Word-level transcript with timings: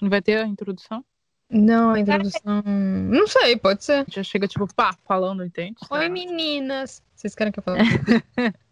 Não 0.00 0.10
vai 0.10 0.20
ter 0.20 0.38
a 0.38 0.46
introdução? 0.46 1.04
Não, 1.48 1.90
a 1.90 2.00
introdução. 2.00 2.62
Não 2.64 3.26
sei, 3.26 3.56
pode 3.56 3.84
ser. 3.84 4.04
Já 4.08 4.22
chega, 4.22 4.48
tipo, 4.48 4.66
pá, 4.74 4.96
falando, 5.04 5.44
entende? 5.44 5.76
Oi, 5.90 6.08
meninas. 6.08 7.02
Vocês 7.14 7.34
querem 7.34 7.52
que 7.52 7.60
eu 7.60 7.62
fale? 7.62 7.78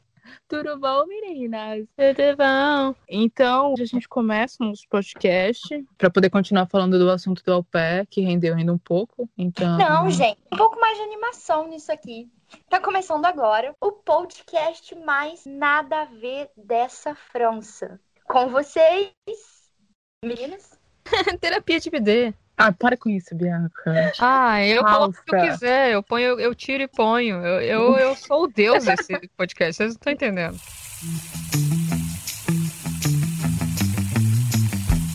Tudo 0.48 0.78
bom, 0.78 1.06
meninas? 1.06 1.86
Tudo 1.96 2.36
bom? 2.36 2.94
Então, 3.08 3.74
a 3.78 3.84
gente 3.84 4.08
começa 4.08 4.62
o 4.62 4.66
nosso 4.66 4.88
podcast 4.88 5.86
para 5.96 6.10
poder 6.10 6.30
continuar 6.30 6.66
falando 6.66 6.98
do 6.98 7.10
assunto 7.10 7.42
do 7.44 7.52
au 7.52 7.64
pair, 7.64 8.06
que 8.06 8.20
rendeu 8.20 8.54
ainda 8.54 8.72
um 8.72 8.78
pouco. 8.78 9.28
Então. 9.38 9.78
Não, 9.78 10.10
gente, 10.10 10.38
um 10.52 10.56
pouco 10.56 10.80
mais 10.80 10.96
de 10.96 11.04
animação 11.04 11.68
nisso 11.68 11.92
aqui. 11.92 12.28
Tá 12.68 12.80
começando 12.80 13.24
agora 13.24 13.74
o 13.80 13.92
podcast 13.92 14.94
mais 14.96 15.44
nada 15.46 16.02
a 16.02 16.04
ver 16.04 16.50
dessa 16.56 17.14
França. 17.14 18.00
Com 18.24 18.48
vocês, 18.48 19.12
meninas. 20.24 20.83
Terapia 21.40 21.80
de 21.80 21.90
BD. 21.90 22.34
Ah, 22.56 22.72
para 22.72 22.96
com 22.96 23.08
isso, 23.08 23.34
Bianca. 23.34 24.12
Ah, 24.20 24.64
eu 24.64 24.82
Falsa. 24.82 24.96
coloco 24.96 25.18
o 25.18 25.24
que 25.24 25.34
eu 25.34 25.40
quiser. 25.40 25.92
Eu 25.92 26.02
ponho, 26.02 26.38
eu, 26.38 26.54
tiro 26.54 26.84
e 26.84 26.88
ponho. 26.88 27.44
Eu, 27.44 27.60
eu, 27.60 27.96
eu 27.96 28.14
sou 28.14 28.44
o 28.44 28.46
deus 28.46 28.84
desse 28.84 29.12
podcast. 29.36 29.76
Vocês 29.76 29.90
não 29.90 29.96
estão 29.96 30.12
entendendo. 30.12 30.56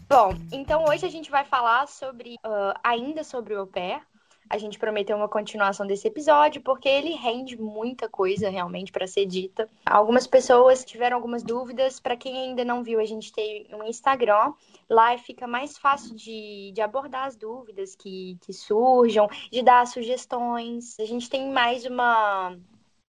Bom, 0.10 0.36
então 0.52 0.84
hoje 0.86 1.06
a 1.06 1.10
gente 1.10 1.32
vai 1.32 1.46
falar 1.46 1.88
sobre, 1.88 2.36
ah, 2.44 2.80
ainda 2.84 3.24
sobre 3.24 3.54
o 3.54 3.60
au 3.60 3.68
pair. 3.68 4.02
A 4.50 4.58
gente 4.58 4.80
prometeu 4.80 5.16
uma 5.16 5.30
continuação 5.30 5.86
desse 5.86 6.08
episódio 6.08 6.60
porque 6.62 6.90
ele 6.90 7.12
rende 7.12 7.56
muita 7.56 8.10
coisa 8.10 8.50
realmente 8.50 8.92
para 8.92 9.06
ser 9.06 9.28
dita. 9.28 9.70
Algumas 9.86 10.26
pessoas 10.26 10.84
tiveram 10.84 11.18
algumas 11.18 11.44
dúvidas. 11.44 12.00
Para 12.00 12.18
quem 12.18 12.36
ainda 12.36 12.66
não 12.66 12.84
viu, 12.84 13.00
a 13.00 13.06
gente 13.06 13.32
tem 13.32 13.68
um 13.72 13.84
Instagram. 13.84 14.52
Lá 14.90 15.16
fica 15.20 15.46
mais 15.46 15.78
fácil 15.78 16.16
de, 16.16 16.72
de 16.74 16.82
abordar 16.82 17.28
as 17.28 17.36
dúvidas 17.36 17.96
que, 17.96 18.40
que 18.42 18.52
surjam, 18.52 19.30
de 19.52 19.62
dar 19.62 19.86
sugestões. 19.86 21.00
A 21.00 21.06
gente 21.06 21.30
tem 21.30 21.52
mais 21.52 21.86
uma, 21.86 22.58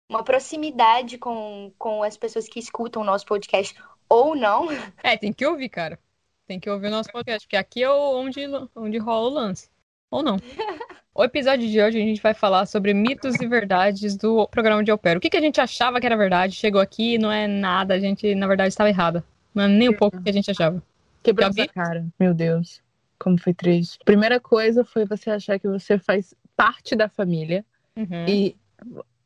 uma 0.09 0.23
proximidade 0.23 1.17
com, 1.17 1.69
com 1.77 2.01
as 2.01 2.15
pessoas 2.15 2.47
que 2.47 2.59
escutam 2.59 3.01
o 3.01 3.05
nosso 3.05 3.25
podcast 3.25 3.75
ou 4.07 4.35
não. 4.35 4.67
É, 5.03 5.17
tem 5.17 5.33
que 5.33 5.45
ouvir, 5.45 5.67
cara. 5.67 5.99
Tem 6.47 6.59
que 6.59 6.69
ouvir 6.69 6.87
o 6.87 6.91
nosso 6.91 7.11
podcast, 7.11 7.45
porque 7.45 7.57
aqui 7.57 7.83
é 7.83 7.91
onde, 7.91 8.41
onde 8.75 8.97
rola 8.97 9.27
o 9.27 9.33
lance. 9.33 9.69
Ou 10.09 10.23
não. 10.23 10.37
O 11.17 11.23
episódio 11.23 11.65
de 11.69 11.81
hoje 11.81 11.97
a 11.97 12.01
gente 12.01 12.21
vai 12.21 12.33
falar 12.33 12.65
sobre 12.65 12.93
mitos 12.93 13.35
e 13.35 13.47
verdades 13.47 14.17
do 14.17 14.45
programa 14.49 14.83
de 14.83 14.95
pair. 14.97 15.15
O 15.15 15.21
que, 15.21 15.29
que 15.29 15.37
a 15.37 15.41
gente 15.41 15.61
achava 15.61 15.97
que 15.97 16.05
era 16.05 16.17
verdade, 16.17 16.53
chegou 16.53 16.81
aqui 16.81 17.13
e 17.13 17.17
não 17.17 17.31
é 17.31 17.47
nada, 17.47 17.93
a 17.93 17.99
gente, 17.99 18.35
na 18.35 18.45
verdade, 18.45 18.67
estava 18.67 18.89
errada. 18.89 19.23
Não 19.53 19.63
é 19.63 19.67
nem 19.69 19.87
um 19.87 19.93
pouco 19.93 20.21
que 20.21 20.29
a 20.29 20.33
gente 20.33 20.51
achava. 20.51 20.83
Quebrou 21.23 21.47
essa 21.47 21.67
cara. 21.67 22.05
Meu 22.19 22.33
Deus. 22.33 22.81
Como 23.17 23.39
foi 23.39 23.53
triste. 23.53 23.97
Primeira 24.03 24.41
coisa 24.41 24.83
foi 24.83 25.05
você 25.05 25.29
achar 25.29 25.57
que 25.57 25.69
você 25.69 25.97
faz 25.97 26.33
parte 26.53 26.97
da 26.97 27.07
família. 27.07 27.63
Uhum. 27.95 28.25
E, 28.27 28.57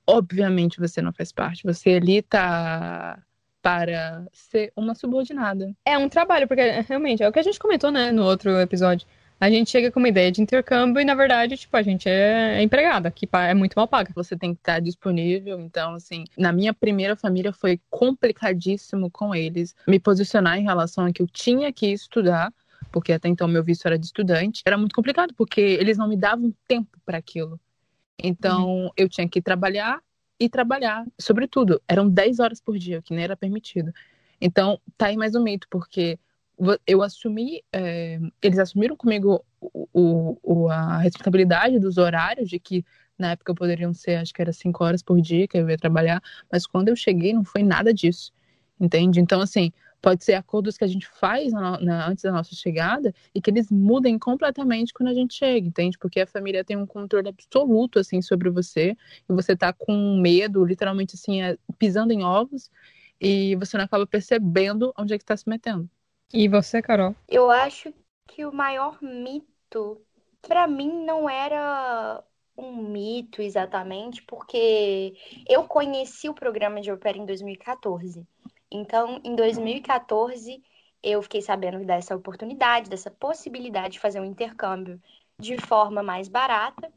obviamente, 0.06 0.80
você 0.80 1.02
não 1.02 1.12
faz 1.12 1.32
parte. 1.32 1.64
Você 1.64 1.94
ali 1.94 2.22
tá 2.22 3.18
para 3.64 4.28
ser 4.32 4.72
uma 4.76 4.94
subordinada. 4.94 5.74
É 5.84 5.98
um 5.98 6.08
trabalho, 6.08 6.48
porque 6.48 6.62
realmente 6.88 7.24
é 7.24 7.28
o 7.28 7.32
que 7.32 7.40
a 7.40 7.44
gente 7.44 7.58
comentou, 7.58 7.90
né, 7.90 8.12
no 8.12 8.24
outro 8.24 8.60
episódio. 8.60 9.08
A 9.40 9.50
gente 9.50 9.70
chega 9.70 9.90
com 9.90 10.00
uma 10.00 10.10
ideia 10.10 10.30
de 10.32 10.42
intercâmbio 10.42 11.00
e, 11.00 11.06
na 11.06 11.16
verdade, 11.16 11.56
tipo, 11.56 11.76
a 11.78 11.82
gente 11.82 12.10
é, 12.10 12.58
é 12.58 12.62
empregada, 12.62 13.10
que 13.10 13.28
é 13.32 13.54
muito 13.54 13.74
mal 13.74 13.88
paga. 13.88 14.12
Você 14.14 14.36
tem 14.36 14.54
que 14.54 14.60
estar 14.60 14.82
disponível. 14.82 15.60
Então, 15.62 15.94
assim, 15.94 16.26
na 16.38 16.52
minha 16.52 16.74
primeira 16.74 17.16
família 17.16 17.54
foi 17.54 17.80
complicadíssimo 17.90 19.10
com 19.10 19.34
eles 19.34 19.74
me 19.88 19.98
posicionar 19.98 20.58
em 20.58 20.64
relação 20.64 21.06
a 21.06 21.14
que 21.14 21.22
eu 21.22 21.28
tinha 21.28 21.72
que 21.72 21.88
estudar, 21.88 22.54
porque 22.92 23.14
até 23.14 23.30
então 23.30 23.48
meu 23.48 23.64
visto 23.64 23.86
era 23.86 23.98
de 23.98 24.08
estudante. 24.08 24.62
Era 24.66 24.78
muito 24.78 24.94
complicado, 24.94 25.34
porque 25.34 25.62
eles 25.62 25.98
não 25.98 26.10
me 26.10 26.18
davam 26.18 26.54
tempo 26.68 27.00
para 27.06 27.18
aquilo. 27.18 27.58
Então, 28.22 28.92
eu 28.98 29.08
tinha 29.08 29.28
que 29.30 29.42
trabalhar 29.42 30.02
e 30.38 30.50
trabalhar, 30.50 31.06
sobretudo. 31.18 31.82
Eram 31.88 32.10
10 32.10 32.40
horas 32.40 32.60
por 32.60 32.78
dia, 32.78 33.02
que 33.02 33.14
nem 33.14 33.24
era 33.24 33.38
permitido. 33.38 33.94
Então, 34.42 34.82
tá 34.98 35.08
aí 35.08 35.16
mais 35.16 35.34
um 35.34 35.44
mito, 35.44 35.66
porque 35.70 36.20
eu 36.86 37.02
assumi, 37.02 37.64
é, 37.74 38.20
eles 38.42 38.60
assumiram 38.60 38.96
comigo 38.96 39.44
o, 39.62 40.38
o- 40.44 40.70
a 40.70 40.98
responsabilidade 40.98 41.80
dos 41.80 41.98
horários, 41.98 42.50
de 42.50 42.60
que 42.60 42.86
na 43.18 43.32
época 43.32 43.54
poderiam 43.56 43.94
ser, 43.94 44.16
acho 44.18 44.34
que 44.34 44.42
era 44.42 44.54
5 44.54 44.84
horas 44.84 45.02
por 45.04 45.20
dia 45.22 45.48
que 45.48 45.58
eu 45.58 45.70
ia 45.70 45.78
trabalhar, 45.78 46.22
mas 46.52 46.66
quando 46.66 46.90
eu 46.90 46.96
cheguei 46.96 47.34
não 47.34 47.44
foi 47.44 47.64
nada 47.64 47.94
disso, 47.94 48.32
entende? 48.80 49.20
Então, 49.20 49.42
assim, 49.42 49.72
pode 50.02 50.24
ser 50.24 50.34
acordos 50.36 50.78
que 50.78 50.84
a 50.84 50.88
gente 50.88 51.08
faz 51.08 51.52
na- 51.52 51.80
na- 51.82 52.08
antes 52.10 52.24
da 52.24 52.32
nossa 52.32 52.56
chegada 52.56 53.14
e 53.36 53.42
que 53.42 53.50
eles 53.50 53.70
mudem 53.70 54.18
completamente 54.18 54.94
quando 54.94 55.10
a 55.10 55.14
gente 55.14 55.34
chega, 55.36 55.68
entende? 55.68 55.98
Porque 55.98 56.22
a 56.22 56.28
família 56.28 56.64
tem 56.64 56.78
um 56.78 56.86
controle 56.86 57.28
absoluto, 57.30 58.00
assim, 58.00 58.22
sobre 58.22 58.50
você 58.50 58.96
e 59.30 59.34
você 59.34 59.56
tá 59.56 59.74
com 59.74 60.18
medo, 60.22 60.64
literalmente, 60.66 61.16
assim, 61.16 61.42
é, 61.42 61.58
pisando 61.78 62.14
em 62.14 62.24
ovos 62.24 62.70
e 63.20 63.56
você 63.58 63.78
não 63.78 63.84
acaba 63.86 64.08
percebendo 64.08 64.94
onde 64.98 65.14
é 65.14 65.18
que 65.18 65.26
tá 65.26 65.36
se 65.36 65.48
metendo. 65.50 65.90
E 66.34 66.48
você, 66.48 66.82
Carol? 66.82 67.16
Eu 67.28 67.50
acho 67.50 67.94
que 68.28 68.46
o 68.46 68.54
maior 68.54 69.02
mito, 69.02 70.02
para 70.42 70.68
mim, 70.68 71.04
não 71.06 71.30
era 71.30 72.24
um 72.56 72.76
mito 72.76 73.42
exatamente, 73.42 74.22
porque 74.24 75.16
eu 75.48 75.64
conheci 75.64 76.30
o 76.30 76.34
programa 76.34 76.82
de 76.82 76.96
pair 76.98 77.18
em 77.18 77.26
2014. 77.26 78.28
Então, 78.72 79.20
em 79.24 79.36
2014, 79.36 80.62
eu 81.02 81.22
fiquei 81.24 81.42
sabendo 81.42 81.84
dessa 81.86 82.16
oportunidade, 82.16 82.90
dessa 82.90 83.10
possibilidade 83.10 83.94
de 83.94 84.00
fazer 84.00 84.20
um 84.20 84.26
intercâmbio 84.26 85.02
de 85.40 85.58
forma 85.58 86.04
mais 86.04 86.28
barata, 86.28 86.92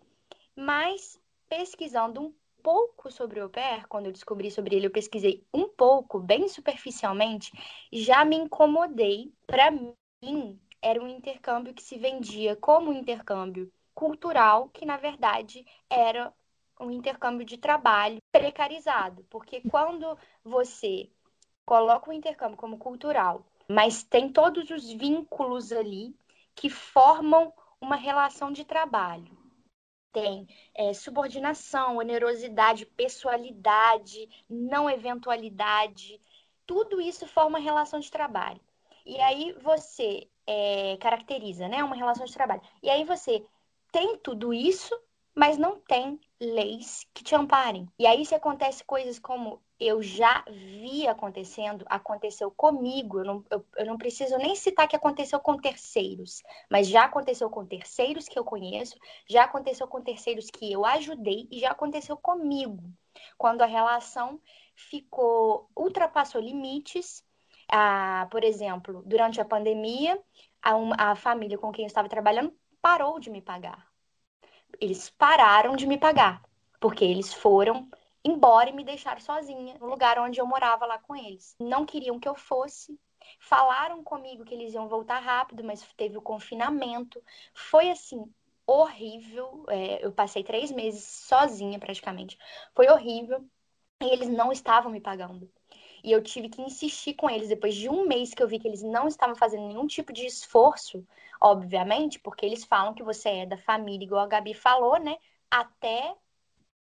mas 0.57 1.19
pesquisando 1.49 2.21
um 2.21 2.35
pouco 2.63 3.11
sobre 3.11 3.41
o 3.41 3.45
au 3.45 3.51
pair, 3.51 3.87
quando 3.89 4.07
eu 4.07 4.13
descobri 4.13 4.51
sobre 4.51 4.77
ele, 4.77 4.87
eu 4.87 4.91
pesquisei 4.91 5.45
um 5.53 5.69
pouco, 5.69 6.19
bem 6.21 6.49
superficialmente, 6.49 7.53
já 7.93 8.25
me 8.25 8.37
incomodei. 8.37 9.33
Para 9.47 9.71
mim, 9.71 10.61
era 10.81 11.03
um 11.03 11.09
intercâmbio 11.09 11.75
que 11.75 11.83
se 11.83 11.99
vendia 11.99 12.57
como 12.57 12.91
um 12.91 12.95
intercâmbio 12.95 13.73
cultural, 13.95 14.69
que 14.69 14.87
na 14.87 14.97
verdade 14.97 15.67
era 15.91 16.33
um 16.81 16.91
intercâmbio 16.91 17.45
de 17.45 17.59
trabalho 17.59 18.19
precarizado, 18.31 19.25
porque 19.31 19.61
quando 19.63 20.17
você 20.45 21.11
coloca 21.65 22.11
o 22.11 22.13
intercâmbio 22.13 22.57
como 22.57 22.79
cultural, 22.79 23.45
mas 23.69 24.03
tem 24.03 24.33
todos 24.33 24.71
os 24.71 24.91
vínculos 24.93 25.73
ali 25.73 26.15
que 26.55 26.69
formam 26.69 27.53
uma 27.81 27.97
relação 27.97 28.53
de 28.53 28.65
trabalho. 28.65 29.42
Tem 30.13 30.47
é, 30.75 30.93
subordinação, 30.93 31.97
onerosidade, 31.97 32.87
pessoalidade, 32.87 34.29
não 34.49 34.89
eventualidade. 34.89 36.21
Tudo 36.67 37.01
isso 37.01 37.27
forma 37.27 37.59
relação 37.59 37.99
de 37.99 38.11
trabalho. 38.11 38.61
E 39.05 39.21
aí 39.21 39.53
você 39.63 40.29
é, 40.47 40.97
caracteriza, 40.99 41.69
né, 41.69 41.83
uma 41.83 41.97
relação 41.97 42.25
de 42.25 42.33
trabalho. 42.33 42.63
E 42.83 42.91
aí 42.91 43.05
você 43.05 43.45
tem 43.91 44.17
tudo 44.19 44.53
isso, 44.55 44.99
mas 45.35 45.59
não 45.59 45.81
tem 45.81 46.21
leis 46.41 47.07
que 47.15 47.25
te 47.25 47.35
amparem. 47.35 47.89
E 47.99 48.07
aí 48.07 48.25
se 48.25 48.35
acontece 48.35 48.85
coisas 48.85 49.19
como 49.19 49.63
eu 49.87 50.03
já 50.03 50.45
vi 50.49 51.07
acontecendo, 51.09 51.85
aconteceu 51.89 52.51
comigo, 52.51 53.21
eu 53.21 53.25
não, 53.25 53.45
eu, 53.51 53.67
eu 53.79 53.87
não 53.87 53.99
preciso 53.99 54.37
nem 54.39 54.55
citar 54.57 54.89
que 54.89 54.97
aconteceu 54.97 55.41
com 55.41 55.57
terceiros, 55.59 56.43
mas 56.71 56.89
já 56.89 57.05
aconteceu 57.05 57.51
com 57.51 57.67
terceiros 57.67 58.29
que 58.29 58.39
eu 58.39 58.45
conheço, 58.45 58.97
já 59.29 59.45
aconteceu 59.45 59.87
com 59.89 60.01
terceiros 60.03 60.47
que 60.51 60.73
eu 60.73 60.85
ajudei 60.85 61.49
e 61.51 61.59
já 61.61 61.71
aconteceu 61.73 62.17
comigo. 62.17 62.83
Quando 63.37 63.63
a 63.63 63.67
relação 63.67 64.41
ficou, 64.75 65.69
ultrapassou 65.77 66.41
limites, 66.41 67.25
ah, 67.71 68.27
por 68.31 68.45
exemplo, 68.45 69.03
durante 69.07 69.41
a 69.41 69.45
pandemia, 69.45 70.21
a, 70.63 70.77
uma- 70.77 70.97
a 70.99 71.15
família 71.17 71.59
com 71.59 71.73
quem 71.73 71.85
eu 71.85 71.89
estava 71.89 72.09
trabalhando 72.09 72.53
parou 72.81 73.19
de 73.19 73.31
me 73.31 73.41
pagar. 73.43 73.87
Eles 74.81 75.11
pararam 75.11 75.77
de 75.77 75.87
me 75.87 75.99
pagar, 75.99 76.43
porque 76.81 77.05
eles 77.05 77.33
foram 77.33 77.89
embora 78.25 78.71
e 78.71 78.73
me 78.73 78.85
deixaram 78.85 79.21
sozinha 79.21 79.77
no 79.79 79.87
lugar 79.87 80.19
onde 80.19 80.41
eu 80.41 80.47
morava 80.47 80.87
lá 80.87 80.99
com 80.99 81.15
eles. 81.17 81.57
Não 81.59 81.85
queriam 81.87 82.19
que 82.21 82.29
eu 82.29 82.35
fosse. 82.35 82.99
Falaram 83.39 84.03
comigo 84.03 84.45
que 84.45 84.55
eles 84.55 84.75
iam 84.75 84.89
voltar 84.89 85.19
rápido, 85.21 85.65
mas 85.65 85.87
teve 85.97 86.17
o 86.17 86.23
confinamento. 86.23 87.23
Foi 87.55 87.91
assim, 87.91 88.25
horrível. 88.67 89.65
É, 89.69 90.05
eu 90.05 90.13
passei 90.13 90.43
três 90.45 90.71
meses 90.71 91.05
sozinha 91.05 91.79
praticamente. 91.79 92.39
Foi 92.75 92.89
horrível. 92.89 93.45
E 94.03 94.07
eles 94.07 94.29
não 94.29 94.51
estavam 94.53 94.91
me 94.91 95.01
pagando. 95.01 95.51
E 96.03 96.11
eu 96.11 96.23
tive 96.23 96.49
que 96.49 96.61
insistir 96.61 97.15
com 97.15 97.31
eles 97.31 97.49
depois 97.49 97.75
de 97.75 97.89
um 97.89 98.07
mês 98.07 98.35
que 98.35 98.43
eu 98.43 98.49
vi 98.49 98.59
que 98.59 98.67
eles 98.67 98.83
não 98.83 99.07
estavam 99.07 99.37
fazendo 99.37 99.67
nenhum 99.69 99.87
tipo 99.87 100.13
de 100.13 100.27
esforço, 100.27 101.07
obviamente, 101.41 102.19
porque 102.19 102.45
eles 102.45 102.65
falam 102.65 102.93
que 102.95 103.03
você 103.03 103.29
é 103.29 103.47
da 103.47 103.57
família, 103.57 104.05
igual 104.05 104.23
a 104.25 104.27
Gabi 104.27 104.53
falou, 104.55 104.99
né? 104.99 105.17
Até 105.51 106.17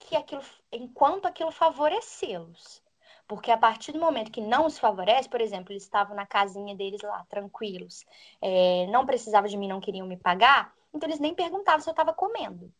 que 0.08 0.16
aquilo, 0.16 0.44
enquanto 0.72 1.26
aquilo 1.26 1.52
favorecê-los. 1.52 2.82
Porque 3.28 3.52
a 3.52 3.58
partir 3.58 3.94
do 3.94 4.00
momento 4.00 4.32
que 4.32 4.42
não 4.42 4.66
os 4.66 4.78
favorece, 4.78 5.30
por 5.30 5.40
exemplo, 5.40 5.72
eles 5.72 5.84
estavam 5.84 6.16
na 6.16 6.26
casinha 6.26 6.76
deles 6.76 7.02
lá, 7.02 7.26
tranquilos, 7.30 8.06
é, 8.42 8.88
não 8.88 9.06
precisava 9.06 9.48
de 9.48 9.58
mim, 9.58 9.68
não 9.68 9.80
queriam 9.80 10.06
me 10.06 10.18
pagar, 10.18 10.74
então 10.94 11.08
eles 11.08 11.20
nem 11.20 11.34
perguntavam 11.34 11.80
se 11.80 11.90
eu 11.90 11.92
estava 11.92 12.14
comendo. 12.14 12.74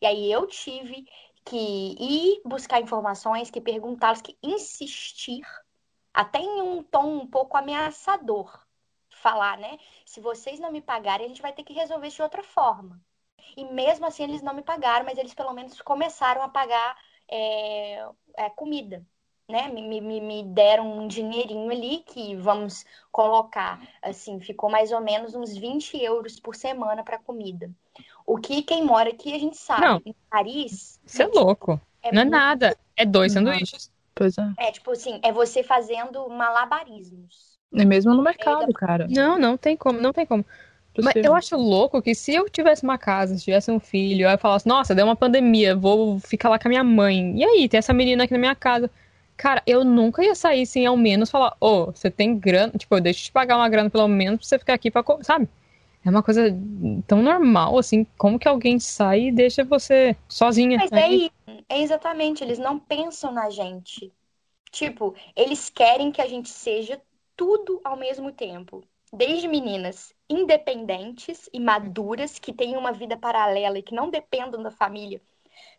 E 0.00 0.06
aí 0.06 0.32
eu 0.32 0.46
tive 0.46 1.06
que 1.44 1.56
ir 1.56 2.42
buscar 2.44 2.80
informações, 2.80 3.50
que 3.50 3.60
perguntá-los, 3.60 4.22
que 4.22 4.36
insistir, 4.42 5.42
até 6.12 6.40
em 6.40 6.62
um 6.62 6.82
tom 6.82 7.20
um 7.22 7.26
pouco 7.26 7.56
ameaçador, 7.56 8.66
falar, 9.10 9.58
né? 9.58 9.78
Se 10.04 10.20
vocês 10.20 10.58
não 10.60 10.72
me 10.72 10.82
pagarem, 10.82 11.26
a 11.26 11.28
gente 11.28 11.42
vai 11.42 11.52
ter 11.52 11.64
que 11.64 11.72
resolver 11.72 12.08
isso 12.08 12.16
de 12.16 12.22
outra 12.22 12.42
forma. 12.42 13.00
E 13.56 13.64
mesmo 13.64 14.06
assim 14.06 14.24
eles 14.24 14.42
não 14.42 14.54
me 14.54 14.62
pagaram, 14.62 15.04
mas 15.04 15.18
eles 15.18 15.34
pelo 15.34 15.52
menos 15.52 15.80
começaram 15.80 16.42
a 16.42 16.48
pagar 16.48 16.96
é, 17.28 18.04
é, 18.36 18.50
comida 18.50 19.04
né, 19.52 19.68
me, 19.68 20.00
me, 20.00 20.20
me 20.20 20.42
deram 20.42 21.00
um 21.00 21.06
dinheirinho 21.06 21.70
ali 21.70 21.98
que 22.06 22.34
vamos 22.36 22.84
colocar, 23.10 23.80
assim, 24.00 24.40
ficou 24.40 24.70
mais 24.70 24.92
ou 24.92 25.00
menos 25.00 25.34
uns 25.34 25.54
20 25.56 26.02
euros 26.02 26.40
por 26.40 26.56
semana 26.56 27.02
para 27.02 27.18
comida. 27.18 27.70
O 28.26 28.38
que 28.38 28.62
quem 28.62 28.84
mora 28.84 29.10
aqui 29.10 29.34
a 29.34 29.38
gente 29.38 29.58
sabe. 29.58 29.82
Não. 29.82 30.02
Em 30.06 30.14
Paris. 30.30 30.98
Isso 31.04 31.22
é 31.22 31.26
louco. 31.26 31.80
É 32.02 32.12
não 32.12 32.22
é 32.22 32.24
muito... 32.24 32.34
nada. 32.34 32.76
É 32.96 33.04
dois 33.04 33.32
sanduíches. 33.32 33.92
Pois 34.14 34.36
é. 34.38 34.52
É, 34.58 34.72
tipo 34.72 34.90
assim, 34.90 35.20
é 35.22 35.32
você 35.32 35.62
fazendo 35.62 36.28
malabarismos. 36.28 37.58
É 37.74 37.84
mesmo 37.84 38.14
no 38.14 38.22
mercado, 38.22 38.70
é, 38.70 38.72
cara. 38.72 39.06
Não, 39.10 39.38
não 39.38 39.56
tem 39.56 39.76
como, 39.76 40.00
não 40.00 40.12
tem 40.12 40.26
como. 40.26 40.44
Mas 41.00 41.14
eu 41.16 41.34
acho 41.34 41.56
louco 41.56 42.02
que 42.02 42.14
se 42.14 42.34
eu 42.34 42.48
tivesse 42.50 42.82
uma 42.82 42.98
casa, 42.98 43.36
se 43.36 43.44
tivesse 43.44 43.70
um 43.70 43.80
filho, 43.80 44.28
aí 44.28 44.34
eu 44.34 44.38
falasse, 44.38 44.66
nossa, 44.66 44.94
deu 44.94 45.06
uma 45.06 45.16
pandemia, 45.16 45.74
vou 45.74 46.18
ficar 46.20 46.50
lá 46.50 46.58
com 46.58 46.68
a 46.68 46.70
minha 46.70 46.84
mãe. 46.84 47.34
E 47.38 47.44
aí, 47.44 47.68
tem 47.68 47.78
essa 47.78 47.94
menina 47.94 48.24
aqui 48.24 48.32
na 48.32 48.38
minha 48.38 48.54
casa. 48.54 48.90
Cara, 49.36 49.62
eu 49.66 49.84
nunca 49.84 50.22
ia 50.22 50.34
sair 50.34 50.66
sem 50.66 50.84
ao 50.84 50.96
menos 50.96 51.30
falar, 51.30 51.56
ô, 51.60 51.66
oh, 51.66 51.86
você 51.86 52.10
tem 52.10 52.38
grana, 52.38 52.72
tipo, 52.76 52.94
eu 52.94 53.00
deixo 53.00 53.24
te 53.24 53.32
pagar 53.32 53.56
uma 53.56 53.68
grana 53.68 53.88
pelo 53.88 54.06
menos 54.06 54.40
pra 54.40 54.46
você 54.46 54.58
ficar 54.58 54.74
aqui 54.74 54.90
pra, 54.90 55.02
sabe? 55.22 55.48
É 56.04 56.10
uma 56.10 56.22
coisa 56.22 56.54
tão 57.06 57.22
normal, 57.22 57.78
assim, 57.78 58.04
como 58.18 58.38
que 58.38 58.48
alguém 58.48 58.78
sai 58.78 59.28
e 59.28 59.32
deixa 59.32 59.64
você 59.64 60.16
sozinha? 60.28 60.78
Mas 60.78 60.92
é, 60.92 61.30
é 61.68 61.80
exatamente, 61.80 62.42
eles 62.42 62.58
não 62.58 62.78
pensam 62.78 63.32
na 63.32 63.48
gente. 63.48 64.12
Tipo, 64.70 65.14
eles 65.36 65.70
querem 65.70 66.10
que 66.10 66.20
a 66.20 66.26
gente 66.26 66.48
seja 66.48 67.00
tudo 67.36 67.80
ao 67.84 67.96
mesmo 67.96 68.32
tempo. 68.32 68.82
Desde 69.12 69.46
meninas 69.46 70.12
independentes 70.32 71.48
e 71.52 71.60
maduras, 71.60 72.38
que 72.38 72.52
têm 72.52 72.76
uma 72.76 72.92
vida 72.92 73.16
paralela 73.16 73.78
e 73.78 73.82
que 73.82 73.94
não 73.94 74.10
dependam 74.10 74.62
da 74.62 74.70
família, 74.70 75.20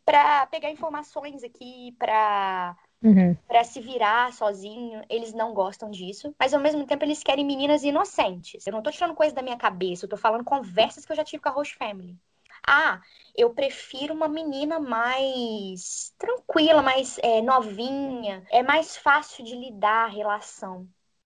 para 0.05 0.45
pegar 0.47 0.69
informações 0.69 1.44
aqui, 1.44 1.95
para 1.97 2.75
uhum. 3.01 3.35
para 3.47 3.63
se 3.63 3.81
virar 3.81 4.31
sozinho. 4.33 5.01
Eles 5.09 5.33
não 5.33 5.53
gostam 5.53 5.89
disso, 5.89 6.33
mas 6.39 6.53
ao 6.53 6.61
mesmo 6.61 6.85
tempo 6.85 7.03
eles 7.03 7.23
querem 7.23 7.45
meninas 7.45 7.83
inocentes. 7.83 8.65
Eu 8.67 8.73
não 8.73 8.81
tô 8.81 8.91
tirando 8.91 9.15
coisa 9.15 9.33
da 9.33 9.41
minha 9.41 9.57
cabeça, 9.57 10.05
eu 10.05 10.09
tô 10.09 10.17
falando 10.17 10.44
conversas 10.44 11.05
que 11.05 11.11
eu 11.11 11.15
já 11.15 11.23
tive 11.23 11.41
com 11.41 11.50
a 11.50 11.51
Roche 11.53 11.75
Family. 11.75 12.17
Ah, 12.65 13.01
eu 13.35 13.53
prefiro 13.53 14.13
uma 14.13 14.27
menina 14.27 14.79
mais 14.79 16.13
tranquila, 16.17 16.81
mais 16.81 17.19
é, 17.21 17.41
novinha. 17.41 18.45
É 18.50 18.63
mais 18.63 18.95
fácil 18.95 19.44
de 19.44 19.55
lidar 19.55 20.05
a 20.05 20.07
relação. 20.07 20.88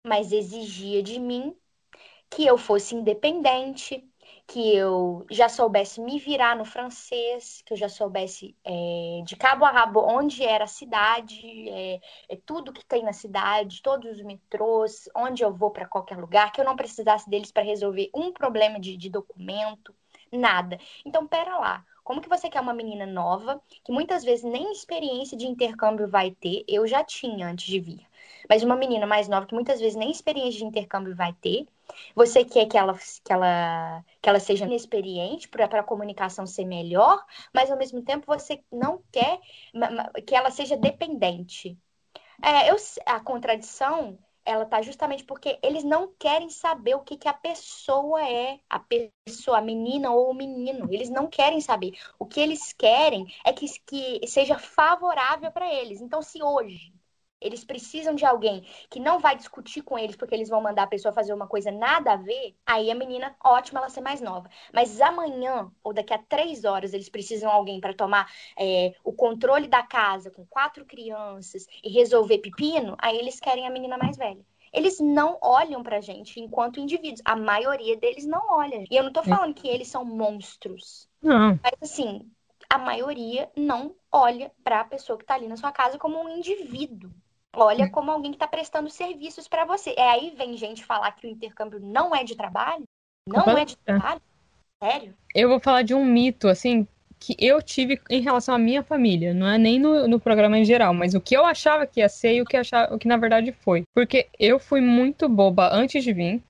Mas 0.04 0.32
exigia 0.32 1.02
de 1.02 1.18
mim 1.18 1.54
que 2.30 2.46
eu 2.46 2.58
fosse 2.58 2.94
independente, 2.94 4.04
que 4.48 4.74
eu 4.74 5.26
já 5.30 5.46
soubesse 5.48 6.00
me 6.00 6.18
virar 6.18 6.56
no 6.56 6.64
francês, 6.64 7.62
que 7.66 7.74
eu 7.74 7.76
já 7.76 7.88
soubesse 7.88 8.56
é, 8.64 9.22
de 9.24 9.36
cabo 9.36 9.66
a 9.66 9.70
rabo 9.70 10.00
onde 10.00 10.42
era 10.42 10.64
a 10.64 10.66
cidade, 10.66 11.68
é, 11.68 12.00
é 12.30 12.36
tudo 12.46 12.72
que 12.72 12.84
tem 12.84 13.02
na 13.02 13.12
cidade, 13.12 13.82
todos 13.82 14.10
os 14.10 14.22
metrôs, 14.22 15.08
onde 15.14 15.42
eu 15.44 15.52
vou 15.52 15.70
para 15.70 15.86
qualquer 15.86 16.16
lugar, 16.16 16.50
que 16.50 16.60
eu 16.60 16.64
não 16.64 16.76
precisasse 16.76 17.28
deles 17.28 17.52
para 17.52 17.62
resolver 17.62 18.10
um 18.14 18.32
problema 18.32 18.80
de, 18.80 18.96
de 18.96 19.10
documento, 19.10 19.94
nada. 20.32 20.78
Então, 21.04 21.26
pera 21.26 21.58
lá. 21.58 21.84
Como 22.02 22.22
que 22.22 22.28
você 22.28 22.48
quer 22.48 22.62
uma 22.62 22.72
menina 22.72 23.04
nova, 23.04 23.60
que 23.84 23.92
muitas 23.92 24.24
vezes 24.24 24.42
nem 24.42 24.72
experiência 24.72 25.36
de 25.36 25.46
intercâmbio 25.46 26.08
vai 26.08 26.30
ter? 26.30 26.64
Eu 26.66 26.86
já 26.86 27.04
tinha 27.04 27.46
antes 27.46 27.66
de 27.66 27.78
vir. 27.78 28.07
Mas 28.48 28.62
uma 28.62 28.76
menina 28.76 29.06
mais 29.06 29.28
nova, 29.28 29.46
que 29.46 29.54
muitas 29.54 29.80
vezes 29.80 29.96
nem 29.96 30.10
experiência 30.10 30.58
de 30.58 30.64
intercâmbio 30.64 31.14
vai 31.14 31.32
ter, 31.34 31.66
você 32.14 32.44
quer 32.44 32.66
que 32.66 32.76
ela, 32.76 32.94
que 33.24 33.32
ela, 33.32 34.04
que 34.20 34.28
ela 34.28 34.40
seja 34.40 34.64
inexperiente 34.64 35.48
para 35.48 35.64
a 35.66 35.82
comunicação 35.82 36.46
ser 36.46 36.64
melhor, 36.64 37.24
mas 37.52 37.70
ao 37.70 37.78
mesmo 37.78 38.02
tempo 38.02 38.26
você 38.26 38.62
não 38.70 39.02
quer 39.12 39.40
que 40.26 40.34
ela 40.34 40.50
seja 40.50 40.76
dependente. 40.76 41.78
É, 42.42 42.70
eu, 42.70 42.76
a 43.06 43.20
contradição 43.20 44.18
ela 44.44 44.64
tá 44.64 44.80
justamente 44.80 45.24
porque 45.24 45.58
eles 45.62 45.84
não 45.84 46.10
querem 46.18 46.48
saber 46.48 46.94
o 46.94 47.00
que, 47.00 47.18
que 47.18 47.28
a 47.28 47.34
pessoa 47.34 48.26
é, 48.26 48.58
a 48.70 48.80
pessoa, 48.80 49.58
a 49.58 49.62
menina 49.62 50.10
ou 50.10 50.30
o 50.30 50.34
menino. 50.34 50.88
Eles 50.90 51.10
não 51.10 51.26
querem 51.26 51.60
saber. 51.60 51.92
O 52.18 52.24
que 52.24 52.40
eles 52.40 52.72
querem 52.72 53.26
é 53.44 53.52
que, 53.52 53.66
que 53.86 54.26
seja 54.26 54.58
favorável 54.58 55.52
para 55.52 55.72
eles. 55.72 56.00
Então, 56.00 56.22
se 56.22 56.42
hoje 56.42 56.94
eles 57.40 57.64
precisam 57.64 58.14
de 58.14 58.24
alguém 58.24 58.64
que 58.90 59.00
não 59.00 59.18
vai 59.18 59.36
discutir 59.36 59.82
com 59.82 59.98
eles 59.98 60.16
porque 60.16 60.34
eles 60.34 60.48
vão 60.48 60.60
mandar 60.60 60.84
a 60.84 60.88
pessoa 60.88 61.12
fazer 61.12 61.32
uma 61.32 61.46
coisa 61.46 61.70
nada 61.70 62.12
a 62.12 62.16
ver, 62.16 62.54
aí 62.66 62.90
a 62.90 62.94
menina, 62.94 63.34
ótima 63.42 63.80
ela 63.80 63.88
ser 63.88 64.00
mais 64.00 64.20
nova. 64.20 64.48
Mas 64.72 65.00
amanhã 65.00 65.70
ou 65.82 65.92
daqui 65.92 66.12
a 66.12 66.18
três 66.18 66.64
horas 66.64 66.92
eles 66.92 67.08
precisam 67.08 67.50
de 67.50 67.56
alguém 67.56 67.80
para 67.80 67.94
tomar 67.94 68.30
é, 68.58 68.94
o 69.04 69.12
controle 69.12 69.68
da 69.68 69.82
casa 69.82 70.30
com 70.30 70.46
quatro 70.46 70.84
crianças 70.84 71.66
e 71.82 71.90
resolver 71.90 72.38
pepino, 72.38 72.96
aí 72.98 73.16
eles 73.16 73.40
querem 73.40 73.66
a 73.66 73.70
menina 73.70 73.96
mais 73.96 74.16
velha. 74.16 74.44
Eles 74.72 75.00
não 75.00 75.38
olham 75.40 75.82
pra 75.82 76.00
gente 76.00 76.40
enquanto 76.40 76.80
indivíduos. 76.80 77.22
A 77.24 77.34
maioria 77.34 77.96
deles 77.96 78.26
não 78.26 78.50
olha. 78.50 78.84
E 78.90 78.96
eu 78.96 79.02
não 79.02 79.12
tô 79.12 79.22
falando 79.22 79.54
que 79.54 79.66
eles 79.66 79.88
são 79.88 80.04
monstros. 80.04 81.08
Não. 81.22 81.58
Mas 81.62 81.72
assim, 81.80 82.30
a 82.68 82.76
maioria 82.76 83.50
não 83.56 83.94
olha 84.12 84.52
para 84.62 84.80
a 84.80 84.84
pessoa 84.84 85.16
que 85.16 85.24
está 85.24 85.34
ali 85.34 85.48
na 85.48 85.56
sua 85.56 85.72
casa 85.72 85.98
como 85.98 86.22
um 86.22 86.28
indivíduo. 86.28 87.10
Olha 87.60 87.90
como 87.90 88.10
alguém 88.10 88.30
que 88.30 88.36
está 88.36 88.46
prestando 88.46 88.88
serviços 88.88 89.48
para 89.48 89.64
você. 89.64 89.92
É 89.96 90.08
aí 90.08 90.32
vem 90.36 90.56
gente 90.56 90.84
falar 90.84 91.10
que 91.12 91.26
o 91.26 91.30
intercâmbio 91.30 91.80
não 91.80 92.14
é 92.14 92.22
de 92.22 92.36
trabalho? 92.36 92.84
Não 93.26 93.58
é 93.58 93.64
de 93.64 93.76
trabalho? 93.76 94.20
Sério? 94.82 95.14
Eu 95.34 95.48
vou 95.48 95.58
falar 95.58 95.82
de 95.82 95.92
um 95.92 96.04
mito, 96.04 96.48
assim, 96.48 96.86
que 97.18 97.36
eu 97.38 97.60
tive 97.60 98.00
em 98.08 98.20
relação 98.20 98.54
à 98.54 98.58
minha 98.58 98.82
família. 98.82 99.34
Não 99.34 99.48
é 99.48 99.58
nem 99.58 99.78
no, 99.78 100.06
no 100.06 100.20
programa 100.20 100.56
em 100.56 100.64
geral, 100.64 100.94
mas 100.94 101.14
o 101.14 101.20
que 101.20 101.36
eu 101.36 101.44
achava 101.44 101.84
que 101.84 101.98
ia 102.00 102.08
ser 102.08 102.34
e 102.34 102.42
o 102.42 102.44
que, 102.44 102.56
achava, 102.56 102.94
o 102.94 102.98
que 102.98 103.08
na 103.08 103.16
verdade 103.16 103.50
foi. 103.50 103.82
Porque 103.92 104.28
eu 104.38 104.60
fui 104.60 104.80
muito 104.80 105.28
boba 105.28 105.68
antes 105.72 106.04
de 106.04 106.12
vir, 106.12 106.40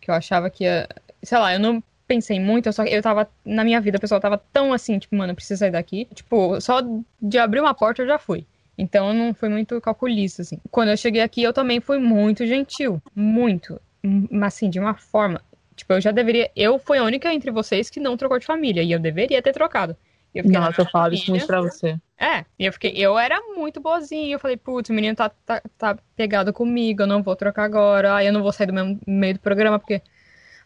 que 0.00 0.10
eu 0.10 0.14
achava 0.14 0.50
que 0.50 0.64
ia. 0.64 0.88
Sei 1.22 1.38
lá, 1.38 1.54
eu 1.54 1.60
não 1.60 1.82
pensei 2.08 2.38
muito, 2.40 2.66
eu 2.66 2.72
só 2.72 2.84
eu 2.84 3.02
tava 3.02 3.28
na 3.44 3.64
minha 3.64 3.80
vida, 3.80 3.98
o 3.98 4.00
pessoal 4.00 4.20
tava 4.20 4.38
tão 4.52 4.72
assim, 4.72 4.98
tipo, 4.98 5.16
mano, 5.16 5.32
eu 5.32 5.36
preciso 5.36 5.60
sair 5.60 5.70
daqui. 5.70 6.06
Tipo, 6.12 6.60
só 6.60 6.80
de 7.22 7.38
abrir 7.38 7.60
uma 7.60 7.74
porta 7.74 8.02
eu 8.02 8.06
já 8.06 8.18
fui. 8.18 8.44
Então 8.78 9.12
não 9.14 9.32
foi 9.32 9.48
muito 9.48 9.80
calculista, 9.80 10.42
assim. 10.42 10.58
Quando 10.70 10.90
eu 10.90 10.96
cheguei 10.96 11.22
aqui, 11.22 11.42
eu 11.42 11.52
também 11.52 11.80
fui 11.80 11.98
muito 11.98 12.46
gentil. 12.46 13.00
Muito. 13.14 13.80
Mas 14.02 14.54
assim, 14.54 14.68
de 14.68 14.78
uma 14.78 14.94
forma. 14.94 15.40
Tipo, 15.74 15.94
eu 15.94 16.00
já 16.00 16.10
deveria. 16.10 16.50
Eu 16.54 16.78
fui 16.78 16.98
a 16.98 17.04
única 17.04 17.32
entre 17.32 17.50
vocês 17.50 17.90
que 17.90 18.00
não 18.00 18.16
trocou 18.16 18.38
de 18.38 18.46
família. 18.46 18.82
E 18.82 18.92
eu 18.92 18.98
deveria 18.98 19.42
ter 19.42 19.52
trocado. 19.52 19.96
Eu 20.34 20.44
fiquei, 20.44 20.60
Nossa, 20.60 20.82
eu 20.82 20.86
falo 20.86 21.14
isso 21.14 21.30
muito 21.30 21.46
pra 21.46 21.62
você. 21.62 21.98
É, 22.18 22.44
e 22.58 22.66
eu 22.66 22.72
fiquei, 22.72 22.92
eu 22.94 23.18
era 23.18 23.40
muito 23.54 23.80
boazinha. 23.80 24.34
Eu 24.34 24.38
falei, 24.38 24.56
putz, 24.56 24.90
o 24.90 24.92
menino 24.92 25.16
tá, 25.16 25.30
tá, 25.30 25.62
tá 25.78 25.98
pegado 26.14 26.52
comigo, 26.52 27.02
eu 27.02 27.06
não 27.06 27.22
vou 27.22 27.34
trocar 27.34 27.64
agora. 27.64 28.14
Ai, 28.14 28.28
eu 28.28 28.32
não 28.32 28.42
vou 28.42 28.52
sair 28.52 28.66
do 28.66 28.72
mesmo 28.74 29.00
meio 29.06 29.34
do 29.34 29.40
programa, 29.40 29.78
porque. 29.78 30.02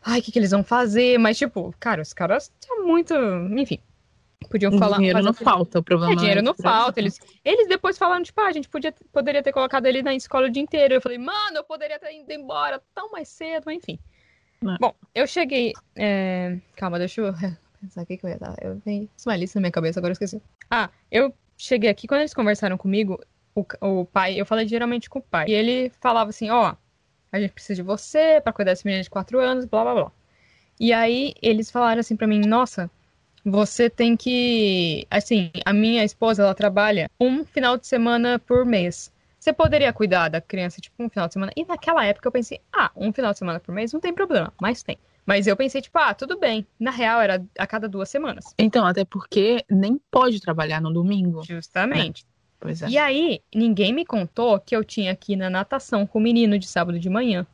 Ai, 0.03 0.19
o 0.21 0.23
que, 0.23 0.33
que 0.33 0.39
eles 0.39 0.51
vão 0.51 0.65
fazer? 0.65 1.19
Mas, 1.19 1.39
tipo, 1.39 1.75
cara, 1.79 2.03
os 2.03 2.13
caras 2.13 2.53
são 2.61 2.85
muito. 2.85 3.15
Enfim. 3.57 3.79
Podiam 4.49 4.73
falar. 4.79 4.97
Dinheiro 4.97 5.23
não 5.23 5.35
falta, 5.35 5.79
o 5.79 5.83
problema. 5.83 6.13
É, 6.13 6.17
dinheiro 6.17 6.43
não 6.43 6.55
falta. 6.55 6.99
Eles, 6.99 7.19
eles 7.45 7.69
depois 7.69 7.99
falaram, 7.99 8.23
tipo, 8.23 8.41
ah, 8.41 8.47
a 8.47 8.53
gente 8.53 8.69
podia, 8.69 8.93
poderia 9.13 9.43
ter 9.43 9.53
colocado 9.53 9.87
ele 9.87 10.03
na 10.03 10.15
escola 10.15 10.47
o 10.47 10.51
dia 10.51 10.63
inteiro. 10.63 10.95
Eu 10.95 11.01
falei, 11.01 11.19
mano, 11.19 11.59
eu 11.59 11.65
poderia 11.65 11.99
ter 11.99 12.13
ido 12.19 12.33
embora 12.33 12.83
tão 12.95 13.11
mais 13.11 13.29
cedo, 13.29 13.65
mas 13.67 13.77
enfim. 13.77 13.99
Não. 14.61 14.77
Bom, 14.79 14.95
eu 15.15 15.27
cheguei. 15.27 15.73
É... 15.97 16.59
Calma, 16.77 16.99
deixa 16.99 17.21
eu 17.21 17.33
pensar 17.81 18.03
o 18.03 18.07
que, 18.07 18.17
que 18.17 18.27
eu 18.27 18.31
ia 18.31 18.39
dar. 18.39 18.55
Eu 18.61 18.81
tenho 18.81 19.09
uma 19.27 19.37
lista 19.37 19.59
na 19.59 19.63
minha 19.63 19.73
cabeça, 19.73 20.01
agora 20.01 20.11
eu 20.11 20.15
esqueci. 20.15 20.43
Ah, 20.71 20.91
eu 21.11 21.35
cheguei 21.57 21.91
aqui, 21.91 22.07
quando 22.07 22.21
eles 22.21 22.35
conversaram 22.35 22.77
comigo, 22.77 23.21
o, 23.55 23.65
o 23.81 24.05
pai, 24.05 24.41
eu 24.41 24.47
falei 24.47 24.67
geralmente 24.67 25.09
com 25.09 25.19
o 25.19 25.23
pai. 25.23 25.47
E 25.49 25.53
ele 25.53 25.91
falava 26.01 26.31
assim, 26.31 26.51
ó, 26.51 26.73
oh, 26.73 26.77
a 27.33 27.41
gente 27.41 27.53
precisa 27.53 27.77
de 27.77 27.83
você 27.83 28.41
para 28.41 28.53
cuidar 28.53 28.73
desse 28.73 28.87
menino 28.87 29.03
de 29.03 29.11
quatro 29.11 29.39
anos, 29.39 29.65
blá 29.65 29.83
blá 29.83 29.95
blá. 29.95 30.13
E 30.79 30.93
aí 30.93 31.35
eles 31.43 31.71
falaram 31.71 32.01
assim 32.01 32.17
para 32.17 32.27
mim, 32.27 32.41
nossa, 32.41 32.91
você 33.45 33.89
tem 33.89 34.17
que. 34.17 35.07
Assim, 35.11 35.51
a 35.65 35.73
minha 35.73 36.05
esposa, 36.05 36.43
ela 36.43 36.55
trabalha 36.55 37.11
um 37.21 37.45
final 37.45 37.77
de 37.77 37.87
semana 37.87 38.39
por 38.39 38.65
mês. 38.65 39.13
Você 39.39 39.53
poderia 39.53 39.93
cuidar 39.93 40.29
da 40.29 40.41
criança, 40.41 40.81
tipo, 40.81 41.03
um 41.03 41.09
final 41.09 41.27
de 41.27 41.33
semana. 41.33 41.53
E 41.57 41.65
naquela 41.65 42.05
época 42.05 42.29
eu 42.29 42.33
pensei, 42.33 42.61
ah, 42.73 42.91
um 42.95 43.11
final 43.11 43.33
de 43.33 43.39
semana 43.39 43.59
por 43.59 43.75
mês 43.75 43.93
não 43.93 44.01
tem 44.01 44.13
problema, 44.13 44.53
mas 44.61 44.83
tem. 44.83 44.99
Mas 45.25 45.47
eu 45.47 45.57
pensei, 45.57 45.81
tipo, 45.81 45.99
ah, 45.99 46.13
tudo 46.13 46.39
bem. 46.39 46.67
Na 46.79 46.91
real, 46.91 47.21
era 47.21 47.43
a 47.59 47.67
cada 47.67 47.89
duas 47.89 48.11
semanas. 48.11 48.55
Então, 48.59 48.87
até 48.87 49.05
porque 49.05 49.65
nem 49.71 49.99
pode 50.11 50.41
trabalhar 50.41 50.81
no 50.81 50.93
domingo. 50.93 51.43
Justamente. 51.43 52.27
Pois 52.59 52.83
é. 52.83 52.89
E 52.89 52.99
aí, 52.99 53.41
ninguém 53.55 53.93
me 53.93 54.05
contou 54.05 54.61
que 54.61 54.77
eu 54.77 54.85
tinha 54.85 55.17
que 55.17 55.33
ir 55.33 55.37
na 55.37 55.49
natação 55.49 56.07
com 56.07 56.19
o 56.19 56.23
menino 56.23 56.59
de 56.59 56.67
sábado 56.67 56.99
de 56.99 57.09
manhã. 57.09 57.47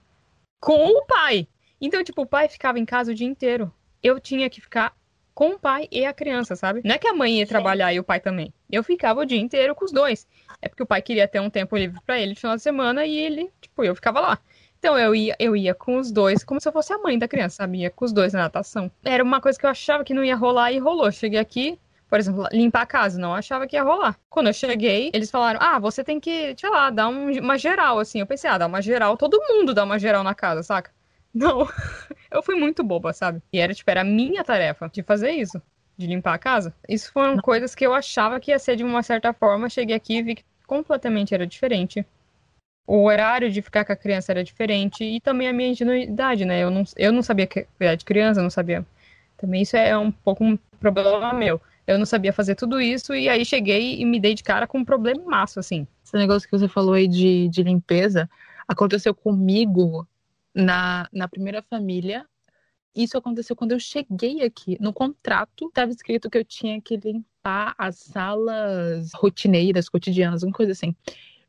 Com 0.59 0.87
o 0.87 1.07
pai. 1.07 1.47
Então, 1.81 2.03
tipo, 2.03 2.23
o 2.23 2.27
pai 2.27 2.49
ficava 2.49 2.79
em 2.79 2.85
casa 2.85 3.13
o 3.13 3.15
dia 3.15 3.27
inteiro. 3.27 3.73
Eu 4.03 4.19
tinha 4.19 4.51
que 4.51 4.61
ficar 4.61 4.93
com 5.37 5.51
o 5.51 5.59
pai 5.59 5.87
e 5.93 6.07
a 6.07 6.15
criança, 6.15 6.57
sabe? 6.57 6.81
Não 6.83 6.95
é 6.95 6.99
que 6.99 7.07
a 7.07 7.13
mãe 7.13 7.41
ia 7.41 7.47
trabalhar 7.47 7.93
e 7.93 8.01
o 8.01 8.03
pai 8.03 8.19
também. 8.19 8.55
Eu 8.73 8.83
ficava 8.83 9.21
o 9.21 9.25
dia 9.27 9.39
inteiro 9.39 9.75
com 9.75 9.85
os 9.85 9.93
dois. 9.93 10.27
É 10.63 10.69
porque 10.69 10.83
o 10.83 10.87
pai 10.87 11.03
queria 11.03 11.29
ter 11.29 11.41
um 11.41 11.51
tempo 11.51 11.77
livre 11.77 12.01
para 12.07 12.19
ele 12.19 12.31
no 12.31 12.37
final 12.37 12.57
de 12.57 12.63
semana 12.63 13.05
e 13.05 13.15
ele, 13.15 13.53
tipo, 13.61 13.85
eu 13.85 13.95
ficava 13.95 14.19
lá. 14.19 14.39
Então 14.79 14.99
eu 14.99 15.15
ia, 15.15 15.37
eu 15.39 15.55
ia 15.55 15.75
com 15.75 15.99
os 15.99 16.11
dois, 16.11 16.43
como 16.43 16.59
se 16.59 16.67
eu 16.67 16.73
fosse 16.73 16.91
a 16.91 16.99
mãe 16.99 17.19
da 17.19 17.29
criança, 17.29 17.57
sabe? 17.57 17.81
Ia 17.81 17.91
com 17.91 18.07
os 18.07 18.15
dois 18.15 18.33
na 18.33 18.45
natação. 18.45 18.91
Era 19.05 19.23
uma 19.23 19.39
coisa 19.39 19.59
que 19.59 19.67
eu 19.67 19.71
achava 19.71 20.03
que 20.05 20.15
não 20.15 20.25
ia 20.25 20.35
rolar 20.35 20.73
e 20.73 20.79
rolou. 20.79 21.13
Cheguei 21.13 21.39
aqui, 21.39 21.79
por 22.09 22.19
exemplo, 22.19 22.49
limpar 22.51 22.83
a 22.83 22.87
casa, 22.87 23.19
não 23.19 23.35
achava 23.35 23.67
que 23.67 23.77
ia 23.77 23.83
rolar. 23.83 24.19
Quando 24.31 24.47
eu 24.47 24.55
cheguei, 24.55 25.11
eles 25.13 25.31
falaram: 25.31 25.61
ah, 25.63 25.79
você 25.79 26.03
tem 26.03 26.19
que, 26.19 26.55
sei 26.59 26.71
lá, 26.71 26.89
dar 26.89 27.09
um, 27.09 27.31
uma 27.41 27.59
geral, 27.59 27.99
assim. 27.99 28.21
Eu 28.21 28.27
pensei, 28.27 28.49
ah, 28.49 28.57
dar 28.57 28.69
uma 28.69 28.81
geral, 28.81 29.19
todo 29.19 29.39
mundo 29.51 29.75
dá 29.75 29.85
uma 29.85 29.99
geral 29.99 30.25
na 30.25 30.35
casa, 30.35 30.63
saca? 30.63 30.96
Não, 31.37 31.69
eu 32.33 32.43
fui 32.43 32.55
muito 32.55 32.83
boba, 32.83 33.13
sabe? 33.13 33.43
E 33.53 33.59
era, 33.59 33.75
tipo, 33.75 33.91
era 33.91 34.01
a 34.01 34.05
minha 34.05 34.43
tarefa 34.43 34.89
de 34.89 35.03
fazer 35.03 35.33
isso, 35.33 35.61
de 35.97 36.07
limpar 36.07 36.33
a 36.33 36.39
casa. 36.39 36.75
Isso 36.89 37.13
foram 37.13 37.37
coisas 37.37 37.75
que 37.75 37.87
eu 37.87 37.93
achava 37.93 38.41
que 38.41 38.51
ia 38.51 38.59
ser 38.59 38.75
de 38.75 38.83
uma 38.83 39.03
certa 39.03 39.35
forma. 39.35 39.69
Cheguei 39.69 39.95
aqui 39.95 40.17
e 40.17 40.23
vi 40.23 40.35
que 40.37 40.45
completamente 40.67 41.35
era 41.35 41.47
diferente. 41.47 42.07
O 42.87 43.05
horário 43.05 43.51
de 43.51 43.61
ficar 43.61 43.85
com 43.85 43.93
a 43.93 43.97
criança 43.97 44.33
era 44.33 44.43
diferente 44.43 45.05
e 45.05 45.21
também 45.21 45.47
a 45.49 45.53
minha 45.53 45.69
ingenuidade, 45.69 46.47
né? 46.47 46.63
Eu 46.63 46.71
não, 46.71 46.85
eu 46.97 47.13
não 47.13 47.23
sabia 47.23 47.47
cuidar 47.47 47.97
de 47.97 48.05
criança, 48.05 48.41
não 48.41 48.51
sabia. 48.51 48.87
Também 49.37 49.61
isso 49.61 49.77
é 49.77 49.97
um 49.99 50.11
pouco 50.11 50.43
um 50.43 50.57
problema 50.81 51.35
meu. 51.35 51.61
Eu 51.87 51.99
não 51.99 52.07
sabia 52.07 52.33
fazer 52.33 52.55
tudo 52.55 52.81
isso 52.81 53.15
e 53.15 53.29
aí 53.29 53.45
cheguei 53.45 54.01
e 54.01 54.05
me 54.07 54.19
dei 54.19 54.35
de 54.35 54.43
cara 54.43 54.67
com 54.67 54.79
um 54.79 54.85
problema 54.85 55.23
maço, 55.25 55.61
assim. 55.61 55.87
Esse 56.03 56.17
negócio 56.17 56.49
que 56.49 56.57
você 56.57 56.67
falou 56.67 56.95
aí 56.95 57.07
de, 57.07 57.49
de 57.49 57.63
limpeza 57.63 58.29
aconteceu 58.67 59.15
comigo 59.15 60.07
na, 60.57 61.07
na 61.13 61.29
primeira 61.29 61.63
família. 61.63 62.27
Isso 62.95 63.19
aconteceu 63.19 63.55
quando 63.55 63.73
eu 63.73 63.79
cheguei 63.79 64.43
aqui. 64.43 64.79
No 64.81 64.93
contrato 64.93 65.67
estava 65.69 65.91
escrito 65.91 66.31
que 66.31 66.39
eu 66.39 66.45
tinha 66.45 66.81
que 66.81 66.97
limpar 66.97 67.75
as 67.77 67.99
salas 67.99 69.13
rotineiras, 69.15 69.89
cotidianas, 69.89 70.43
uma 70.43 70.53
coisa 70.53 70.73
assim. 70.73 70.97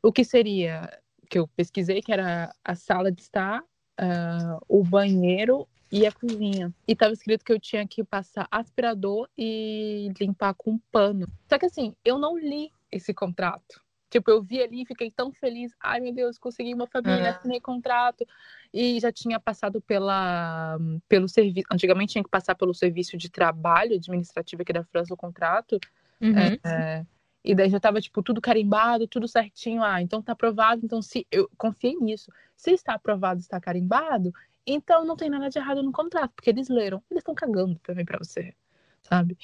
O 0.02 0.12
que 0.12 0.22
seria 0.22 0.90
que 1.30 1.38
eu 1.38 1.48
pesquisei 1.48 2.02
que 2.02 2.12
era 2.12 2.54
a 2.62 2.74
sala 2.74 3.10
de 3.10 3.22
estar, 3.22 3.62
uh, 3.62 4.60
o 4.68 4.84
banheiro 4.84 5.66
e 5.90 6.06
a 6.06 6.12
cozinha. 6.12 6.72
E 6.86 6.92
estava 6.92 7.14
escrito 7.14 7.44
que 7.44 7.52
eu 7.52 7.58
tinha 7.58 7.86
que 7.88 8.04
passar 8.04 8.46
aspirador 8.50 9.26
e 9.36 10.12
limpar 10.20 10.52
com 10.54 10.78
pano. 10.92 11.26
Só 11.48 11.58
que 11.58 11.66
assim, 11.66 11.94
eu 12.04 12.18
não 12.18 12.38
li 12.38 12.70
esse 12.92 13.14
contrato. 13.14 13.82
Tipo, 14.10 14.30
eu 14.30 14.42
vi 14.42 14.62
ali 14.62 14.82
e 14.82 14.86
fiquei 14.86 15.10
tão 15.10 15.32
feliz. 15.32 15.72
Ai, 15.80 16.00
meu 16.00 16.14
Deus, 16.14 16.38
consegui 16.38 16.72
uma 16.72 16.86
família, 16.86 17.30
assinei 17.30 17.60
contrato. 17.60 18.26
E 18.72 18.98
já 19.00 19.12
tinha 19.12 19.38
passado 19.38 19.80
pela, 19.80 20.78
pelo 21.08 21.28
serviço. 21.28 21.66
Antigamente 21.70 22.12
tinha 22.12 22.24
que 22.24 22.30
passar 22.30 22.54
pelo 22.54 22.72
serviço 22.74 23.16
de 23.16 23.28
trabalho 23.28 23.94
administrativo 23.94 24.62
aqui 24.62 24.72
da 24.72 24.84
França 24.84 25.12
o 25.12 25.16
contrato. 25.16 25.78
Uhum. 26.20 26.58
É, 26.64 27.04
e 27.44 27.54
daí 27.54 27.68
já 27.68 27.78
tava, 27.78 28.00
tipo, 28.00 28.22
tudo 28.22 28.40
carimbado, 28.40 29.06
tudo 29.06 29.28
certinho. 29.28 29.82
Ah, 29.82 30.00
então 30.00 30.22
tá 30.22 30.32
aprovado. 30.32 30.80
Então, 30.84 31.02
se 31.02 31.26
eu 31.30 31.50
confiei 31.56 31.96
nisso. 31.96 32.32
Se 32.56 32.72
está 32.72 32.94
aprovado, 32.94 33.40
está 33.40 33.60
carimbado, 33.60 34.32
então 34.66 35.04
não 35.04 35.16
tem 35.16 35.30
nada 35.30 35.48
de 35.48 35.58
errado 35.58 35.82
no 35.82 35.92
contrato, 35.92 36.32
porque 36.34 36.50
eles 36.50 36.68
leram. 36.68 37.02
Eles 37.10 37.20
estão 37.20 37.34
cagando 37.34 37.78
também 37.80 38.04
para 38.04 38.18
você 38.18 38.54
sabe? 39.02 39.36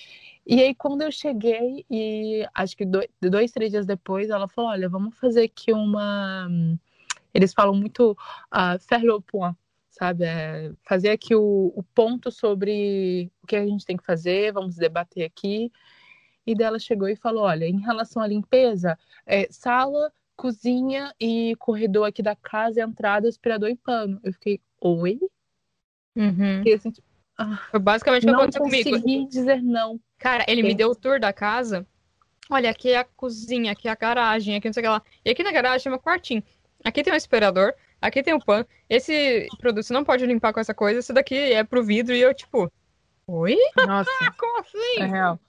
E 0.46 0.60
aí, 0.60 0.74
quando 0.74 1.02
eu 1.02 1.10
cheguei, 1.10 1.84
e 1.90 2.46
acho 2.54 2.76
que 2.76 2.84
dois, 2.84 3.08
dois, 3.20 3.52
três 3.52 3.70
dias 3.70 3.86
depois, 3.86 4.30
ela 4.30 4.48
falou: 4.48 4.70
Olha, 4.70 4.88
vamos 4.88 5.16
fazer 5.18 5.44
aqui 5.44 5.72
uma. 5.72 6.48
Eles 7.32 7.52
falam 7.52 7.74
muito 7.74 8.12
uh, 8.52 8.78
faire 8.86 9.04
le 9.04 9.20
point, 9.22 9.56
sabe? 9.90 10.24
É 10.24 10.72
fazer 10.82 11.10
aqui 11.10 11.34
o, 11.34 11.72
o 11.74 11.82
ponto 11.94 12.30
sobre 12.30 13.30
o 13.42 13.46
que 13.46 13.56
a 13.56 13.66
gente 13.66 13.84
tem 13.84 13.96
que 13.96 14.04
fazer, 14.04 14.52
vamos 14.52 14.76
debater 14.76 15.24
aqui. 15.24 15.72
E 16.46 16.54
dela 16.54 16.78
chegou 16.78 17.08
e 17.08 17.16
falou: 17.16 17.44
Olha, 17.44 17.64
em 17.64 17.80
relação 17.80 18.22
à 18.22 18.26
limpeza, 18.26 18.98
é, 19.26 19.48
sala, 19.50 20.12
cozinha 20.36 21.14
e 21.18 21.56
corredor 21.58 22.06
aqui 22.06 22.22
da 22.22 22.36
casa, 22.36 22.82
entrada, 22.82 23.28
aspirador 23.28 23.70
e 23.70 23.76
pano. 23.76 24.20
Eu 24.22 24.32
fiquei: 24.32 24.60
Oi? 24.80 25.18
Uhum. 26.16 26.58
Fiquei 26.58 26.74
assim, 26.74 26.90
tipo, 26.90 27.13
foi 27.70 27.80
basicamente 27.80 28.24
o 28.24 28.28
que 28.28 28.34
aconteceu 28.34 28.62
comigo. 28.62 28.90
Não 28.90 29.00
consegui 29.00 29.26
dizer 29.28 29.62
não. 29.62 30.00
Cara, 30.18 30.44
ele 30.48 30.62
me 30.62 30.74
deu 30.74 30.90
o 30.90 30.94
tour 30.94 31.18
da 31.18 31.32
casa. 31.32 31.86
Olha, 32.50 32.70
aqui 32.70 32.90
é 32.90 32.98
a 32.98 33.04
cozinha, 33.04 33.72
aqui 33.72 33.88
é 33.88 33.90
a 33.90 33.96
garagem, 33.96 34.56
aqui 34.56 34.68
não 34.68 34.72
sei 34.72 34.82
o 34.82 34.84
que 34.84 34.90
lá. 34.90 35.02
E 35.24 35.30
aqui 35.30 35.42
na 35.42 35.52
garagem 35.52 35.84
tem 35.84 35.90
meu 35.90 35.98
quartinho. 35.98 36.42
Aqui 36.84 37.02
tem 37.02 37.12
um 37.12 37.16
esperador, 37.16 37.72
aqui 38.00 38.22
tem 38.22 38.34
o 38.34 38.36
um 38.36 38.40
pano. 38.40 38.66
Esse 38.88 39.48
produto 39.58 39.84
você 39.84 39.94
não 39.94 40.04
pode 40.04 40.26
limpar 40.26 40.52
com 40.52 40.60
essa 40.60 40.74
coisa, 40.74 41.00
esse 41.00 41.12
daqui 41.12 41.34
é 41.34 41.64
pro 41.64 41.84
vidro. 41.84 42.14
E 42.14 42.20
eu, 42.20 42.34
tipo, 42.34 42.70
oi? 43.26 43.56
Nossa. 43.86 44.10
Como 44.38 44.60
assim? 44.60 45.00
É 45.00 45.06
real. 45.06 45.40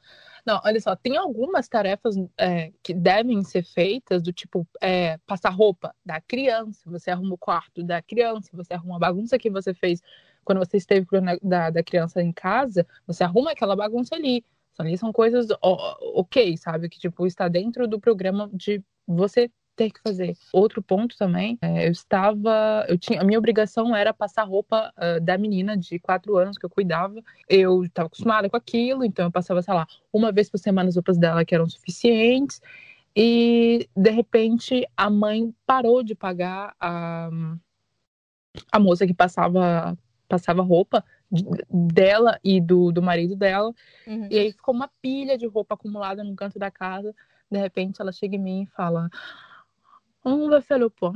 Não, 0.46 0.62
olha 0.64 0.80
só, 0.80 0.96
tem 0.96 1.18
algumas 1.18 1.68
tarefas 1.68 2.16
é, 2.38 2.72
que 2.84 2.94
devem 2.94 3.44
ser 3.44 3.64
feitas, 3.64 4.22
do 4.22 4.32
tipo, 4.32 4.68
é, 4.80 5.18
passar 5.26 5.50
roupa 5.50 5.94
da 6.06 6.22
criança, 6.22 6.82
você 6.86 7.10
arruma 7.10 7.34
o 7.34 7.38
quarto 7.38 7.84
da 7.84 8.00
criança, 8.02 8.50
você 8.54 8.76
arruma 8.76 8.98
a 8.98 9.00
bagunça 9.00 9.40
que 9.40 9.50
você 9.50 9.74
fez 9.74 10.02
quando 10.44 10.60
você 10.60 10.78
esteve 10.78 11.08
da, 11.42 11.72
da 11.72 11.84
criança 11.84 12.22
em 12.22 12.32
casa, 12.32 12.86
você 13.08 13.24
arruma 13.24 13.52
aquela 13.52 13.76
bagunça 13.76 14.16
ali. 14.16 14.46
Ali 14.78 14.98
são 14.98 15.12
coisas 15.12 15.48
ok, 15.62 16.56
sabe? 16.58 16.90
Que, 16.90 17.00
tipo, 17.00 17.26
está 17.26 17.48
dentro 17.48 17.88
do 17.88 18.00
programa 18.00 18.50
de 18.54 18.84
você 19.08 19.50
ter 19.76 19.92
que 19.92 20.00
fazer. 20.02 20.36
Outro 20.54 20.82
ponto 20.82 21.18
também, 21.18 21.58
é, 21.62 21.88
eu 21.88 21.92
estava, 21.92 22.86
eu 22.88 22.98
tinha, 22.98 23.22
a 23.22 23.24
minha 23.24 23.38
obrigação 23.38 23.96
era 23.96 24.14
passar 24.14 24.44
roupa 24.44 24.94
uh, 24.98 25.20
da 25.22 25.38
menina 25.38 25.78
de 25.78 26.00
quatro 26.00 26.38
anos 26.38 26.58
que 26.58 26.66
eu 26.66 26.70
cuidava. 26.70 27.22
Eu 27.50 27.84
estava 27.84 28.08
acostumada 28.08 28.50
com 28.50 28.58
aquilo, 28.58 29.04
então 29.04 29.26
eu 29.26 29.32
passava, 29.32 29.62
sei 29.62 29.74
lá, 29.74 29.86
uma 30.12 30.32
vez 30.32 30.50
por 30.50 30.58
semana 30.58 30.90
as 30.90 30.96
roupas 30.96 31.18
dela 31.18 31.44
que 31.44 31.54
eram 31.54 31.70
suficientes. 31.70 32.62
E 33.16 33.88
de 33.96 34.10
repente 34.10 34.86
a 34.96 35.10
mãe 35.10 35.54
parou 35.66 36.04
de 36.04 36.16
pagar 36.16 36.76
a, 36.80 37.30
a 38.72 38.80
moça 38.80 39.08
que 39.08 39.14
passava 39.14 39.98
passava 40.28 40.64
roupa 40.64 41.04
dela 41.70 42.40
e 42.44 42.60
do, 42.60 42.92
do 42.92 43.02
marido 43.02 43.36
dela. 43.36 43.74
Uhum. 44.08 44.28
E 44.30 44.40
aí 44.40 44.52
ficou 44.52 44.74
uma 44.74 44.90
pilha 45.02 45.38
de 45.38 45.46
roupa 45.46 45.76
acumulada 45.76 46.24
no 46.24 46.36
canto 46.36 46.60
da 46.60 46.72
casa. 46.72 47.14
De 47.50 47.60
repente 47.60 48.02
ela 48.02 48.12
chega 48.12 48.36
em 48.36 48.40
mim 48.40 48.64
e 48.64 48.76
fala: 48.76 49.10
Vamos 50.26 50.50
ver 50.50 50.62
Felupon. 50.62 51.14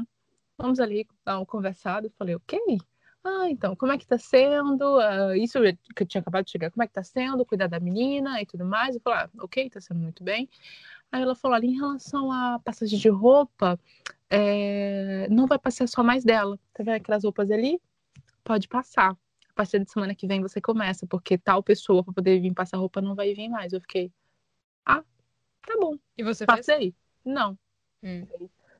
Vamos 0.57 0.79
ali 0.79 1.05
dar 1.25 1.39
um 1.39 1.45
conversado. 1.45 2.07
Eu 2.07 2.11
falei, 2.11 2.35
ok. 2.35 2.59
Ah, 3.23 3.49
então, 3.49 3.75
como 3.75 3.91
é 3.91 3.97
que 3.97 4.07
tá 4.07 4.17
sendo? 4.17 4.97
Uh, 4.97 5.35
isso 5.35 5.59
que 5.93 6.03
eu 6.03 6.07
tinha 6.07 6.21
acabado 6.21 6.45
de 6.45 6.51
chegar, 6.51 6.71
como 6.71 6.83
é 6.83 6.87
que 6.87 6.93
tá 6.93 7.03
sendo? 7.03 7.45
Cuidar 7.45 7.67
da 7.67 7.79
menina 7.79 8.41
e 8.41 8.45
tudo 8.45 8.63
mais. 8.63 8.95
Eu 8.95 9.01
falei, 9.01 9.19
ah, 9.25 9.29
ok, 9.41 9.69
tá 9.69 9.81
sendo 9.81 9.99
muito 9.99 10.23
bem. 10.23 10.47
Aí 11.11 11.21
ela 11.21 11.35
falou, 11.35 11.57
olha, 11.57 11.65
em 11.65 11.75
relação 11.75 12.31
à 12.31 12.59
passagem 12.63 12.97
de 12.97 13.09
roupa, 13.09 13.77
é... 14.29 15.27
não 15.29 15.47
vai 15.47 15.59
passar 15.59 15.87
só 15.87 16.03
mais 16.03 16.23
dela. 16.23 16.57
Tá 16.73 16.83
vendo 16.83 16.95
aquelas 16.95 17.23
roupas 17.25 17.51
ali? 17.51 17.81
pode 18.49 18.67
passar. 18.67 19.11
A 19.11 19.53
partir 19.53 19.83
de 19.83 19.91
semana 19.91 20.15
que 20.15 20.25
vem 20.25 20.41
você 20.41 20.59
começa, 20.59 21.05
porque 21.05 21.37
tal 21.37 21.61
pessoa 21.61 22.03
para 22.03 22.13
poder 22.13 22.39
vir 22.39 22.53
passar 22.53 22.77
roupa 22.77 22.99
não 22.99 23.13
vai 23.13 23.33
vir 23.35 23.47
mais. 23.47 23.73
Eu 23.73 23.81
fiquei, 23.81 24.11
ah, 24.85 25.03
tá 25.61 25.77
bom. 25.79 25.97
E 26.17 26.23
você 26.23 26.45
Passei? 26.47 26.77
Fez? 26.77 26.93
Não. 27.23 27.57
Hum. 28.01 28.25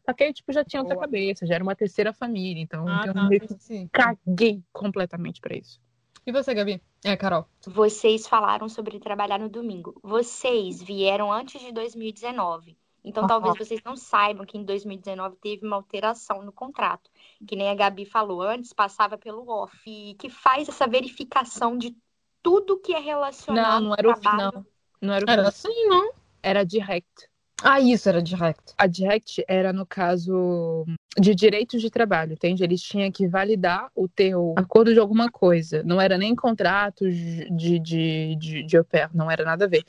Só 0.10 0.14
que 0.14 0.24
aí, 0.24 0.34
tipo, 0.34 0.52
já 0.52 0.66
tinha 0.66 0.82
outra 0.82 0.96
Boa. 0.96 1.06
cabeça, 1.06 1.46
já 1.46 1.54
era 1.54 1.64
uma 1.64 1.76
terceira 1.76 2.12
família, 2.12 2.60
então, 2.60 2.88
ah, 2.88 3.02
então 3.02 3.14
tá, 3.14 3.30
eu 3.32 3.90
caguei 3.92 4.64
completamente 4.74 5.40
para 5.40 5.56
isso. 5.56 5.80
E 6.26 6.32
você, 6.32 6.52
Gabi? 6.52 6.82
É, 7.06 7.16
Carol. 7.16 7.46
Vocês 7.68 8.28
falaram 8.28 8.68
sobre 8.68 9.00
trabalhar 9.00 9.38
no 9.38 9.48
domingo. 9.48 10.00
Vocês 10.02 10.82
vieram 10.82 11.32
antes 11.32 11.62
de 11.62 11.72
2019. 11.72 12.76
Então, 13.04 13.28
talvez 13.28 13.56
vocês 13.56 13.82
não 13.86 13.96
saibam 13.96 14.48
que 14.48 14.58
em 14.58 14.64
2019 14.64 15.36
teve 15.36 15.64
uma 15.64 15.76
alteração 15.76 16.42
no 16.42 16.52
contrato, 16.52 17.10
que 17.48 17.56
nem 17.56 17.70
a 17.70 17.76
Gabi 17.76 18.04
falou, 18.04 18.42
antes 18.42 18.74
passava 18.74 19.16
pelo 19.16 19.48
off, 19.48 19.78
que 20.18 20.28
faz 20.28 20.68
essa 20.68 20.88
verificação 20.88 21.78
de 21.78 21.96
tudo 22.42 22.80
que 22.80 22.96
é 22.96 23.00
relacionado 23.00 23.84
Não, 23.84 23.90
não 23.90 23.96
era 23.96 24.10
o 24.10 24.38
não. 24.38 24.66
Não 25.02 25.14
era 25.14 25.26
o 25.26 25.30
Era 25.30 25.48
assim, 25.48 25.88
não? 25.88 26.12
Era 26.42 26.66
direct. 26.66 27.29
Ah, 27.64 27.80
isso 27.80 28.08
era 28.08 28.22
direct. 28.22 28.74
A 28.78 28.88
direct 28.88 29.44
era 29.48 29.74
no 29.74 29.86
caso 29.86 30.86
de 31.20 31.36
direitos 31.36 31.82
de 31.82 31.90
trabalho, 31.90 32.34
entende? 32.34 32.64
Eles 32.64 32.82
tinham 32.82 33.12
que 33.12 33.28
validar 33.28 33.90
o 33.96 34.08
teu 34.08 34.54
acordo 34.58 34.94
de 34.94 35.00
alguma 35.00 35.30
coisa. 35.30 35.84
Não 35.84 36.00
era 36.00 36.18
nem 36.18 36.36
contrato 36.36 37.10
de, 37.10 37.50
de, 37.50 37.80
de, 37.80 38.64
de, 38.64 38.78
au 38.78 38.84
pair, 38.84 39.10
não 39.14 39.30
era 39.30 39.44
nada 39.44 39.66
a 39.66 39.68
ver. 39.68 39.84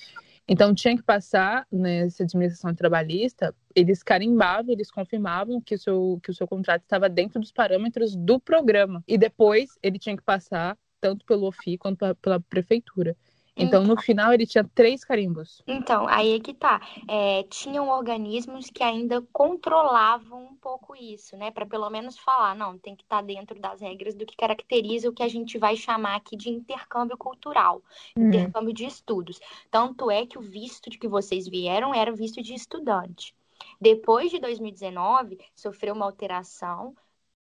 Então 0.48 0.74
tinha 0.74 0.96
que 0.96 1.02
passar 1.02 1.64
nessa 1.70 2.24
administração 2.24 2.74
trabalhista, 2.74 3.54
eles 3.72 4.02
carimbavam, 4.02 4.72
eles 4.72 4.90
confirmavam 4.90 5.60
que 5.60 5.76
o 5.76 5.78
seu, 5.78 6.18
que 6.22 6.30
o 6.30 6.34
seu 6.34 6.48
contrato 6.48 6.82
estava 6.82 7.08
dentro 7.08 7.38
dos 7.38 7.52
parâmetros 7.52 8.16
do 8.16 8.40
programa. 8.40 9.04
E 9.06 9.16
depois 9.16 9.78
ele 9.80 9.96
tinha 9.96 10.16
que 10.16 10.24
passar 10.24 10.76
tanto 11.00 11.24
pelo 11.24 11.46
OFI 11.46 11.78
quanto 11.78 12.14
pela 12.16 12.40
prefeitura. 12.40 13.16
Então, 13.62 13.83
no 13.85 14.00
final, 14.00 14.33
ele 14.33 14.47
tinha 14.47 14.64
três 14.75 15.05
carimbos. 15.05 15.62
Então, 15.67 16.07
aí 16.09 16.35
é 16.37 16.40
que 16.40 16.55
tá. 16.55 16.81
É, 17.09 17.43
tinham 17.45 17.88
organismos 17.88 18.71
que 18.71 18.83
ainda 18.83 19.23
controlavam 19.33 20.45
um 20.45 20.57
pouco 20.57 20.95
isso, 20.97 21.37
né? 21.37 21.50
Para 21.50 21.67
pelo 21.67 21.88
menos 21.90 22.19
falar, 22.19 22.55
não, 22.55 22.79
tem 22.79 22.97
que 22.97 23.02
estar 23.02 23.17
tá 23.17 23.23
dentro 23.23 23.61
das 23.61 23.81
regras 23.81 24.14
do 24.14 24.26
que 24.26 24.37
caracteriza 24.37 25.09
o 25.09 25.12
que 25.12 25.23
a 25.23 25.29
gente 25.29 25.59
vai 25.59 25.76
chamar 25.76 26.17
aqui 26.17 26.37
de 26.37 26.50
intercâmbio 26.50 27.17
cultural, 27.17 27.83
uhum. 28.17 28.29
intercâmbio 28.29 28.73
de 28.73 28.85
estudos. 28.85 29.40
Tanto 29.71 30.11
é 30.11 30.26
que 30.26 30.38
o 30.38 30.43
visto 30.43 30.90
de 30.90 30.99
que 30.99 31.09
vocês 31.09 31.49
vieram 31.49 31.95
era 31.95 32.12
visto 32.12 32.43
de 32.43 32.55
estudante. 32.55 33.35
Depois 33.81 34.31
de 34.31 34.38
2019, 34.38 35.38
sofreu 35.55 35.95
uma 35.95 36.05
alteração. 36.05 36.95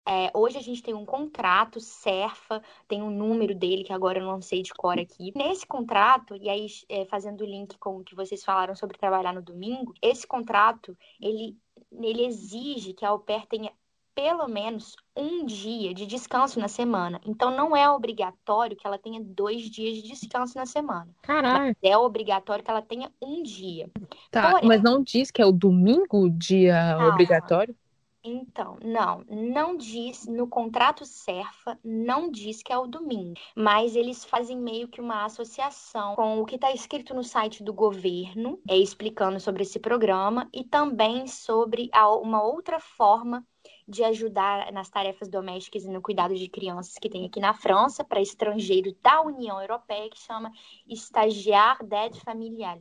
É, 0.08 0.30
hoje 0.32 0.56
a 0.56 0.62
gente 0.62 0.82
tem 0.82 0.94
um 0.94 1.04
contrato, 1.04 1.80
CERFA, 1.80 2.62
tem 2.88 3.02
um 3.02 3.10
número 3.10 3.54
dele 3.54 3.84
que 3.84 3.92
agora 3.92 4.18
eu 4.18 4.24
não 4.24 4.40
sei 4.40 4.62
de 4.62 4.72
cor 4.72 4.98
aqui. 4.98 5.36
Nesse 5.36 5.66
contrato, 5.66 6.34
e 6.34 6.48
aí 6.48 6.66
é, 6.88 7.04
fazendo 7.04 7.42
o 7.42 7.46
link 7.46 7.76
com 7.78 7.98
o 7.98 8.02
que 8.02 8.14
vocês 8.14 8.42
falaram 8.42 8.74
sobre 8.74 8.96
trabalhar 8.96 9.34
no 9.34 9.42
domingo, 9.42 9.92
esse 10.00 10.26
contrato, 10.26 10.96
ele, 11.20 11.58
ele 11.92 12.24
exige 12.24 12.94
que 12.94 13.04
a 13.04 13.10
au 13.10 13.18
pair 13.18 13.44
tenha 13.46 13.70
pelo 14.14 14.48
menos 14.48 14.96
um 15.14 15.44
dia 15.44 15.92
de 15.92 16.06
descanso 16.06 16.58
na 16.58 16.68
semana. 16.68 17.20
Então, 17.26 17.54
não 17.54 17.76
é 17.76 17.88
obrigatório 17.88 18.76
que 18.76 18.86
ela 18.86 18.98
tenha 18.98 19.22
dois 19.22 19.60
dias 19.70 19.96
de 19.96 20.08
descanso 20.08 20.56
na 20.56 20.64
semana. 20.64 21.08
Caralho. 21.20 21.76
é 21.82 21.96
obrigatório 21.96 22.64
que 22.64 22.70
ela 22.70 22.82
tenha 22.82 23.12
um 23.22 23.42
dia. 23.42 23.90
Tá, 24.30 24.52
Porém, 24.52 24.68
mas 24.68 24.82
não 24.82 25.02
diz 25.02 25.30
que 25.30 25.42
é 25.42 25.46
o 25.46 25.52
domingo 25.52 26.24
o 26.24 26.30
dia 26.30 26.96
obrigatório? 27.12 27.76
Então, 28.30 28.76
não, 28.84 29.24
não 29.26 29.74
diz 29.74 30.26
no 30.26 30.46
contrato 30.46 31.06
Serfa, 31.06 31.78
não 31.82 32.30
diz 32.30 32.62
que 32.62 32.70
é 32.70 32.76
o 32.76 32.86
domingo, 32.86 33.40
mas 33.56 33.96
eles 33.96 34.22
fazem 34.22 34.58
meio 34.58 34.86
que 34.86 35.00
uma 35.00 35.24
associação 35.24 36.14
com 36.14 36.38
o 36.38 36.44
que 36.44 36.56
está 36.56 36.70
escrito 36.70 37.14
no 37.14 37.24
site 37.24 37.62
do 37.62 37.72
governo, 37.72 38.60
é, 38.68 38.76
explicando 38.76 39.40
sobre 39.40 39.62
esse 39.62 39.78
programa 39.78 40.46
e 40.52 40.62
também 40.62 41.26
sobre 41.26 41.88
a, 41.90 42.14
uma 42.16 42.42
outra 42.42 42.78
forma 42.78 43.42
de 43.86 44.04
ajudar 44.04 44.70
nas 44.72 44.90
tarefas 44.90 45.30
domésticas 45.30 45.84
e 45.84 45.88
no 45.88 46.02
cuidado 46.02 46.34
de 46.34 46.48
crianças 46.50 46.98
que 47.00 47.08
tem 47.08 47.24
aqui 47.24 47.40
na 47.40 47.54
França, 47.54 48.04
para 48.04 48.20
estrangeiros 48.20 48.94
da 49.02 49.22
União 49.22 49.58
Europeia, 49.58 50.10
que 50.10 50.18
chama 50.18 50.52
Estagiar 50.86 51.82
d'aide 51.82 52.20
familiar. 52.20 52.78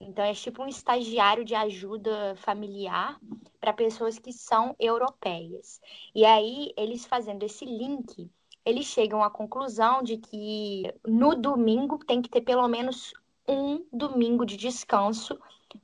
Então, 0.00 0.24
é 0.24 0.34
tipo 0.34 0.62
um 0.62 0.68
estagiário 0.68 1.44
de 1.44 1.54
ajuda 1.54 2.36
familiar 2.36 3.18
para 3.60 3.72
pessoas 3.72 4.18
que 4.18 4.32
são 4.32 4.76
europeias. 4.78 5.80
E 6.14 6.24
aí, 6.24 6.72
eles 6.76 7.06
fazendo 7.06 7.42
esse 7.42 7.64
link, 7.64 8.30
eles 8.64 8.86
chegam 8.86 9.22
à 9.22 9.30
conclusão 9.30 10.02
de 10.02 10.18
que 10.18 10.92
no 11.06 11.34
domingo 11.34 11.98
tem 11.98 12.20
que 12.20 12.28
ter 12.28 12.42
pelo 12.42 12.68
menos 12.68 13.14
um 13.48 13.86
domingo 13.92 14.44
de 14.44 14.56
descanso 14.56 15.38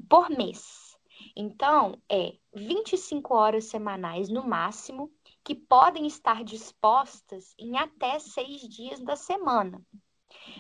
por 0.09 0.29
mês. 0.29 0.97
Então, 1.35 1.99
é 2.09 2.35
25 2.55 3.35
horas 3.35 3.65
semanais 3.65 4.29
no 4.29 4.47
máximo, 4.47 5.11
que 5.45 5.55
podem 5.55 6.07
estar 6.07 6.45
dispostas 6.45 7.55
em 7.59 7.77
até 7.79 8.19
seis 8.19 8.61
dias 8.69 9.01
da 9.01 9.17
semana. 9.17 9.81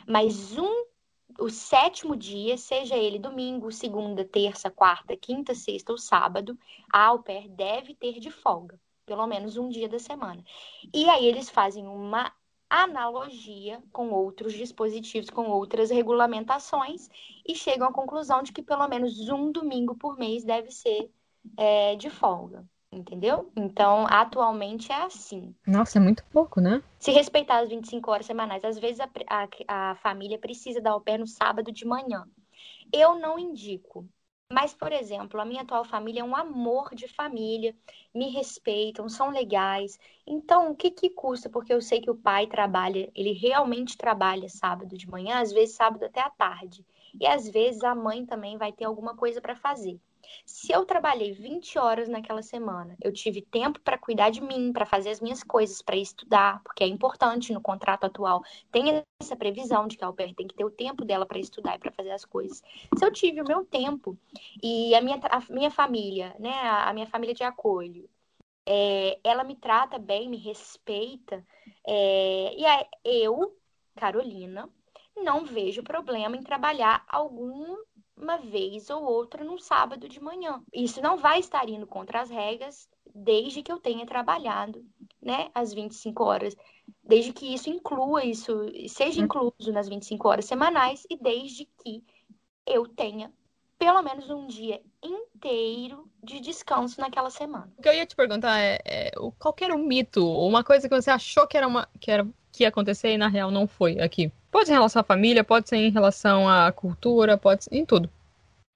Mas 0.07 0.57
um, 0.59 0.85
o 1.39 1.49
sétimo 1.49 2.17
dia, 2.17 2.57
seja 2.57 2.97
ele 2.97 3.19
domingo, 3.19 3.71
segunda, 3.71 4.25
terça, 4.25 4.71
quarta, 4.71 5.17
quinta, 5.17 5.55
sexta 5.55 5.93
ou 5.93 5.99
sábado, 5.99 6.59
a 6.93 7.07
au 7.07 7.23
pair 7.23 7.49
deve 7.49 7.95
ter 7.95 8.19
de 8.21 8.31
folga, 8.31 8.81
pelo 9.07 9.27
menos 9.27 9.57
um 9.57 9.69
dia 9.69 9.89
da 9.89 9.99
semana. 9.99 10.45
E 10.93 11.09
aí 11.09 11.27
eles 11.27 11.51
fazem 11.51 11.87
uma 11.87 12.33
analogia 12.69 13.83
com 13.93 14.11
outros 14.11 14.55
dispositivos, 14.55 15.29
com 15.29 15.51
outras 15.51 15.91
regulamentações, 15.91 17.09
e 17.47 17.55
chegam 17.55 17.89
à 17.89 17.93
conclusão 17.93 18.43
de 18.43 18.53
que 18.53 18.63
pelo 18.63 18.89
menos 18.89 19.29
um 19.29 19.53
domingo 19.53 19.95
por 19.95 20.17
mês 20.17 20.43
deve 20.43 20.71
ser 20.71 21.11
é, 21.57 21.97
de 21.97 22.09
folga. 22.09 22.67
Entendeu? 22.93 23.51
Então, 23.57 24.07
atualmente 24.07 24.93
é 24.93 25.03
assim. 25.03 25.55
Nossa, 25.67 25.99
é 25.99 26.01
muito 26.01 26.23
pouco, 26.25 26.61
né? 26.61 26.83
Se 26.99 27.11
respeitar 27.11 27.59
as 27.59 27.69
25 27.69 28.11
horas 28.11 28.27
semanais, 28.27 28.65
às 28.65 28.79
vezes 28.79 29.01
a, 29.01 29.09
a, 29.29 29.91
a 29.91 29.95
família 29.97 30.39
precisa 30.39 30.81
dar 30.81 30.95
o 30.95 31.01
pé 31.01 31.19
no 31.19 31.27
sábado 31.27 31.73
de 31.73 31.85
manhã. 31.85 32.25
Eu 32.93 33.19
não 33.19 33.39
indico. 33.39 34.07
Mas, 34.53 34.75
por 34.75 34.93
exemplo, 34.93 35.41
a 35.41 35.45
minha 35.45 35.63
atual 35.63 35.85
família 35.85 36.21
é 36.21 36.25
um 36.25 36.37
amor 36.37 36.95
de 36.95 37.09
família, 37.09 37.75
me 38.15 38.29
respeitam, 38.31 39.09
são 39.09 39.31
legais. 39.31 39.99
Então, 40.27 40.71
o 40.71 40.77
que 40.77 40.91
que 40.91 41.09
custa? 41.11 41.49
Porque 41.49 41.73
eu 41.73 41.81
sei 41.81 42.01
que 42.01 42.11
o 42.11 42.15
pai 42.15 42.47
trabalha, 42.47 43.11
ele 43.15 43.33
realmente 43.33 43.97
trabalha 43.97 44.49
sábado 44.51 44.97
de 44.97 45.09
manhã, 45.09 45.41
às 45.41 45.51
vezes 45.53 45.75
sábado 45.75 46.05
até 46.05 46.21
à 46.21 46.29
tarde. 46.31 46.85
E 47.19 47.27
às 47.27 47.49
vezes 47.49 47.83
a 47.83 47.95
mãe 47.95 48.27
também 48.27 48.59
vai 48.59 48.73
ter 48.73 48.85
alguma 48.85 49.17
coisa 49.17 49.41
para 49.41 49.57
fazer. 49.57 49.99
Se 50.45 50.73
eu 50.73 50.85
trabalhei 50.85 51.33
20 51.33 51.79
horas 51.79 52.09
naquela 52.09 52.43
semana, 52.43 52.97
eu 53.01 53.13
tive 53.13 53.43
tempo 53.43 53.81
para 53.81 53.99
cuidar 53.99 54.31
de 54.31 54.41
mim, 54.41 54.73
para 54.73 54.87
fazer 54.87 55.11
as 55.11 55.21
minhas 55.21 55.43
coisas, 55.43 55.83
para 55.83 55.97
estudar, 55.97 56.63
porque 56.63 56.85
é 56.85 56.87
importante 56.87 57.53
no 57.53 57.61
contrato 57.61 58.05
atual. 58.05 58.43
Tem 58.71 59.03
essa 59.21 59.37
previsão 59.37 59.87
de 59.87 59.97
que 59.97 60.05
a 60.05 60.07
au 60.07 60.15
pair 60.15 60.35
tem 60.35 60.47
que 60.47 60.55
ter 60.55 60.65
o 60.65 60.71
tempo 60.71 61.05
dela 61.05 61.27
para 61.27 61.39
estudar 61.39 61.77
e 61.77 61.79
para 61.79 61.93
fazer 61.93 62.11
as 62.11 62.25
coisas. 62.25 62.63
Se 62.99 63.05
eu 63.05 63.13
tive 63.13 63.41
o 63.41 63.47
meu 63.47 63.65
tempo 63.65 64.17
e 64.63 64.95
a 64.95 65.01
minha, 65.01 65.21
a 65.31 65.41
minha 65.53 65.71
família, 65.71 66.35
né, 66.39 66.53
a 66.53 66.93
minha 66.93 67.07
família 67.07 67.35
de 67.35 67.45
acolho, 67.45 68.09
é, 68.67 69.19
ela 69.25 69.45
me 69.45 69.57
trata 69.57 69.99
bem, 69.99 70.29
me 70.29 70.37
respeita, 70.37 71.45
é, 71.87 72.55
e 72.57 72.65
aí, 72.65 72.87
eu, 73.05 73.57
Carolina, 73.97 74.69
não 75.17 75.45
vejo 75.45 75.83
problema 75.83 76.37
em 76.37 76.43
trabalhar 76.43 77.05
algum 77.09 77.77
uma 78.23 78.39
vez 78.39 78.89
ou 78.89 79.03
outra 79.03 79.45
no 79.45 79.59
sábado 79.59 80.09
de 80.09 80.23
manhã. 80.23 80.63
Isso 80.73 81.03
não 81.03 81.19
vai 81.19 81.41
estar 81.41 81.69
indo 81.69 81.87
contra 81.87 82.21
as 82.21 82.31
regras 82.31 82.89
desde 83.15 83.63
que 83.63 83.71
eu 83.71 83.79
tenha 83.79 84.07
trabalhado, 84.07 84.85
né, 85.21 85.51
as 85.55 85.75
25 85.75 86.25
horas, 86.25 86.57
desde 87.03 87.33
que 87.33 87.53
isso 87.53 87.69
inclua 87.69 88.25
isso, 88.25 88.53
seja 88.89 89.19
uhum. 89.19 89.25
incluso 89.25 89.73
nas 89.73 89.89
25 89.89 90.29
horas 90.29 90.45
semanais 90.47 91.05
e 91.11 91.17
desde 91.17 91.67
que 91.83 92.03
eu 92.67 92.89
tenha 92.89 93.31
pelo 93.79 94.01
menos 94.01 94.31
um 94.31 94.47
dia 94.47 94.81
inteiro 95.03 96.09
de 96.23 96.39
descanso 96.39 97.01
naquela 97.01 97.31
semana. 97.31 97.71
O 97.77 97.83
que 97.83 97.89
eu 97.89 97.95
ia 97.95 98.07
te 98.07 98.15
perguntar 98.15 98.61
é, 98.61 98.79
é 98.85 99.11
qual 99.39 99.55
era 99.61 99.75
o 99.75 99.79
mito, 99.79 100.25
uma 100.25 100.63
coisa 100.63 100.89
que 100.89 100.95
você 100.95 101.11
achou 101.11 101.49
que 101.49 101.57
era 101.57 101.67
uma 101.67 101.89
que 101.99 102.11
era 102.11 102.27
que 102.53 102.63
ia 102.63 102.69
acontecer 102.69 103.13
e 103.13 103.19
na 103.19 103.29
real 103.29 103.51
não 103.51 103.67
foi 103.67 103.99
aqui. 103.99 104.33
Pode 104.53 104.67
ser 104.67 104.73
em 104.73 104.77
relação 104.77 105.01
à 105.01 105.03
família, 105.03 105.43
pode 105.43 105.67
ser 105.67 105.77
em 105.77 105.91
relação 105.91 106.47
à 106.47 106.71
cultura, 106.71 107.39
pode 107.39 107.65
ser 107.65 107.75
em 107.75 107.87
tudo. 107.87 108.11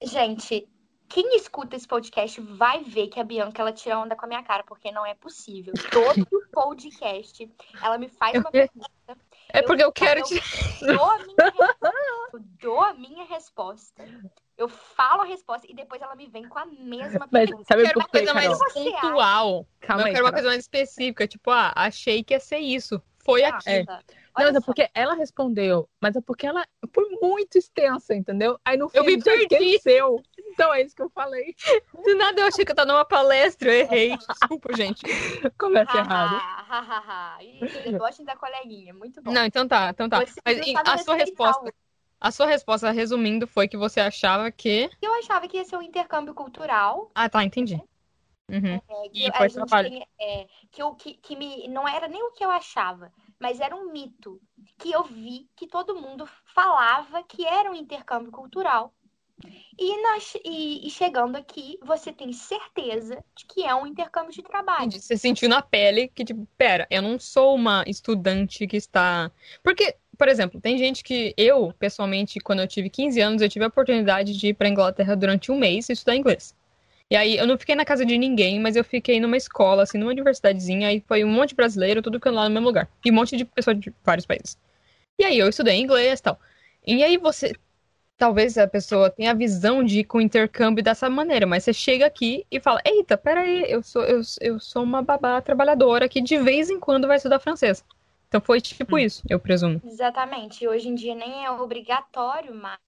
Gente, 0.02 0.66
quem 1.06 1.36
escuta 1.36 1.76
esse 1.76 1.86
podcast 1.86 2.40
vai 2.40 2.82
ver 2.82 3.08
que 3.08 3.20
a 3.20 3.24
Bianca 3.24 3.60
ela 3.60 3.72
tira 3.72 3.98
onda 3.98 4.16
com 4.16 4.24
a 4.24 4.28
minha 4.28 4.42
cara, 4.42 4.64
porque 4.64 4.90
não 4.90 5.04
é 5.04 5.14
possível. 5.14 5.74
Todo 5.92 6.26
podcast 6.50 7.50
ela 7.82 7.98
me 7.98 8.08
faz 8.08 8.38
uma 8.38 8.50
pergunta. 8.50 8.90
É 9.50 9.60
porque 9.60 9.82
eu, 9.82 9.88
eu 9.88 9.92
quero 9.92 10.22
te. 10.22 10.40
Eu 10.80 10.96
dou 10.96 11.10
a 11.10 11.18
minha 11.18 11.34
resposta. 11.44 11.92
Eu 12.32 12.40
dou 12.58 12.80
a 12.80 12.94
minha 12.94 13.24
resposta. 13.26 14.04
Eu 14.56 14.68
falo 14.70 15.22
a 15.22 15.26
resposta 15.26 15.66
e 15.70 15.74
depois 15.74 16.00
ela 16.00 16.16
me 16.16 16.26
vem 16.26 16.48
com 16.48 16.58
a 16.58 16.64
mesma 16.64 17.28
Mas, 17.30 17.50
pergunta. 17.50 17.64
Sabe 17.68 17.82
eu 17.82 17.86
quero 17.86 17.98
uma 18.00 18.08
coisa 18.08 18.34
mais 18.34 18.58
pontual. 18.72 19.66
Calma 19.80 20.02
eu 20.02 20.06
aí, 20.06 20.12
quero 20.14 20.24
uma 20.24 20.32
coisa 20.32 20.48
mais 20.48 20.60
específica. 20.60 21.28
Tipo, 21.28 21.50
ah, 21.50 21.70
achei 21.76 22.24
que 22.24 22.32
ia 22.32 22.40
ser 22.40 22.60
isso. 22.60 23.00
Foi 23.26 23.44
ah, 23.44 23.48
aqui. 23.48 23.68
É. 23.68 23.84
Não, 23.84 24.00
mas 24.34 24.54
é 24.54 24.60
porque 24.60 24.88
ela 24.94 25.14
respondeu, 25.14 25.88
mas 26.00 26.14
é 26.14 26.20
porque 26.20 26.46
ela 26.46 26.64
foi 26.92 27.08
muito 27.20 27.56
extensa, 27.56 28.14
entendeu? 28.14 28.58
Aí 28.64 28.76
no 28.76 28.88
fim 28.88 28.98
eu 28.98 29.04
me 29.04 29.22
perdi. 29.22 29.54
Esqueceu. 29.54 30.22
Então 30.38 30.72
é 30.72 30.82
isso 30.82 30.94
que 30.94 31.02
eu 31.02 31.10
falei. 31.10 31.54
Do 32.04 32.14
nada 32.14 32.40
eu 32.40 32.46
achei 32.46 32.64
que 32.64 32.70
eu 32.70 32.76
tava 32.76 32.92
numa 32.92 33.04
palestra, 33.04 33.70
eu 33.70 33.80
errei. 33.80 34.16
Desculpa, 34.40 34.76
gente. 34.76 35.02
Começa 35.58 35.96
errado. 35.96 36.40
Deboche 37.84 38.24
da 38.24 38.36
coleguinha, 38.36 38.94
muito 38.94 39.22
bom. 39.22 39.32
Não, 39.32 39.44
então 39.44 39.66
tá, 39.66 39.90
então 39.90 40.08
tá. 40.08 40.24
Você 40.24 40.40
mas 40.44 40.88
a 40.88 40.98
sua 40.98 41.14
resposta. 41.16 41.74
A 42.18 42.30
sua 42.30 42.46
resposta, 42.46 42.90
resumindo, 42.90 43.46
foi 43.46 43.68
que 43.68 43.76
você 43.76 44.00
achava 44.00 44.50
que. 44.50 44.88
Eu 45.02 45.14
achava 45.14 45.46
que 45.46 45.58
ia 45.58 45.64
ser 45.64 45.76
um 45.76 45.82
intercâmbio 45.82 46.34
cultural. 46.34 47.10
Ah, 47.14 47.28
tá, 47.28 47.44
entendi. 47.44 47.78
Uhum. 48.48 48.74
É, 48.76 49.08
que, 49.08 49.28
e 49.28 49.32
foi 49.32 49.48
trabalho. 49.50 49.90
Tem, 49.90 50.06
é, 50.20 50.46
que, 50.70 50.80
eu, 50.80 50.94
que, 50.94 51.14
que 51.14 51.36
me, 51.36 51.66
não 51.68 51.86
era 51.86 52.06
nem 52.06 52.22
o 52.22 52.32
que 52.32 52.44
eu 52.44 52.50
achava, 52.50 53.12
mas 53.40 53.60
era 53.60 53.74
um 53.74 53.90
mito 53.90 54.40
que 54.78 54.92
eu 54.92 55.02
vi 55.02 55.48
que 55.56 55.66
todo 55.66 56.00
mundo 56.00 56.28
falava 56.54 57.22
que 57.24 57.44
era 57.44 57.70
um 57.70 57.74
intercâmbio 57.74 58.30
cultural. 58.30 58.92
E, 59.78 60.02
nós, 60.02 60.34
e, 60.44 60.86
e, 60.86 60.90
chegando 60.90 61.36
aqui, 61.36 61.78
você 61.84 62.10
tem 62.10 62.32
certeza 62.32 63.22
de 63.36 63.44
que 63.44 63.64
é 63.64 63.74
um 63.74 63.86
intercâmbio 63.86 64.32
de 64.32 64.42
trabalho. 64.42 64.90
Você 64.90 65.18
sentiu 65.18 65.48
na 65.48 65.60
pele 65.60 66.08
que, 66.08 66.24
tipo, 66.24 66.48
pera, 66.56 66.86
eu 66.90 67.02
não 67.02 67.18
sou 67.18 67.54
uma 67.54 67.84
estudante 67.86 68.66
que 68.66 68.78
está. 68.78 69.30
Porque, 69.62 69.94
por 70.16 70.28
exemplo, 70.28 70.58
tem 70.58 70.78
gente 70.78 71.04
que 71.04 71.34
eu, 71.36 71.74
pessoalmente, 71.78 72.40
quando 72.40 72.60
eu 72.60 72.66
tive 72.66 72.88
15 72.88 73.20
anos, 73.20 73.42
eu 73.42 73.48
tive 73.48 73.66
a 73.66 73.68
oportunidade 73.68 74.36
de 74.38 74.48
ir 74.48 74.54
para 74.54 74.70
Inglaterra 74.70 75.14
durante 75.14 75.52
um 75.52 75.58
mês 75.58 75.90
e 75.90 75.92
estudar 75.92 76.16
inglês. 76.16 76.54
E 77.10 77.14
aí 77.14 77.36
eu 77.36 77.46
não 77.46 77.56
fiquei 77.56 77.76
na 77.76 77.84
casa 77.84 78.04
de 78.04 78.18
ninguém, 78.18 78.58
mas 78.58 78.74
eu 78.74 78.82
fiquei 78.82 79.20
numa 79.20 79.36
escola, 79.36 79.84
assim, 79.84 79.96
numa 79.96 80.10
universidadezinha, 80.10 80.88
aí 80.88 81.04
foi 81.06 81.24
um 81.24 81.28
monte 81.28 81.50
de 81.50 81.54
brasileiro, 81.54 82.02
tudo 82.02 82.18
ficando 82.18 82.36
lá 82.36 82.48
no 82.48 82.54
mesmo 82.54 82.66
lugar. 82.66 82.88
E 83.04 83.10
um 83.10 83.14
monte 83.14 83.36
de 83.36 83.44
pessoas 83.44 83.78
de 83.78 83.94
vários 84.04 84.26
países. 84.26 84.58
E 85.18 85.24
aí 85.24 85.38
eu 85.38 85.48
estudei 85.48 85.76
inglês 85.80 86.18
e 86.18 86.22
tal. 86.22 86.38
E 86.86 87.02
aí 87.02 87.16
você. 87.16 87.52
Talvez 88.18 88.56
a 88.56 88.66
pessoa 88.66 89.10
tenha 89.10 89.32
a 89.32 89.34
visão 89.34 89.84
de 89.84 90.00
ir 90.00 90.04
com 90.04 90.16
o 90.16 90.22
intercâmbio 90.22 90.82
dessa 90.82 91.08
maneira, 91.10 91.46
mas 91.46 91.64
você 91.64 91.72
chega 91.72 92.06
aqui 92.06 92.46
e 92.50 92.58
fala: 92.58 92.80
Eita, 92.84 93.16
peraí, 93.16 93.64
eu 93.68 93.82
sou, 93.82 94.02
eu, 94.04 94.22
eu 94.40 94.58
sou 94.58 94.82
uma 94.82 95.02
babá 95.02 95.38
trabalhadora 95.42 96.08
que 96.08 96.22
de 96.22 96.38
vez 96.38 96.70
em 96.70 96.80
quando 96.80 97.06
vai 97.06 97.18
estudar 97.18 97.38
francês. 97.38 97.84
Então 98.28 98.40
foi 98.40 98.60
tipo 98.60 98.96
hum. 98.96 98.98
isso, 98.98 99.22
eu 99.28 99.38
presumo. 99.38 99.82
Exatamente. 99.84 100.64
E 100.64 100.68
hoje 100.68 100.88
em 100.88 100.94
dia 100.94 101.14
nem 101.14 101.44
é 101.44 101.50
obrigatório 101.50 102.54
mais 102.54 102.78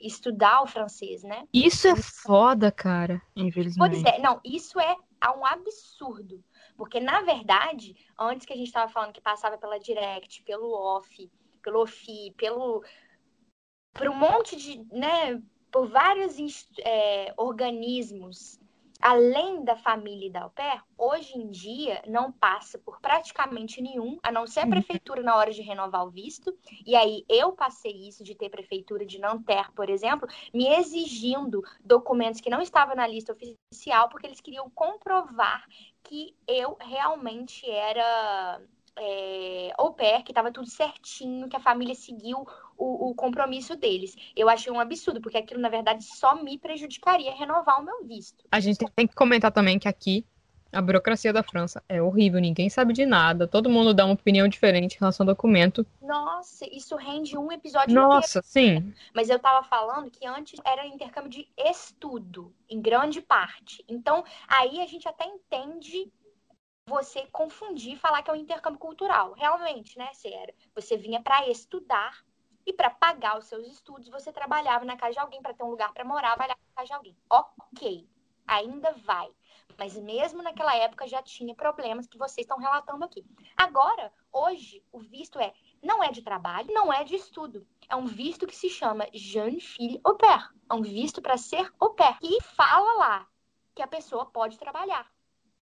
estudar 0.00 0.62
o 0.62 0.66
francês, 0.66 1.22
né? 1.22 1.46
Isso 1.52 1.86
é 1.88 1.96
foda, 1.96 2.70
cara. 2.70 3.20
Infelizmente. 3.36 4.02
Pois 4.02 4.04
é, 4.04 4.18
não, 4.18 4.40
isso 4.44 4.78
é 4.80 4.96
um 5.36 5.44
absurdo. 5.46 6.42
Porque, 6.76 6.98
na 6.98 7.20
verdade, 7.20 7.94
antes 8.18 8.46
que 8.46 8.52
a 8.52 8.56
gente 8.56 8.68
estava 8.68 8.90
falando 8.90 9.12
que 9.12 9.20
passava 9.20 9.58
pela 9.58 9.78
direct, 9.78 10.42
pelo 10.42 10.72
off, 10.72 11.30
pelo 11.62 11.82
OFI, 11.82 12.32
pelo. 12.36 12.82
por 13.92 14.08
um 14.08 14.14
monte 14.14 14.56
de. 14.56 14.84
né? 14.92 15.40
por 15.72 15.88
vários 15.88 16.36
é, 16.84 17.32
organismos 17.36 18.60
além 19.02 19.64
da 19.64 19.76
família 19.76 20.28
e 20.28 20.30
da 20.30 20.42
au 20.42 20.50
pair, 20.50 20.80
hoje 20.96 21.36
em 21.36 21.50
dia 21.50 22.00
não 22.06 22.30
passa 22.30 22.78
por 22.78 23.00
praticamente 23.00 23.82
nenhum, 23.82 24.18
a 24.22 24.30
não 24.30 24.46
ser 24.46 24.60
a 24.60 24.62
uhum. 24.62 24.70
prefeitura 24.70 25.22
na 25.22 25.36
hora 25.36 25.50
de 25.50 25.60
renovar 25.60 26.06
o 26.06 26.10
visto. 26.10 26.56
E 26.86 26.94
aí 26.94 27.24
eu 27.28 27.52
passei 27.52 28.08
isso 28.08 28.22
de 28.22 28.36
ter 28.36 28.48
prefeitura 28.48 29.04
de 29.04 29.18
não 29.18 29.42
ter, 29.42 29.72
por 29.72 29.90
exemplo, 29.90 30.28
me 30.54 30.68
exigindo 30.68 31.62
documentos 31.84 32.40
que 32.40 32.48
não 32.48 32.62
estavam 32.62 32.94
na 32.94 33.06
lista 33.06 33.32
oficial, 33.32 34.08
porque 34.08 34.26
eles 34.26 34.40
queriam 34.40 34.70
comprovar 34.70 35.66
que 36.04 36.36
eu 36.46 36.76
realmente 36.80 37.68
era 37.68 38.62
é, 38.96 39.72
au 39.76 39.94
pair, 39.94 40.22
que 40.22 40.30
estava 40.30 40.52
tudo 40.52 40.68
certinho, 40.68 41.48
que 41.48 41.56
a 41.56 41.60
família 41.60 41.94
seguiu 41.94 42.46
o, 42.82 43.10
o, 43.10 43.14
compromisso 43.14 43.76
deles. 43.76 44.16
Eu 44.34 44.48
achei 44.48 44.72
um 44.72 44.80
absurdo, 44.80 45.20
porque 45.20 45.38
aquilo, 45.38 45.60
na 45.60 45.68
verdade, 45.68 46.04
só 46.04 46.42
me 46.42 46.58
prejudicaria 46.58 47.32
renovar 47.32 47.80
o 47.80 47.84
meu 47.84 48.04
visto. 48.04 48.44
A 48.50 48.58
gente 48.58 48.84
tem 48.96 49.06
que 49.06 49.14
comentar 49.14 49.52
também 49.52 49.78
que 49.78 49.86
aqui 49.86 50.26
a 50.72 50.80
burocracia 50.80 51.32
da 51.32 51.42
França 51.42 51.82
é 51.88 52.02
horrível, 52.02 52.40
ninguém 52.40 52.70
sabe 52.70 52.94
de 52.94 53.04
nada, 53.04 53.46
todo 53.46 53.68
mundo 53.68 53.92
dá 53.92 54.06
uma 54.06 54.14
opinião 54.14 54.48
diferente 54.48 54.96
em 54.96 55.00
relação 55.00 55.24
ao 55.24 55.34
documento. 55.34 55.86
Nossa, 56.00 56.66
isso 56.74 56.96
rende 56.96 57.36
um 57.36 57.52
episódio 57.52 57.94
Nossa, 57.94 58.38
inteiro. 58.40 58.82
sim. 58.82 58.94
Mas 59.14 59.28
eu 59.28 59.38
tava 59.38 59.62
falando 59.68 60.10
que 60.10 60.26
antes 60.26 60.58
era 60.64 60.86
intercâmbio 60.86 61.30
de 61.30 61.46
estudo, 61.56 62.52
em 62.68 62.80
grande 62.80 63.20
parte. 63.20 63.84
Então, 63.86 64.24
aí 64.48 64.80
a 64.80 64.86
gente 64.86 65.06
até 65.06 65.26
entende 65.26 66.10
você 66.88 67.26
confundir 67.30 67.92
e 67.92 67.98
falar 67.98 68.22
que 68.22 68.30
é 68.30 68.32
um 68.32 68.36
intercâmbio 68.36 68.80
cultural. 68.80 69.34
Realmente, 69.34 69.96
né, 69.98 70.08
Sera? 70.14 70.52
Você 70.74 70.96
vinha 70.96 71.20
para 71.20 71.48
estudar 71.48 72.24
e 72.66 72.72
para 72.72 72.90
pagar 72.90 73.38
os 73.38 73.46
seus 73.46 73.66
estudos, 73.66 74.08
você 74.08 74.32
trabalhava 74.32 74.84
na 74.84 74.96
casa 74.96 75.14
de 75.14 75.18
alguém 75.18 75.42
para 75.42 75.54
ter 75.54 75.62
um 75.62 75.70
lugar 75.70 75.92
para 75.92 76.04
morar, 76.04 76.30
trabalhava 76.36 76.60
na 76.68 76.74
casa 76.74 76.86
de 76.86 76.92
alguém. 76.94 77.16
Ok, 77.30 78.08
ainda 78.46 78.92
vai. 78.92 79.30
Mas 79.78 79.96
mesmo 79.96 80.42
naquela 80.42 80.76
época 80.76 81.08
já 81.08 81.22
tinha 81.22 81.54
problemas 81.54 82.06
que 82.06 82.18
vocês 82.18 82.44
estão 82.44 82.58
relatando 82.58 83.04
aqui. 83.04 83.24
Agora, 83.56 84.12
hoje, 84.30 84.84
o 84.92 84.98
visto 84.98 85.38
é 85.38 85.52
não 85.82 86.02
é 86.02 86.10
de 86.10 86.22
trabalho, 86.22 86.72
não 86.72 86.92
é 86.92 87.04
de 87.04 87.16
estudo. 87.16 87.66
É 87.88 87.96
um 87.96 88.06
visto 88.06 88.46
que 88.46 88.54
se 88.54 88.68
chama 88.68 89.08
Jeune 89.12 89.60
Fille 89.60 90.00
Au 90.04 90.16
Pair. 90.16 90.52
É 90.70 90.74
um 90.74 90.82
visto 90.82 91.20
para 91.20 91.36
ser 91.36 91.72
au 91.80 91.94
pair. 91.94 92.16
E 92.22 92.40
fala 92.42 92.92
lá 92.98 93.28
que 93.74 93.82
a 93.82 93.86
pessoa 93.86 94.26
pode 94.26 94.58
trabalhar 94.58 95.10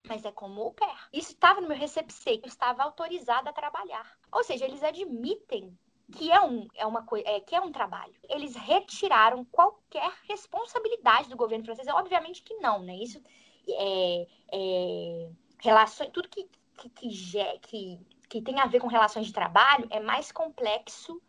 mas 0.09 0.24
é 0.24 0.30
como 0.30 0.62
au 0.62 0.72
pair. 0.72 1.09
Isso 1.12 1.32
estava 1.32 1.61
no 1.61 1.68
meu 1.68 1.76
recepção, 1.76 2.32
eu 2.32 2.46
estava 2.46 2.85
autorizada 2.85 3.50
a 3.50 3.52
trabalhar. 3.52 4.16
Ou 4.30 4.44
seja, 4.44 4.64
eles 4.64 4.82
admitem 4.82 5.76
que 6.12 6.30
é 6.30 6.40
um, 6.40 6.68
é 6.74 6.86
uma 6.86 7.02
coisa, 7.02 7.28
é, 7.28 7.40
que 7.40 7.54
é 7.54 7.60
um 7.60 7.72
trabalho. 7.72 8.14
Eles 8.28 8.54
retiraram 8.54 9.44
qualquer 9.44 10.12
responsabilidade 10.28 11.28
do 11.28 11.36
governo 11.36 11.64
francês. 11.64 11.88
Obviamente 11.88 12.42
que 12.42 12.54
não, 12.54 12.82
né? 12.82 12.96
Isso 12.96 13.20
é, 13.68 14.26
é 14.52 15.28
relações, 15.58 16.10
tudo 16.12 16.28
que, 16.28 16.48
que, 16.76 16.88
que, 16.88 17.58
que, 17.60 18.00
que 18.28 18.42
tem 18.42 18.60
a 18.60 18.66
ver 18.66 18.80
com 18.80 18.86
relações 18.86 19.26
de 19.26 19.32
trabalho 19.32 19.86
é 19.90 19.98
mais 19.98 20.30
complexo 20.30 21.20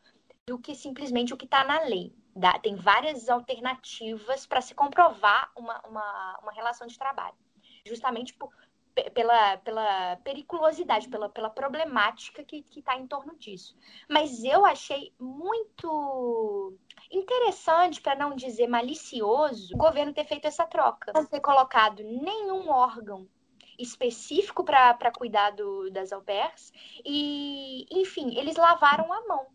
do 0.46 0.60
que 0.60 0.76
simplesmente 0.76 1.34
o 1.34 1.38
que 1.38 1.46
está 1.46 1.64
na 1.64 1.82
lei. 1.82 2.14
Dá, 2.36 2.60
tem 2.60 2.76
várias 2.76 3.30
alternativas 3.30 4.46
para 4.46 4.62
se 4.62 4.76
comprovar 4.76 5.52
uma, 5.56 5.80
uma, 5.88 6.40
uma 6.44 6.52
relação 6.52 6.86
de 6.86 6.98
trabalho. 6.98 7.36
Justamente 7.84 8.34
por, 8.34 8.54
pela, 9.14 9.58
pela 9.58 10.16
periculosidade, 10.18 11.08
pela, 11.08 11.30
pela 11.30 11.50
problemática 11.50 12.44
que 12.44 12.66
está 12.76 12.98
em 12.98 13.08
torno 13.08 13.36
disso. 13.38 13.76
Mas 14.10 14.44
eu 14.44 14.66
achei 14.66 15.14
muito 15.20 16.74
interessante, 17.12 18.02
para 18.02 18.16
não 18.16 18.36
dizer 18.36 18.68
malicioso, 18.68 19.74
o 19.74 19.78
governo 19.78 20.14
ter 20.14 20.26
feito 20.26 20.46
essa 20.46 20.66
troca. 20.66 21.12
Não 21.14 21.26
ter 21.26 21.40
colocado 21.40 22.04
nenhum 22.04 22.70
órgão 22.70 23.28
específico 23.78 24.64
para 24.64 25.12
cuidar 25.12 25.52
do, 25.52 25.90
das 25.92 26.12
au 26.12 26.22
pairs. 26.22 26.74
E, 27.06 27.86
enfim, 27.92 28.38
eles 28.38 28.56
lavaram 28.56 29.12
a 29.14 29.28
mão. 29.28 29.46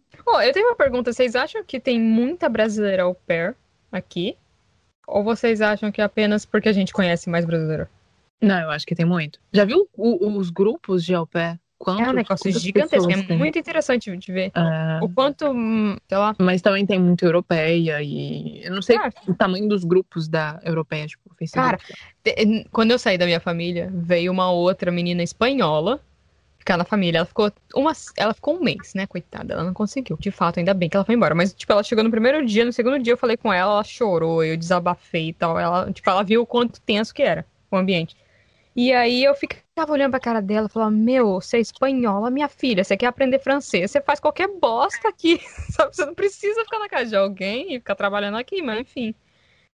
Eu 0.43 0.53
tenho 0.53 0.69
uma 0.69 0.77
pergunta. 0.77 1.13
Vocês 1.13 1.35
acham 1.35 1.65
que 1.65 1.81
tem 1.81 2.01
muita 2.01 2.49
brasileira 2.49 3.03
au 3.03 3.15
pair 3.15 3.57
aqui? 3.91 4.37
Ou 5.07 5.25
vocês 5.25 5.61
acham 5.61 5.91
que 5.91 6.01
é 6.01 6.05
apenas 6.05 6.45
porque 6.45 6.69
a 6.69 6.73
gente 6.73 6.93
conhece 6.93 7.29
mais 7.29 7.45
brasileiro? 7.45 7.89
Não, 8.43 8.59
eu 8.61 8.71
acho 8.71 8.87
que 8.87 8.95
tem 8.95 9.07
muito. 9.07 9.39
Já 9.53 9.65
viu 9.65 9.89
o, 9.97 10.39
os 10.39 10.51
grupos 10.51 11.05
de 11.05 11.15
au 11.15 11.27
pair? 11.27 11.59
Quanto, 11.79 12.01
é 12.01 12.11
um 12.11 12.13
negócio 12.13 12.53
gigantesco, 12.53 13.11
é 13.11 13.23
tem? 13.25 13.37
muito 13.37 13.59
interessante 13.59 14.17
de 14.17 14.33
ver. 14.33 14.53
É... 14.55 15.01
O 15.03 15.09
quanto, 15.09 15.45
sei 16.09 16.17
lá. 16.17 16.33
Mas 16.39 16.63
também 16.63 16.87
tem 16.87 16.97
muito 16.97 17.25
europeia 17.25 18.01
e. 18.01 18.65
Eu 18.65 18.73
não 18.73 18.83
sei 18.83 18.97
o 19.27 19.35
tamanho 19.35 19.69
dos 19.69 19.83
grupos 19.83 20.29
da 20.29 20.61
europeia, 20.63 21.09
tipo, 21.09 21.35
Facebook. 21.37 21.71
Cara, 21.71 21.79
quando 22.71 22.93
eu 22.93 23.01
saí 23.01 23.19
da 23.19 23.27
minha 23.27 23.41
família, 23.41 23.91
veio 23.93 24.31
uma 24.31 24.49
outra 24.53 24.93
menina 24.93 25.25
espanhola 25.25 26.01
ficar 26.63 26.77
na 26.77 26.85
família. 26.85 27.19
Ela 27.19 27.27
ficou 27.27 27.53
uma, 27.75 27.93
ela 28.17 28.33
ficou 28.33 28.57
um 28.57 28.63
mês, 28.63 28.95
né, 28.95 29.05
coitada. 29.07 29.53
Ela 29.53 29.65
não 29.65 29.75
conseguiu. 29.75 30.17
De 30.21 30.31
fato, 30.31 30.59
ainda 30.59 30.73
bem 30.73 30.89
que 30.89 30.97
ela 30.97 31.05
foi 31.05 31.17
embora. 31.17 31.35
Mas, 31.35 31.53
tipo, 31.53 31.73
ela 31.73 31.83
chegou 31.83 32.03
no 32.05 32.11
primeiro 32.11 32.47
dia, 32.47 32.65
no 32.65 32.73
segundo 32.73 32.99
dia 33.01 33.13
eu 33.13 33.19
falei 33.19 33.37
com 33.37 33.53
ela, 33.53 33.73
ela 33.73 33.85
chorou, 33.85 34.45
eu 34.45 34.57
desabafei 34.57 35.31
e 35.31 35.33
tal. 35.33 35.59
Ela, 35.59 35.93
tipo, 35.93 36.09
ela 36.09 36.23
viu 36.23 36.43
o 36.43 36.47
quanto 36.47 36.81
tenso 36.81 37.13
que 37.13 37.23
era 37.23 37.45
o 37.71 37.77
ambiente. 37.77 38.17
E 38.75 38.93
aí 38.93 39.23
eu 39.25 39.35
ficava 39.35 39.93
olhando 39.93 40.13
pra 40.13 40.21
cara 40.21 40.41
dela 40.41 40.69
falava, 40.69 40.91
meu, 40.91 41.41
você 41.41 41.59
é 41.59 41.61
espanhola, 41.61 42.31
minha 42.31 42.49
filha, 42.49 42.83
você 42.83 42.97
quer 42.97 43.07
aprender 43.07 43.39
francês, 43.39 43.91
você 43.91 44.01
faz 44.01 44.19
qualquer 44.19 44.49
bosta 44.49 45.09
aqui, 45.09 45.41
sabe? 45.71 45.95
Você 45.95 46.07
não 46.07 46.15
precisa 46.15 46.65
ficar 46.65 46.79
na 46.79 46.89
casa 46.89 47.07
de 47.11 47.17
alguém 47.17 47.75
e 47.75 47.79
ficar 47.79 47.95
trabalhando 47.95 48.39
aqui, 48.39 48.63
mas 48.63 48.81
enfim. 48.81 49.15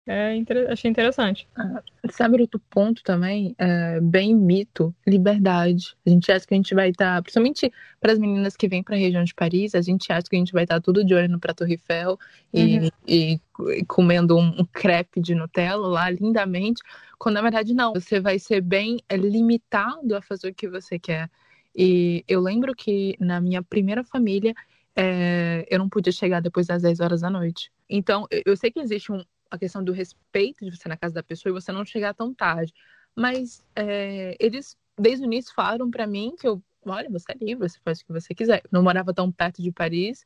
É, 0.10 0.42
achei 0.70 0.90
interessante. 0.90 1.46
Ah, 1.54 1.84
sabe 2.10 2.42
outro 2.42 2.62
ponto 2.70 3.04
também? 3.04 3.54
É, 3.58 4.00
bem 4.00 4.34
mito, 4.34 4.96
liberdade. 5.06 5.98
A 6.06 6.10
gente 6.10 6.32
acha 6.32 6.48
que 6.48 6.54
a 6.54 6.58
gente 6.58 6.74
vai 6.74 6.92
estar, 6.92 7.18
tá, 7.18 7.22
principalmente 7.22 7.70
para 8.00 8.14
as 8.14 8.18
meninas 8.18 8.56
que 8.56 8.70
vêm 8.70 8.82
para 8.82 8.96
a 8.96 9.00
região 9.00 9.22
de 9.26 9.36
Paris, 9.36 9.76
a 9.76 9.82
gente 9.82 10.10
acha 10.10 10.30
que 10.30 10.36
a 10.38 10.40
gente 10.40 10.54
vai 10.54 10.64
estar 10.64 10.76
tá 10.76 10.82
tudo 10.82 11.04
de 11.04 11.14
olho 11.14 11.28
no 11.28 11.42
Prato 11.42 11.66
Eiffel 11.66 12.18
e, 12.54 12.80
uhum. 12.80 12.90
e, 13.06 13.42
e 13.76 13.86
comendo 13.86 14.38
um, 14.38 14.62
um 14.62 14.66
crepe 14.72 15.20
de 15.20 15.36
Nutella 15.36 15.86
lá 15.86 16.10
lindamente, 16.10 16.82
quando 17.20 17.36
na 17.36 17.42
verdade 17.42 17.74
não. 17.74 17.94
Você 17.94 18.22
vai 18.22 18.40
ser 18.40 18.62
bem 18.62 19.02
limitado 19.12 20.16
a 20.16 20.22
fazer 20.22 20.50
o 20.50 20.54
que 20.54 20.70
você 20.70 20.98
quer. 20.98 21.30
E 21.76 22.24
eu 22.30 22.40
lembro 22.40 22.74
que 22.74 23.18
na 23.20 23.42
minha 23.42 23.62
primeira 23.62 24.06
família, 24.06 24.54
é, 24.96 25.68
eu 25.70 25.78
não 25.78 25.90
podia 25.90 26.14
chegar 26.14 26.42
depois 26.42 26.68
das 26.68 26.82
10 26.82 27.02
horas 27.02 27.22
da 27.22 27.30
noite. 27.30 27.72
Então, 27.90 28.26
eu 28.46 28.56
sei 28.56 28.72
que 28.72 28.80
existe 28.80 29.12
um, 29.12 29.22
a 29.50 29.58
questão 29.58 29.84
do 29.84 29.92
respeito 29.92 30.66
de 30.66 30.76
você 30.76 30.88
na 30.90 30.98
casa 30.98 31.14
da 31.16 31.24
pessoa 31.24 31.52
e 31.52 31.54
você 31.54 31.72
não 31.72 31.86
chegar 31.86 32.14
tão 32.14 32.34
tarde. 32.34 32.74
Mas 33.16 33.64
é, 33.76 34.36
eles, 34.40 34.78
desde 34.98 35.26
o 35.26 35.28
início, 35.28 35.54
falaram 35.54 35.90
para 35.90 36.06
mim 36.08 36.36
que 36.40 36.48
eu, 36.48 36.62
olha, 36.86 37.10
você 37.10 37.32
é 37.32 37.36
livre, 37.44 37.68
você 37.68 37.80
faz 37.84 38.02
o 38.02 38.06
que 38.06 38.14
você 38.14 38.34
quiser. 38.36 38.62
Eu 38.64 38.70
não 38.72 38.84
morava 38.84 39.14
tão 39.14 39.32
perto 39.32 39.62
de 39.62 39.72
Paris 39.72 40.24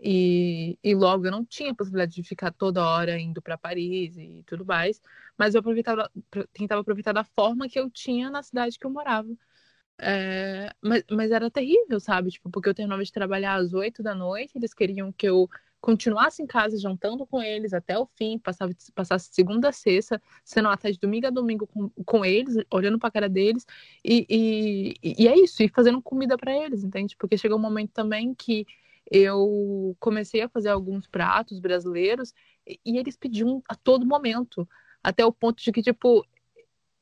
e, 0.00 0.78
e 0.82 0.94
logo 0.94 1.26
eu 1.26 1.30
não 1.30 1.44
tinha 1.44 1.70
a 1.72 1.74
possibilidade 1.74 2.14
de 2.14 2.22
ficar 2.22 2.52
toda 2.52 2.86
hora 2.86 3.18
indo 3.18 3.40
para 3.40 3.56
Paris 3.56 4.16
e 4.16 4.42
tudo 4.46 4.64
mais. 4.64 5.00
Mas 5.38 5.54
eu 5.54 5.60
aproveitava, 5.60 6.10
tentava 6.52 6.80
aproveitar 6.82 7.12
da 7.12 7.24
forma 7.24 7.68
que 7.68 7.78
eu 7.78 7.90
tinha 7.90 8.30
na 8.30 8.42
cidade 8.42 8.78
que 8.78 8.86
eu 8.86 8.90
morava. 8.90 9.28
É, 9.98 10.70
mas, 10.82 11.04
mas 11.10 11.30
era 11.30 11.50
terrível, 11.50 12.00
sabe? 12.00 12.30
Tipo, 12.30 12.50
porque 12.50 12.68
eu 12.68 12.74
terminava 12.74 13.04
de 13.04 13.12
trabalhar 13.12 13.54
às 13.54 13.72
oito 13.72 14.02
da 14.02 14.14
noite, 14.14 14.52
eles 14.56 14.74
queriam 14.74 15.12
que 15.12 15.28
eu 15.28 15.48
continuasse 15.84 16.42
em 16.42 16.46
casa 16.46 16.78
jantando 16.78 17.26
com 17.26 17.42
eles 17.42 17.74
até 17.74 17.98
o 17.98 18.06
fim, 18.06 18.38
passava, 18.38 18.72
passasse 18.94 19.28
segunda 19.30 19.68
a 19.68 19.72
sexta, 19.72 20.20
sendo 20.42 20.70
até 20.70 20.90
de 20.90 20.98
domingo 20.98 21.26
a 21.26 21.30
domingo 21.30 21.66
com, 21.66 21.90
com 22.06 22.24
eles, 22.24 22.56
olhando 22.70 22.98
para 22.98 23.08
a 23.08 23.12
cara 23.12 23.28
deles, 23.28 23.66
e, 24.02 24.24
e, 24.30 24.94
e, 25.22 25.28
é 25.28 25.38
isso, 25.38 25.62
e 25.62 25.68
fazendo 25.68 26.00
comida 26.00 26.38
para 26.38 26.56
eles, 26.56 26.82
entende? 26.82 27.14
Porque 27.18 27.36
chegou 27.36 27.58
um 27.58 27.60
momento 27.60 27.90
também 27.90 28.34
que 28.34 28.66
eu 29.12 29.94
comecei 30.00 30.40
a 30.40 30.48
fazer 30.48 30.70
alguns 30.70 31.06
pratos 31.06 31.60
brasileiros 31.60 32.32
e, 32.66 32.80
e 32.82 32.96
eles 32.96 33.14
pediam 33.14 33.62
a 33.68 33.74
todo 33.74 34.06
momento, 34.06 34.66
até 35.02 35.22
o 35.22 35.32
ponto 35.32 35.62
de 35.62 35.70
que, 35.70 35.82
tipo, 35.82 36.26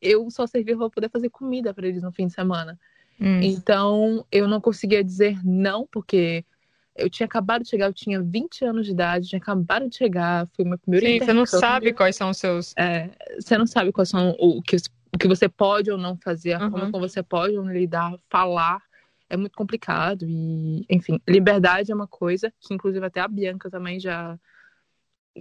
eu 0.01 0.29
só 0.29 0.45
servia 0.45 0.77
para 0.77 0.91
poder 0.91 1.09
fazer 1.09 1.31
comida 1.31 1.73
para 1.73 1.87
eles 1.87 2.03
no 2.03 2.11
fim 2.11 2.27
de 2.27 2.33
semana. 2.33 2.77
Hum. 3.21 3.41
Então, 3.43 4.27
eu 4.33 4.49
não 4.49 4.61
conseguia 4.61 5.05
dizer 5.05 5.39
não, 5.45 5.87
porque 5.87 6.45
Eu 6.95 7.09
tinha 7.09 7.27
acabado 7.27 7.63
de 7.63 7.71
chegar, 7.71 7.87
eu 7.87 7.93
tinha 7.95 8.21
20 8.21 8.65
anos 8.65 8.85
de 8.87 8.93
idade, 8.93 9.29
tinha 9.29 9.41
acabado 9.41 9.89
de 9.89 9.97
chegar, 9.97 10.47
foi 10.55 10.65
meu 10.65 10.79
primeiro 10.79 11.07
Sim, 11.07 11.19
você 11.19 11.33
não 11.33 11.47
sabe 11.47 11.93
quais 11.93 12.17
são 12.17 12.31
os 12.31 12.37
seus. 12.37 12.75
É, 12.77 13.11
você 13.41 13.57
não 13.57 13.67
sabe 13.67 13.91
quais 13.93 14.11
são 14.11 14.37
o 14.39 14.61
que, 14.61 14.77
o 15.15 15.19
que 15.19 15.27
você 15.27 15.49
pode 15.49 15.91
ou 15.91 15.97
não 15.97 16.17
fazer, 16.19 16.53
a 16.53 16.59
forma 16.61 16.85
Uhum. 16.87 16.93
como 16.93 17.09
você 17.09 17.23
pode 17.23 17.57
ou 17.57 17.65
não 17.65 17.73
lidar, 17.73 18.13
falar. 18.29 18.83
É 19.31 19.37
muito 19.39 19.57
complicado. 19.57 20.27
E, 20.29 20.85
enfim, 20.91 21.19
liberdade 21.27 21.91
é 21.91 21.95
uma 21.95 22.07
coisa 22.07 22.53
que, 22.61 22.75
inclusive, 22.75 23.05
até 23.07 23.21
a 23.21 23.29
Bianca 23.29 23.71
também 23.71 23.99
já 23.99 24.39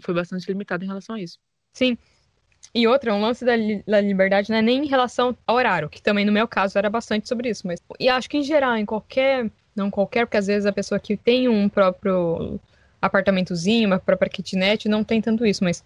foi 0.01 0.13
bastante 0.13 0.47
limitada 0.47 0.83
em 0.85 0.87
relação 0.87 1.15
a 1.15 1.21
isso. 1.21 1.37
Sim. 1.73 1.97
E 2.73 2.87
outra, 2.87 3.13
um 3.13 3.21
lance 3.21 3.43
da, 3.43 3.55
li- 3.57 3.83
da 3.85 3.99
liberdade 3.99 4.49
não 4.49 4.57
é 4.57 4.61
nem 4.61 4.85
em 4.85 4.87
relação 4.87 5.37
ao 5.45 5.57
horário, 5.57 5.89
que 5.89 6.01
também 6.01 6.23
no 6.23 6.31
meu 6.31 6.47
caso 6.47 6.77
era 6.77 6.89
bastante 6.89 7.27
sobre 7.27 7.49
isso, 7.49 7.67
mas 7.67 7.81
e 7.99 8.07
acho 8.07 8.29
que 8.29 8.37
em 8.37 8.43
geral, 8.43 8.77
em 8.77 8.85
qualquer, 8.85 9.51
não 9.75 9.89
qualquer, 9.89 10.25
porque 10.25 10.38
às 10.38 10.47
vezes 10.47 10.65
a 10.65 10.71
pessoa 10.71 10.99
que 10.99 11.15
tem 11.17 11.47
um 11.47 11.67
próprio 11.69 12.60
apartamentozinho, 13.01 13.88
uma 13.88 13.99
própria 13.99 14.29
kitnet, 14.29 14.88
não 14.88 15.03
tem 15.03 15.21
tanto 15.21 15.45
isso, 15.45 15.63
mas 15.63 15.84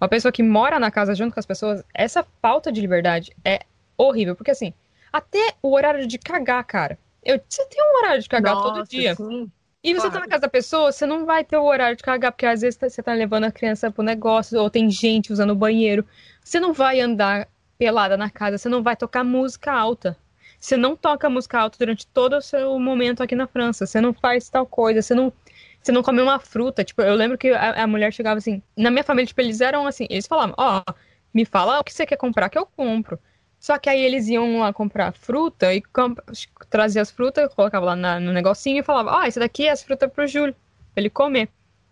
uma 0.00 0.08
pessoa 0.08 0.32
que 0.32 0.42
mora 0.42 0.78
na 0.78 0.90
casa 0.90 1.14
junto 1.14 1.32
com 1.34 1.40
as 1.40 1.46
pessoas, 1.46 1.82
essa 1.94 2.24
falta 2.42 2.70
de 2.72 2.80
liberdade 2.80 3.32
é 3.44 3.60
horrível, 3.96 4.34
porque 4.36 4.50
assim, 4.50 4.72
até 5.12 5.54
o 5.62 5.72
horário 5.74 6.06
de 6.06 6.18
cagar, 6.18 6.64
cara. 6.64 6.98
Eu, 7.24 7.40
você 7.48 7.64
tem 7.66 7.82
um 7.82 7.98
horário 7.98 8.22
de 8.22 8.28
cagar 8.28 8.56
todo 8.56 8.78
Nossa, 8.78 8.90
dia. 8.90 9.14
sim. 9.14 9.50
E 9.82 9.94
você 9.94 10.02
tá 10.06 10.10
Claro. 10.10 10.24
na 10.26 10.28
casa 10.30 10.42
da 10.42 10.48
pessoa, 10.48 10.92
você 10.92 11.06
não 11.06 11.24
vai 11.24 11.42
ter 11.42 11.56
o 11.56 11.64
horário 11.64 11.96
de 11.96 12.02
cagar, 12.02 12.32
porque 12.32 12.44
às 12.46 12.60
vezes 12.60 12.76
tá- 12.76 12.88
você 12.88 13.02
tá 13.02 13.12
levando 13.14 13.44
a 13.44 13.50
criança 13.52 13.90
pro 13.90 14.02
negócio, 14.02 14.58
ou 14.60 14.68
tem 14.70 14.90
gente 14.90 15.32
usando 15.32 15.50
o 15.50 15.54
banheiro. 15.54 16.04
Você 16.44 16.60
não 16.60 16.72
vai 16.74 17.00
andar 17.00 17.48
pelada 17.78 18.16
na 18.16 18.28
casa, 18.28 18.58
você 18.58 18.68
não 18.68 18.82
vai 18.82 18.94
tocar 18.94 19.24
música 19.24 19.72
alta. 19.72 20.16
Você 20.60 20.76
não 20.76 20.96
toca 20.96 21.30
música 21.30 21.58
alta 21.60 21.78
durante 21.78 22.06
todo 22.08 22.36
o 22.36 22.42
seu 22.42 22.78
momento 22.78 23.22
aqui 23.22 23.34
na 23.34 23.46
França. 23.46 23.86
Você 23.86 24.00
não 24.00 24.12
faz 24.14 24.48
tal 24.50 24.66
coisa, 24.66 25.02
você 25.02 25.14
não, 25.14 25.32
você 25.82 25.92
não 25.92 26.02
come 26.02 26.20
uma 26.22 26.38
fruta. 26.38 26.84
Tipo, 26.84 27.02
eu 27.02 27.14
lembro 27.14 27.38
que 27.38 27.50
a, 27.50 27.84
a 27.84 27.86
mulher 27.86 28.12
chegava 28.12 28.38
assim, 28.38 28.62
na 28.76 28.90
minha 28.90 29.04
família, 29.04 29.26
tipo, 29.26 29.40
eles 29.40 29.60
eram 29.60 29.86
assim, 29.86 30.06
eles 30.10 30.26
falavam, 30.26 30.54
ó, 30.58 30.82
me 31.32 31.44
fala 31.44 31.80
o 31.80 31.84
que 31.84 31.92
você 31.92 32.06
quer 32.06 32.16
comprar 32.16 32.48
que 32.50 32.58
eu 32.58 32.66
compro. 32.66 33.18
Só 33.58 33.78
que 33.78 33.90
aí 33.90 34.00
eles 34.02 34.28
iam 34.28 34.60
lá 34.60 34.72
comprar 34.72 35.12
fruta 35.12 35.72
e 35.74 35.82
comp 35.82 36.18
trazia 36.70 37.02
as 37.02 37.10
frutas, 37.10 37.52
colocava 37.54 37.86
lá 37.86 37.96
na- 37.96 38.20
no 38.20 38.32
negocinho 38.32 38.78
e 38.80 38.82
falava, 38.82 39.10
ó, 39.12 39.24
esse 39.24 39.38
daqui 39.38 39.66
é 39.66 39.70
as 39.70 39.82
frutas 39.82 40.10
pro 40.10 40.26
Júlio, 40.26 40.54
pra 40.94 41.00
ele 41.02 41.10
comer. 41.10 41.48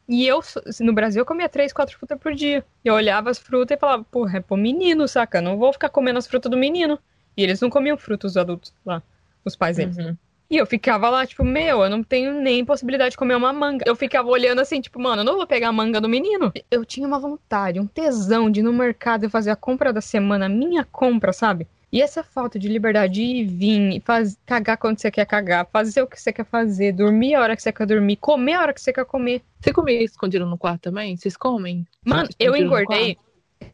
E 0.09 0.27
eu, 0.27 0.41
no 0.81 0.93
Brasil, 0.95 1.21
eu 1.21 1.27
comia 1.27 1.49
três, 1.49 1.73
quatro 1.73 1.97
frutas 1.99 2.19
por 2.19 2.35
dia. 2.35 2.65
Eu 2.85 2.95
olhava 2.95 3.29
as 3.31 3.39
frutas 3.39 3.77
e 3.77 3.81
falava, 3.81 4.05
porra, 4.05 4.39
é 4.39 4.41
pro 4.41 4.57
menino, 4.57 5.07
saca? 5.07 5.41
Não 5.43 5.59
vou 5.59 5.73
ficar 5.73 5.91
comendo 5.91 6.19
as 6.19 6.27
frutas 6.27 6.51
do 6.51 6.57
menino. 6.57 6.99
E 7.39 7.43
eles 7.45 7.61
não 7.61 7.71
comiam 7.71 7.97
frutas, 7.97 8.33
os 8.33 8.37
adultos 8.37 8.75
lá, 8.85 9.01
os 9.45 9.55
pais 9.55 9.77
deles. 9.77 9.97
Uhum. 9.97 10.17
E 10.51 10.57
eu 10.57 10.67
ficava 10.67 11.09
lá, 11.09 11.25
tipo, 11.25 11.45
meu, 11.45 11.85
eu 11.85 11.91
não 11.91 12.03
tenho 12.03 12.33
nem 12.33 12.65
possibilidade 12.65 13.13
de 13.13 13.17
comer 13.17 13.37
uma 13.37 13.53
manga. 13.53 13.85
Eu 13.87 13.95
ficava 13.95 14.29
olhando 14.29 14.61
assim, 14.61 14.81
tipo, 14.81 14.99
mano, 14.99 15.21
eu 15.21 15.25
não 15.25 15.37
vou 15.37 15.47
pegar 15.47 15.69
a 15.69 15.73
manga 15.73 16.01
do 16.01 16.09
menino. 16.09 16.53
Eu 16.69 16.85
tinha 16.85 17.07
uma 17.07 17.21
vontade, 17.21 17.79
um 17.79 17.87
tesão 17.87 18.51
de 18.51 18.59
ir 18.59 18.63
no 18.65 18.73
mercado 18.73 19.25
e 19.25 19.29
fazer 19.29 19.51
a 19.51 19.57
compra 19.57 19.93
da 19.93 20.01
semana, 20.01 20.47
a 20.47 20.49
minha 20.49 20.85
compra, 20.85 21.33
sabe? 21.33 21.69
E 21.93 22.03
essa 22.03 22.25
falta 22.25 22.59
de 22.59 22.67
liberdade 22.67 23.15
de 23.15 23.23
ir, 23.23 23.45
vir, 23.47 23.97
e 23.97 24.01
faz, 24.01 24.37
cagar 24.45 24.77
quando 24.77 24.99
você 24.99 25.11
quer 25.11 25.25
cagar, 25.25 25.69
fazer 25.73 26.03
o 26.03 26.07
que 26.09 26.21
você 26.21 26.33
quer 26.33 26.45
fazer, 26.45 26.93
dormir 26.93 27.35
a 27.35 27.41
hora 27.41 27.55
que 27.55 27.63
você 27.63 27.71
quer 27.71 27.87
dormir, 27.87 28.17
comer 28.17 28.55
a 28.55 28.63
hora 28.63 28.75
que 28.75 28.81
você 28.81 28.93
quer 28.93 29.05
comer. 29.05 29.43
Você 29.61 29.73
comia 29.73 30.03
escondido 30.03 30.45
no 30.45 30.59
quarto 30.59 30.83
também? 30.83 31.17
Vocês 31.17 31.37
comem? 31.37 31.87
Mano, 32.05 32.29
eu 32.39 32.53
Escondido 32.53 32.71
no 32.71 32.81
engordei. 32.81 33.19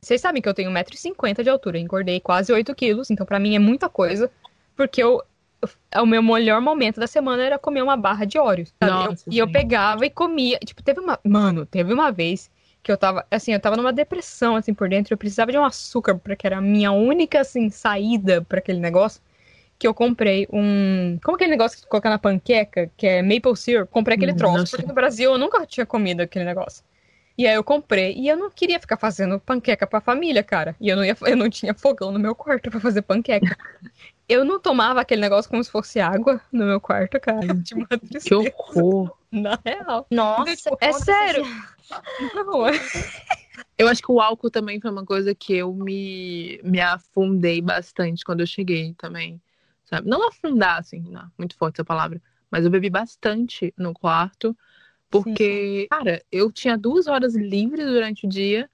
Vocês 0.01 0.21
sabem 0.21 0.41
que 0.43 0.49
eu 0.49 0.55
tenho 0.55 0.71
1,50m 0.71 1.43
de 1.43 1.51
altura, 1.51 1.79
engordei 1.79 2.21
quase 2.21 2.53
8 2.53 2.75
quilos, 2.75 3.11
então 3.11 3.25
pra 3.27 3.39
mim 3.39 3.55
é 3.55 3.59
muita 3.59 3.89
coisa, 3.89 4.31
porque 4.77 5.03
eu, 5.03 5.23
eu- 5.63 6.03
o 6.03 6.07
meu 6.07 6.23
melhor 6.23 6.61
momento 6.61 7.01
da 7.01 7.07
semana 7.07 7.43
era 7.43 7.59
comer 7.59 7.83
uma 7.83 7.97
barra 7.97 8.25
de 8.25 8.39
Oreos. 8.39 8.73
sabe? 8.81 8.93
Eu- 9.05 9.11
Nossa, 9.11 9.25
e 9.31 9.39
eu 9.39 9.49
pegava 9.51 10.05
e 10.05 10.11
comia. 10.11 10.59
Tipo, 10.59 10.83
teve 10.83 11.01
uma. 11.01 11.19
Mano, 11.25 11.65
teve 11.67 11.93
uma 11.93 12.11
vez 12.13 12.51
que 12.83 12.93
eu 12.93 12.97
tava. 12.99 13.27
Assim, 13.31 13.53
eu 13.53 13.61
tava 13.61 13.77
numa 13.77 13.93
depressão, 13.93 14.57
assim, 14.57 14.75
por 14.75 14.89
dentro. 14.89 15.15
Eu 15.15 15.19
precisava 15.19 15.51
de 15.51 15.59
um 15.59 15.65
açúcar, 15.65 16.17
porque 16.19 16.47
era 16.47 16.59
a 16.59 16.61
minha 16.61 16.93
única, 16.93 17.41
assim, 17.41 17.71
saída 17.71 18.43
pra 18.43 18.59
aquele 18.59 18.81
negócio. 18.81 19.23
Que 19.79 19.87
eu 19.87 19.95
comprei 19.95 20.47
um. 20.53 21.19
Como 21.25 21.35
aquele 21.37 21.51
negócio 21.51 21.77
que 21.79 21.83
tu 21.85 21.89
coloca 21.89 22.09
na 22.11 22.19
panqueca, 22.19 22.91
que 22.97 23.07
é 23.07 23.23
maple 23.23 23.57
syrup? 23.57 23.91
Comprei 23.91 24.17
aquele 24.17 24.33
Hum, 24.33 24.37
troço, 24.37 24.59
nossa. 24.59 24.71
porque 24.77 24.87
no 24.87 24.95
Brasil 24.95 25.33
eu 25.33 25.39
nunca 25.39 25.67
tinha 25.67 25.85
comido 25.87 26.21
aquele 26.21 26.45
negócio. 26.45 26.85
E 27.37 27.47
aí 27.47 27.55
eu 27.55 27.65
comprei 27.65 28.15
e 28.17 28.29
eu 28.29 28.37
não 28.37 28.51
queria 28.51 28.79
ficar 28.79 28.97
fazendo 28.97 29.41
panqueca 29.41 29.87
pra 29.87 30.01
família, 30.01 30.43
cara. 30.43 30.77
E 30.81 30.89
eu 30.89 30.97
não, 30.97 31.05
ia, 31.05 31.17
eu 31.27 31.37
não 31.37 31.51
tinha 31.51 31.75
fogão 31.75 32.13
no 32.13 32.19
meu 32.19 32.35
quarto 32.35 32.71
pra 32.71 32.81
fazer 32.81 33.03
panqueca. 33.03 33.57
Eu 34.29 34.45
não 34.45 34.59
tomava 34.61 35.01
aquele 35.01 35.21
negócio 35.21 35.51
como 35.51 35.63
se 35.63 35.71
fosse 35.71 36.01
água 36.01 36.41
no 36.53 36.65
meu 36.65 36.81
quarto, 36.81 37.21
cara. 37.21 37.41
Tinha 37.63 37.79
uma 37.85 37.89
Que 37.89 38.35
horror. 38.35 39.17
Na 39.31 39.59
real. 39.65 40.07
Nossa, 40.11 40.71
É 40.81 40.93
sério. 40.93 41.43
esse- 41.43 41.75
Não, 42.35 42.67
é. 42.67 42.73
Eu 43.77 43.89
acho 43.89 44.03
que 44.03 44.11
o 44.11 44.21
álcool 44.21 44.51
também 44.51 44.81
foi 44.81 44.91
uma 44.91 45.05
coisa 45.05 45.35
que 45.35 45.55
eu 45.55 45.73
me, 45.75 46.61
me 46.63 46.81
afundei 46.81 47.61
bastante 47.61 48.25
quando 48.25 48.41
eu 48.41 48.47
cheguei 48.47 48.95
também. 48.95 49.41
Sabe? 49.85 50.09
Não 50.09 50.27
afundar, 50.29 50.79
assim, 50.79 51.01
não, 51.01 51.31
muito 51.37 51.57
forte 51.57 51.77
essa 51.77 51.85
palavra. 51.85 52.23
Mas 52.51 52.65
eu 52.65 52.71
bebi 52.71 52.89
bastante 52.89 53.75
no 53.77 53.93
quarto. 53.93 54.57
Porque, 55.23 55.87
cara, 55.89 56.21
eu 56.33 56.51
tinha 56.51 56.77
duas 56.77 57.07
horas 57.07 57.37
livres 57.37 57.87
durante 57.87 58.27
o 58.27 58.29
dia 58.29 58.69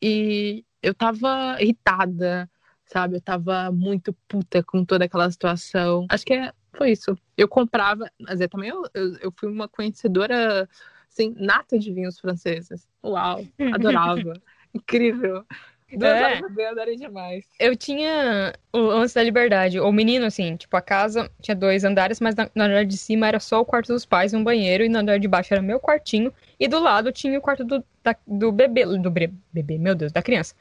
e 0.00 0.64
eu 0.82 0.94
tava 0.94 1.58
irritada, 1.60 2.50
sabe? 2.86 3.16
Eu 3.16 3.20
tava 3.20 3.70
muito 3.70 4.14
puta 4.26 4.62
com 4.62 4.86
toda 4.86 5.04
aquela 5.04 5.30
situação. 5.30 6.06
Acho 6.08 6.24
que 6.24 6.32
é, 6.32 6.50
foi 6.72 6.92
isso. 6.92 7.14
Eu 7.36 7.46
comprava, 7.46 8.10
mas 8.18 8.40
é 8.40 8.48
também 8.48 8.70
eu, 8.70 8.82
eu, 8.94 9.16
eu 9.18 9.34
fui 9.36 9.50
uma 9.50 9.68
conhecedora, 9.68 10.66
assim, 11.10 11.34
nata 11.36 11.78
de 11.78 11.92
vinhos 11.92 12.18
franceses. 12.18 12.88
Uau, 13.04 13.44
adorava. 13.74 14.32
Incrível. 14.74 15.44
Duas 15.98 16.12
É. 16.12 16.24
horas 16.24 16.40
bebendo, 16.40 16.70
adorei 16.70 16.96
demais. 16.96 17.44
Eu 17.58 17.76
tinha 17.76 18.52
o 18.72 18.78
lance 18.78 19.14
da 19.14 19.22
liberdade. 19.22 19.78
O 19.80 19.92
menino, 19.92 20.24
assim, 20.26 20.56
tipo, 20.56 20.76
a 20.76 20.80
casa 20.80 21.30
tinha 21.40 21.54
dois 21.54 21.84
andares, 21.84 22.20
mas 22.20 22.34
na, 22.34 22.48
no 22.54 22.64
andar 22.64 22.84
de 22.84 22.96
cima 22.96 23.28
era 23.28 23.38
só 23.40 23.60
o 23.60 23.64
quarto 23.64 23.92
dos 23.92 24.04
pais 24.06 24.32
e 24.32 24.36
um 24.36 24.42
banheiro, 24.44 24.84
e 24.84 24.88
no 24.88 24.98
andar 24.98 25.18
de 25.18 25.28
baixo 25.28 25.52
era 25.52 25.62
meu 25.62 25.78
quartinho, 25.78 26.32
e 26.58 26.66
do 26.68 26.78
lado 26.80 27.12
tinha 27.12 27.38
o 27.38 27.42
quarto 27.42 27.64
do, 27.64 27.84
da- 28.02 28.16
do 28.26 28.50
bebê, 28.52 28.84
do 28.86 29.10
bre- 29.10 29.32
bebê, 29.52 29.78
meu 29.78 29.94
Deus, 29.94 30.12
da 30.12 30.22
criança. 30.22 30.54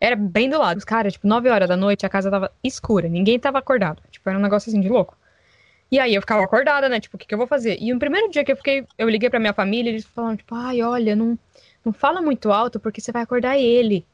Era 0.00 0.14
bem 0.14 0.48
do 0.48 0.58
lado. 0.58 0.84
Cara, 0.86 1.10
tipo, 1.10 1.26
9 1.26 1.48
horas 1.48 1.68
da 1.68 1.76
noite 1.76 2.06
a 2.06 2.08
casa 2.08 2.30
tava 2.30 2.52
escura, 2.62 3.08
ninguém 3.08 3.38
tava 3.38 3.58
acordado. 3.58 4.00
Tipo, 4.10 4.28
era 4.30 4.38
um 4.38 4.42
negócio 4.42 4.70
assim 4.70 4.80
de 4.80 4.88
louco. 4.88 5.16
E 5.90 5.98
aí 5.98 6.14
eu 6.14 6.20
ficava 6.20 6.44
acordada, 6.44 6.88
né? 6.88 7.00
Tipo, 7.00 7.16
o 7.16 7.18
que, 7.18 7.26
que 7.26 7.34
eu 7.34 7.38
vou 7.38 7.46
fazer? 7.46 7.78
E 7.80 7.92
no 7.92 7.98
primeiro 7.98 8.30
dia 8.30 8.44
que 8.44 8.52
eu 8.52 8.56
fiquei, 8.56 8.86
eu 8.98 9.08
liguei 9.08 9.30
pra 9.30 9.40
minha 9.40 9.54
família, 9.54 9.90
eles 9.90 10.04
falaram, 10.04 10.36
tipo, 10.36 10.54
ai, 10.54 10.82
olha, 10.82 11.16
não, 11.16 11.38
não 11.84 11.92
fala 11.92 12.20
muito 12.20 12.52
alto 12.52 12.78
porque 12.78 13.00
você 13.00 13.10
vai 13.10 13.22
acordar 13.22 13.58
ele. 13.58 14.06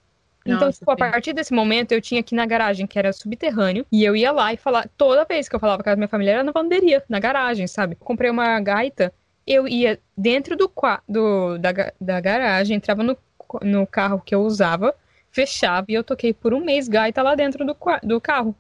Então, 0.47 0.67
Nossa, 0.67 0.79
tipo, 0.79 0.91
a 0.91 0.97
partir 0.97 1.33
desse 1.33 1.53
momento 1.55 1.93
eu 1.93 2.01
tinha 2.01 2.21
ir 2.21 2.35
na 2.35 2.45
garagem, 2.45 2.87
que 2.87 2.99
era 2.99 3.13
subterrâneo, 3.13 3.87
e 3.91 4.05
eu 4.05 4.15
ia 4.15 4.31
lá 4.31 4.53
e 4.53 4.57
falar, 4.57 4.89
toda 4.97 5.25
vez 5.25 5.49
que 5.49 5.57
eu 5.57 5.61
falava 5.61 5.83
com 5.83 5.91
a 5.91 5.97
minha 5.97 6.09
família 6.09 6.33
era 6.33 6.43
na 6.43 6.53
lavanderia, 6.55 7.03
na 7.09 7.19
garagem, 7.19 7.67
sabe? 7.67 7.95
Comprei 7.97 8.31
uma 8.31 8.61
gaita, 8.61 9.13
eu 9.47 9.67
ia 9.67 9.99
dentro 10.17 10.57
do, 10.57 10.71
do 11.09 11.59
da, 11.59 11.71
da 12.01 12.21
garagem, 12.21 12.77
entrava 12.77 13.03
no, 13.03 13.17
no 13.63 13.87
carro 13.87 14.21
que 14.21 14.35
eu 14.35 14.43
usava, 14.43 14.95
fechava 15.31 15.87
e 15.89 15.95
eu 15.95 16.05
toquei 16.05 16.33
por 16.33 16.53
um 16.53 16.63
mês 16.65 16.89
gaita 16.89 17.23
lá 17.23 17.35
dentro 17.35 17.65
do, 17.65 17.77
do 18.03 18.21
carro. 18.21 18.55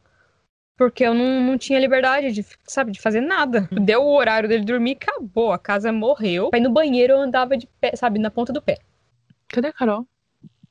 Porque 0.76 1.04
eu 1.04 1.14
não, 1.14 1.40
não 1.40 1.56
tinha 1.56 1.78
liberdade 1.78 2.32
de, 2.32 2.44
sabe, 2.66 2.90
de 2.90 3.00
fazer 3.00 3.20
nada. 3.20 3.68
Deu 3.70 4.02
o 4.02 4.16
horário 4.16 4.48
dele 4.48 4.64
dormir, 4.64 4.98
acabou. 5.00 5.52
A 5.52 5.58
casa 5.58 5.92
morreu. 5.92 6.50
Aí 6.52 6.60
no 6.60 6.70
banheiro 6.72 7.12
eu 7.12 7.20
andava 7.20 7.56
de 7.56 7.68
pé, 7.80 7.94
sabe, 7.94 8.18
na 8.18 8.30
ponta 8.30 8.52
do 8.52 8.60
pé. 8.60 8.78
Cadê 9.48 9.68
a 9.68 9.72
Carol? 9.72 10.06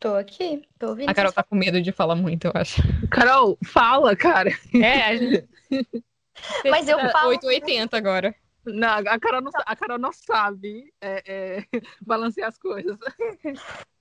Tô 0.04 0.16
aqui, 0.16 0.68
tô 0.78 0.89
ouvindo. 0.89 1.12
A 1.12 1.13
Carol 1.13 1.32
tá 1.34 1.44
com 1.44 1.56
medo 1.56 1.82
de 1.82 1.92
falar 1.92 2.16
muito, 2.16 2.46
eu 2.46 2.52
acho. 2.56 2.82
Carol, 3.12 3.58
fala, 3.66 4.16
cara. 4.16 4.52
É, 4.80 5.04
a 5.04 5.16
gente. 5.16 5.48
Mas 6.68 6.88
eu 6.89 7.00
É, 7.00 7.06
falo- 7.06 7.30
880 7.30 7.98
agora. 7.98 8.36
Não, 8.66 8.88
a 8.89 9.20
Carol 9.20 9.42
não, 9.42 9.52
a 9.66 9.76
Carol 9.76 10.00
não 10.00 10.13
sabe 10.13 10.94
é, 11.02 11.58
é, 11.60 11.68
balancear 12.02 12.48
as 12.50 12.58
coisas. 12.58 12.98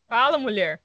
Fala, 0.09 0.38
mulher. 0.38 0.81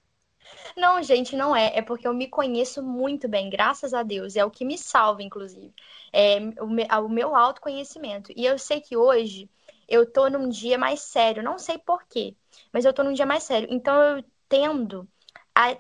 Não, 0.76 1.02
gente, 1.02 1.36
não 1.36 1.56
é. 1.56 1.78
É 1.78 1.82
porque 1.82 2.08
eu 2.08 2.14
me 2.14 2.28
conheço 2.30 2.82
muito 2.84 3.28
bem, 3.28 3.50
graças 3.50 3.94
a 3.94 4.04
Deus. 4.04 4.36
É 4.36 4.46
o 4.46 4.52
que 4.52 4.64
me 4.66 4.78
salva, 4.78 5.22
inclusive. 5.24 5.74
É 6.14 6.38
o 6.62 6.68
me- 6.68 6.88
o 7.04 7.10
meu 7.10 7.36
autoconhecimento. 7.36 8.32
E 8.36 8.46
eu 8.46 8.58
sei 8.60 8.80
que 8.82 8.96
hoje 8.96 9.50
eu 9.88 10.10
tô 10.12 10.30
num 10.30 10.48
dia 10.50 10.78
mais 10.78 11.02
sério. 11.02 11.44
Não 11.44 11.58
sei 11.58 11.78
por 11.78 12.06
quê, 12.08 12.36
mas 12.72 12.86
eu 12.86 12.94
tô 12.94 13.04
num 13.04 13.14
dia 13.14 13.26
mais 13.26 13.44
sério. 13.44 13.68
Então 13.72 14.18
eu 14.18 14.24
tendo 14.50 15.08
a 15.56 15.76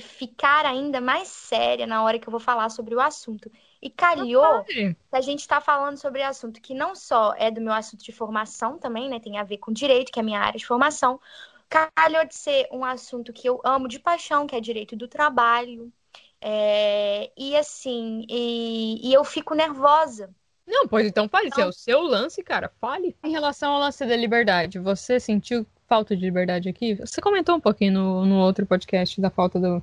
ficar 0.00 0.66
ainda 0.66 1.00
mais 1.00 1.28
séria 1.28 1.86
na 1.86 2.02
hora 2.02 2.18
que 2.18 2.26
eu 2.28 2.30
vou 2.30 2.40
falar 2.40 2.68
sobre 2.70 2.94
o 2.94 3.00
assunto. 3.00 3.50
E 3.80 3.88
calhou 3.88 4.64
que 4.64 5.16
a 5.16 5.20
gente 5.20 5.40
está 5.40 5.60
falando 5.60 5.96
sobre 5.96 6.22
assunto 6.22 6.60
que 6.60 6.74
não 6.74 6.94
só 6.94 7.32
é 7.36 7.50
do 7.50 7.60
meu 7.60 7.72
assunto 7.72 8.02
de 8.04 8.12
formação 8.12 8.78
também, 8.78 9.08
né? 9.08 9.20
Tem 9.20 9.38
a 9.38 9.44
ver 9.44 9.58
com 9.58 9.72
direito, 9.72 10.10
que 10.12 10.18
é 10.18 10.22
a 10.22 10.24
minha 10.24 10.40
área 10.40 10.58
de 10.58 10.66
formação. 10.66 11.20
Calhou 11.68 12.24
de 12.26 12.34
ser 12.34 12.68
um 12.72 12.84
assunto 12.84 13.32
que 13.32 13.48
eu 13.48 13.60
amo 13.64 13.88
de 13.88 13.98
paixão, 14.00 14.46
que 14.46 14.56
é 14.56 14.60
direito 14.60 14.96
do 14.96 15.08
trabalho. 15.08 15.92
É, 16.40 17.32
e 17.36 17.56
assim, 17.56 18.24
e, 18.28 19.08
e 19.08 19.12
eu 19.14 19.24
fico 19.24 19.54
nervosa. 19.54 20.34
Não, 20.76 20.86
pois 20.86 21.06
então 21.06 21.26
fale. 21.26 21.50
Se 21.50 21.60
é 21.60 21.66
o 21.66 21.72
seu 21.72 22.02
lance, 22.02 22.42
cara, 22.42 22.70
fale. 22.78 23.16
Em 23.24 23.30
relação 23.30 23.72
ao 23.72 23.80
lance 23.80 24.04
da 24.04 24.14
liberdade, 24.14 24.78
você 24.78 25.18
sentiu 25.18 25.66
falta 25.88 26.14
de 26.14 26.22
liberdade 26.22 26.68
aqui? 26.68 26.94
Você 26.96 27.18
comentou 27.18 27.56
um 27.56 27.60
pouquinho 27.60 27.94
no, 27.94 28.26
no 28.26 28.36
outro 28.40 28.66
podcast 28.66 29.18
da 29.18 29.30
falta 29.30 29.58
do. 29.58 29.82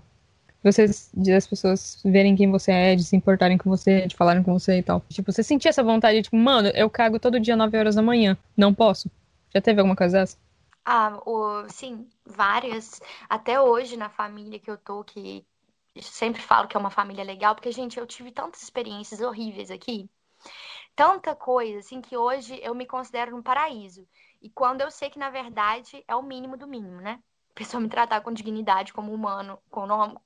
Vocês, 0.63 1.09
de 1.13 1.33
as 1.33 1.47
pessoas 1.47 1.99
verem 2.05 2.35
quem 2.35 2.49
você 2.49 2.71
é, 2.71 2.95
de 2.95 3.03
se 3.03 3.15
importarem 3.15 3.57
com 3.57 3.69
você, 3.69 4.05
de 4.05 4.15
falarem 4.15 4.43
com 4.43 4.53
você 4.53 4.77
e 4.77 4.83
tal. 4.83 5.03
Tipo, 5.09 5.31
você 5.31 5.41
sentia 5.41 5.69
essa 5.69 5.83
vontade, 5.83 6.21
tipo, 6.21 6.37
mano, 6.37 6.69
eu 6.69 6.89
cago 6.89 7.19
todo 7.19 7.39
dia 7.39 7.55
9 7.55 7.77
horas 7.77 7.95
da 7.95 8.01
manhã. 8.01 8.37
Não 8.55 8.73
posso? 8.73 9.09
Já 9.53 9.59
teve 9.59 9.81
alguma 9.81 9.95
coisa 9.95 10.19
dessa? 10.19 10.37
Ah, 10.85 11.19
o, 11.25 11.67
sim, 11.69 12.07
várias. 12.25 13.01
Até 13.27 13.59
hoje, 13.59 13.97
na 13.97 14.09
família 14.09 14.59
que 14.59 14.69
eu 14.69 14.77
tô, 14.77 15.03
que 15.03 15.45
sempre 16.01 16.41
falo 16.41 16.67
que 16.67 16.77
é 16.77 16.79
uma 16.79 16.89
família 16.91 17.23
legal, 17.23 17.55
porque, 17.55 17.71
gente, 17.71 17.99
eu 17.99 18.05
tive 18.07 18.31
tantas 18.31 18.61
experiências 18.63 19.21
horríveis 19.21 19.69
aqui, 19.71 20.09
tanta 20.95 21.35
coisa, 21.35 21.79
assim, 21.79 22.01
que 22.01 22.15
hoje 22.17 22.59
eu 22.63 22.75
me 22.75 22.85
considero 22.85 23.35
um 23.35 23.41
paraíso. 23.41 24.07
E 24.41 24.49
quando 24.49 24.81
eu 24.81 24.91
sei 24.91 25.09
que, 25.09 25.19
na 25.19 25.29
verdade, 25.29 26.03
é 26.07 26.15
o 26.15 26.23
mínimo 26.23 26.57
do 26.57 26.67
mínimo, 26.67 27.01
né? 27.01 27.21
A 27.51 27.53
pessoa 27.53 27.81
me 27.81 27.89
tratar 27.89 28.21
com 28.21 28.31
dignidade 28.31 28.93
como 28.93 29.13
humano, 29.13 29.59
com 29.69 29.85
nome, 29.85 30.17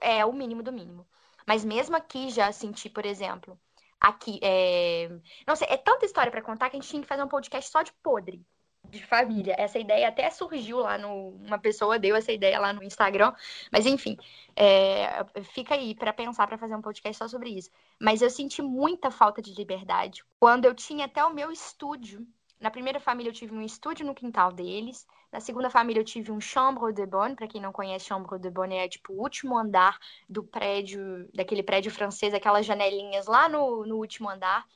é 0.00 0.24
o 0.24 0.32
mínimo 0.32 0.62
do 0.62 0.72
mínimo. 0.72 1.06
Mas 1.46 1.64
mesmo 1.64 1.96
aqui 1.96 2.30
já 2.30 2.50
senti, 2.52 2.88
por 2.88 3.04
exemplo, 3.04 3.58
aqui, 4.00 4.38
é... 4.42 5.08
não 5.46 5.56
sei, 5.56 5.68
é 5.70 5.76
tanta 5.76 6.06
história 6.06 6.30
para 6.30 6.42
contar 6.42 6.70
que 6.70 6.76
a 6.76 6.80
gente 6.80 6.88
tinha 6.88 7.02
que 7.02 7.08
fazer 7.08 7.22
um 7.22 7.28
podcast 7.28 7.70
só 7.70 7.82
de 7.82 7.92
podre 8.02 8.44
de 8.92 9.04
família. 9.04 9.54
Essa 9.58 9.78
ideia 9.78 10.08
até 10.08 10.28
surgiu 10.30 10.78
lá 10.78 10.98
no. 10.98 11.30
Uma 11.46 11.58
pessoa 11.58 11.98
deu 11.98 12.14
essa 12.14 12.30
ideia 12.30 12.60
lá 12.60 12.72
no 12.72 12.82
Instagram. 12.82 13.32
Mas 13.70 13.86
enfim, 13.86 14.16
é, 14.54 15.24
fica 15.42 15.74
aí 15.74 15.94
para 15.94 16.12
pensar 16.12 16.46
para 16.46 16.58
fazer 16.58 16.76
um 16.76 16.82
podcast 16.82 17.16
só 17.16 17.26
sobre 17.26 17.50
isso. 17.50 17.70
Mas 17.98 18.20
eu 18.20 18.30
senti 18.30 18.60
muita 18.60 19.10
falta 19.10 19.40
de 19.40 19.54
liberdade 19.54 20.22
quando 20.38 20.66
eu 20.66 20.74
tinha 20.74 21.06
até 21.06 21.24
o 21.24 21.32
meu 21.32 21.50
estúdio. 21.50 22.26
Na 22.60 22.70
primeira 22.70 23.00
família 23.00 23.30
eu 23.30 23.34
tive 23.34 23.54
um 23.54 23.62
estúdio 23.62 24.06
no 24.06 24.14
quintal 24.14 24.52
deles. 24.52 25.06
Na 25.32 25.40
segunda 25.40 25.70
família 25.70 26.00
eu 26.00 26.04
tive 26.04 26.30
um 26.30 26.40
chambre 26.40 26.92
de 26.92 27.06
bonne. 27.06 27.34
Para 27.34 27.48
quem 27.48 27.60
não 27.60 27.72
conhece, 27.72 28.04
chambre 28.04 28.38
de 28.38 28.50
bonne 28.50 28.76
é 28.76 28.88
tipo 28.88 29.14
o 29.14 29.20
último 29.20 29.58
andar 29.58 29.98
do 30.28 30.44
prédio, 30.44 31.28
daquele 31.34 31.62
prédio 31.62 31.90
francês, 31.90 32.34
aquelas 32.34 32.66
janelinhas 32.66 33.26
lá 33.26 33.48
no, 33.48 33.86
no 33.86 33.96
último 33.96 34.28
andar. 34.28 34.66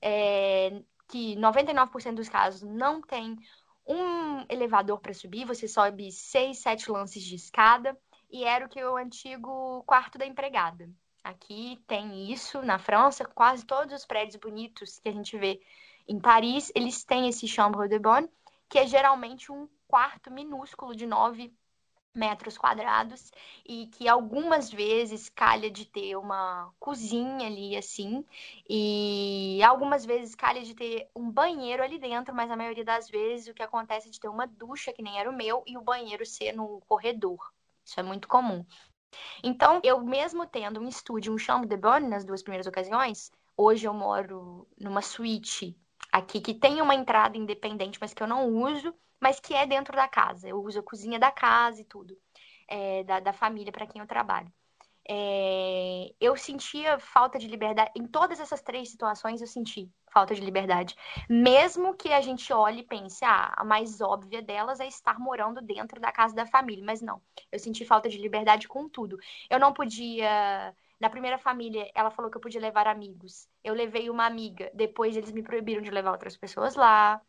É, 0.00 0.82
que 1.08 1.36
99% 1.36 2.14
dos 2.14 2.28
casos 2.28 2.62
não 2.62 3.00
tem 3.00 3.38
um 3.86 4.44
elevador 4.48 4.98
para 4.98 5.14
subir, 5.14 5.44
você 5.44 5.68
sobe 5.68 6.10
seis, 6.10 6.58
sete 6.58 6.90
lances 6.90 7.22
de 7.22 7.36
escada, 7.36 7.96
e 8.30 8.44
era 8.44 8.66
o 8.66 8.68
que 8.68 8.84
o 8.84 8.96
antigo 8.96 9.82
quarto 9.86 10.18
da 10.18 10.26
empregada. 10.26 10.90
Aqui 11.22 11.82
tem 11.86 12.30
isso, 12.30 12.62
na 12.62 12.78
França, 12.78 13.24
quase 13.24 13.64
todos 13.64 13.92
os 13.94 14.06
prédios 14.06 14.36
bonitos 14.36 14.98
que 14.98 15.08
a 15.08 15.12
gente 15.12 15.36
vê 15.36 15.60
em 16.08 16.20
Paris, 16.20 16.70
eles 16.74 17.04
têm 17.04 17.28
esse 17.28 17.48
chambre 17.48 17.88
de 17.88 17.98
bonne, 17.98 18.30
que 18.68 18.78
é 18.78 18.86
geralmente 18.86 19.50
um 19.50 19.68
quarto 19.88 20.30
minúsculo 20.30 20.94
de 20.94 21.06
nove 21.06 21.52
metros 22.16 22.56
quadrados 22.56 23.30
e 23.64 23.86
que 23.88 24.08
algumas 24.08 24.70
vezes 24.70 25.28
calha 25.28 25.70
de 25.70 25.84
ter 25.84 26.16
uma 26.16 26.72
cozinha 26.80 27.46
ali 27.46 27.76
assim 27.76 28.24
e 28.68 29.62
algumas 29.62 30.04
vezes 30.04 30.34
calha 30.34 30.62
de 30.62 30.74
ter 30.74 31.08
um 31.14 31.30
banheiro 31.30 31.82
ali 31.82 31.98
dentro, 31.98 32.34
mas 32.34 32.50
a 32.50 32.56
maioria 32.56 32.84
das 32.84 33.08
vezes 33.08 33.48
o 33.48 33.54
que 33.54 33.62
acontece 33.62 34.08
é 34.08 34.10
de 34.10 34.18
ter 34.18 34.28
uma 34.28 34.46
ducha 34.46 34.92
que 34.92 35.02
nem 35.02 35.18
era 35.18 35.30
o 35.30 35.36
meu 35.36 35.62
e 35.66 35.76
o 35.76 35.82
banheiro 35.82 36.24
ser 36.24 36.52
no 36.52 36.80
corredor. 36.88 37.52
Isso 37.84 38.00
é 38.00 38.02
muito 38.02 38.26
comum. 38.26 38.64
Então, 39.42 39.80
eu 39.84 40.02
mesmo 40.02 40.46
tendo 40.46 40.80
um 40.80 40.88
estúdio, 40.88 41.32
um 41.32 41.38
chambre 41.38 41.68
de 41.68 41.76
bonne 41.76 42.08
nas 42.08 42.24
duas 42.24 42.42
primeiras 42.42 42.66
ocasiões, 42.66 43.30
hoje 43.56 43.86
eu 43.86 43.94
moro 43.94 44.66
numa 44.78 45.02
suíte 45.02 45.76
aqui 46.10 46.40
que 46.40 46.54
tem 46.54 46.80
uma 46.80 46.94
entrada 46.94 47.36
independente, 47.36 47.98
mas 48.00 48.14
que 48.14 48.22
eu 48.22 48.26
não 48.26 48.48
uso 48.48 48.94
mas 49.20 49.40
que 49.40 49.54
é 49.54 49.66
dentro 49.66 49.94
da 49.96 50.08
casa. 50.08 50.48
Eu 50.48 50.62
uso 50.62 50.80
a 50.80 50.82
cozinha 50.82 51.18
da 51.18 51.30
casa 51.30 51.80
e 51.80 51.84
tudo, 51.84 52.16
é, 52.68 53.04
da, 53.04 53.20
da 53.20 53.32
família 53.32 53.72
para 53.72 53.86
quem 53.86 54.00
eu 54.00 54.06
trabalho. 54.06 54.52
É, 55.08 56.12
eu 56.20 56.36
sentia 56.36 56.98
falta 56.98 57.38
de 57.38 57.46
liberdade. 57.46 57.92
Em 57.96 58.06
todas 58.06 58.40
essas 58.40 58.60
três 58.60 58.90
situações, 58.90 59.40
eu 59.40 59.46
senti 59.46 59.88
falta 60.12 60.34
de 60.34 60.40
liberdade. 60.40 60.96
Mesmo 61.28 61.94
que 61.94 62.12
a 62.12 62.20
gente 62.20 62.52
olhe 62.52 62.80
e 62.80 62.86
pense, 62.86 63.24
ah, 63.24 63.54
a 63.56 63.64
mais 63.64 64.00
óbvia 64.00 64.42
delas 64.42 64.80
é 64.80 64.86
estar 64.86 65.18
morando 65.20 65.60
dentro 65.60 66.00
da 66.00 66.10
casa 66.10 66.34
da 66.34 66.46
família. 66.46 66.84
Mas 66.84 67.00
não, 67.00 67.22
eu 67.52 67.58
senti 67.58 67.84
falta 67.84 68.08
de 68.08 68.18
liberdade 68.18 68.66
com 68.66 68.88
tudo. 68.88 69.18
Eu 69.48 69.60
não 69.60 69.72
podia. 69.72 70.74
Na 70.98 71.10
primeira 71.10 71.38
família, 71.38 71.90
ela 71.94 72.10
falou 72.10 72.30
que 72.30 72.36
eu 72.38 72.40
podia 72.40 72.60
levar 72.60 72.88
amigos. 72.88 73.48
Eu 73.62 73.74
levei 73.74 74.08
uma 74.10 74.26
amiga. 74.26 74.70
Depois, 74.74 75.16
eles 75.16 75.30
me 75.30 75.42
proibiram 75.42 75.82
de 75.82 75.90
levar 75.90 76.12
outras 76.12 76.36
pessoas 76.36 76.74
lá. 76.74 77.20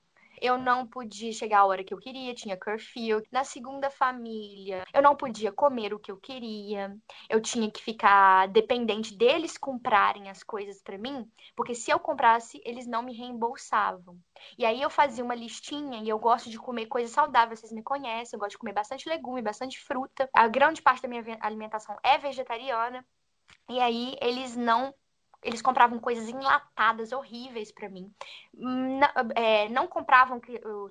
Eu 0.42 0.58
não 0.58 0.86
podia 0.86 1.32
chegar 1.32 1.60
a 1.60 1.66
hora 1.66 1.84
que 1.84 1.94
eu 1.94 1.98
queria, 1.98 2.34
tinha 2.34 2.58
curfew. 2.58 3.22
Na 3.32 3.44
segunda 3.44 3.90
família, 3.90 4.84
eu 4.94 5.02
não 5.02 5.16
podia 5.16 5.52
comer 5.52 5.94
o 5.94 6.00
que 6.00 6.12
eu 6.12 6.18
queria. 6.18 6.96
Eu 7.30 7.42
tinha 7.42 7.70
que 7.70 7.82
ficar 7.82 8.48
dependente 8.48 9.16
deles 9.16 9.58
comprarem 9.58 10.30
as 10.30 10.44
coisas 10.44 10.82
para 10.82 10.98
mim, 10.98 11.30
porque 11.56 11.76
se 11.76 11.92
eu 11.92 12.00
comprasse, 12.00 12.62
eles 12.64 12.88
não 12.88 13.04
me 13.04 13.14
reembolsavam. 13.14 14.18
E 14.58 14.66
aí 14.66 14.82
eu 14.82 14.90
fazia 14.90 15.24
uma 15.24 15.36
listinha 15.36 16.02
e 16.04 16.10
eu 16.10 16.20
gosto 16.20 16.50
de 16.50 16.58
comer 16.58 16.88
coisa 16.88 17.12
saudável, 17.12 17.56
vocês 17.56 17.72
me 17.72 17.84
conhecem, 17.84 18.36
eu 18.36 18.40
gosto 18.40 18.52
de 18.52 18.58
comer 18.58 18.74
bastante 18.74 19.08
legume, 19.10 19.42
bastante 19.42 19.80
fruta. 19.80 20.30
A 20.34 20.48
grande 20.48 20.82
parte 20.82 21.02
da 21.02 21.08
minha 21.08 21.38
alimentação 21.42 21.98
é 22.04 22.18
vegetariana. 22.18 23.06
E 23.70 23.80
aí 23.80 24.16
eles 24.22 24.56
não 24.56 24.94
eles 25.44 25.62
compravam 25.62 26.00
coisas 26.00 26.28
enlatadas 26.28 27.12
horríveis 27.12 27.72
para 27.72 27.90
mim. 27.90 28.12
Não, 28.54 29.08
é, 29.36 29.70
não 29.70 29.88
compravam 29.88 30.42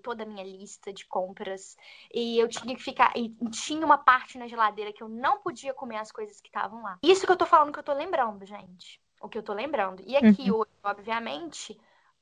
toda 0.03 0.23
a 0.23 0.27
minha 0.27 0.45
lista 0.45 0.93
de 0.93 1.05
compras. 1.07 1.77
E 2.13 2.39
eu 2.39 2.49
tinha 2.49 2.75
que 2.75 2.83
ficar. 2.83 3.13
E 3.17 3.35
tinha 3.51 3.85
uma 3.85 3.99
parte 3.99 4.39
na 4.39 4.47
geladeira 4.47 4.93
que 4.93 5.03
eu 5.03 5.09
não 5.09 5.39
podia 5.39 5.75
comer 5.75 5.99
as 5.99 6.13
coisas 6.13 6.41
que 6.41 6.49
estavam 6.49 6.83
lá. 6.83 6.99
Isso 7.03 7.27
que 7.27 7.33
eu 7.33 7.37
tô 7.37 7.47
falando 7.47 7.73
que 7.73 7.79
eu 7.79 7.85
tô 7.85 7.93
lembrando, 7.93 8.45
gente. 8.47 9.01
O 9.21 9.29
que 9.29 9.37
eu 9.37 9.43
tô 9.43 9.53
lembrando. 9.53 10.03
E 10.07 10.17
aqui 10.17 10.51
uhum. 10.51 10.59
hoje, 10.59 10.71
obviamente, 10.83 11.79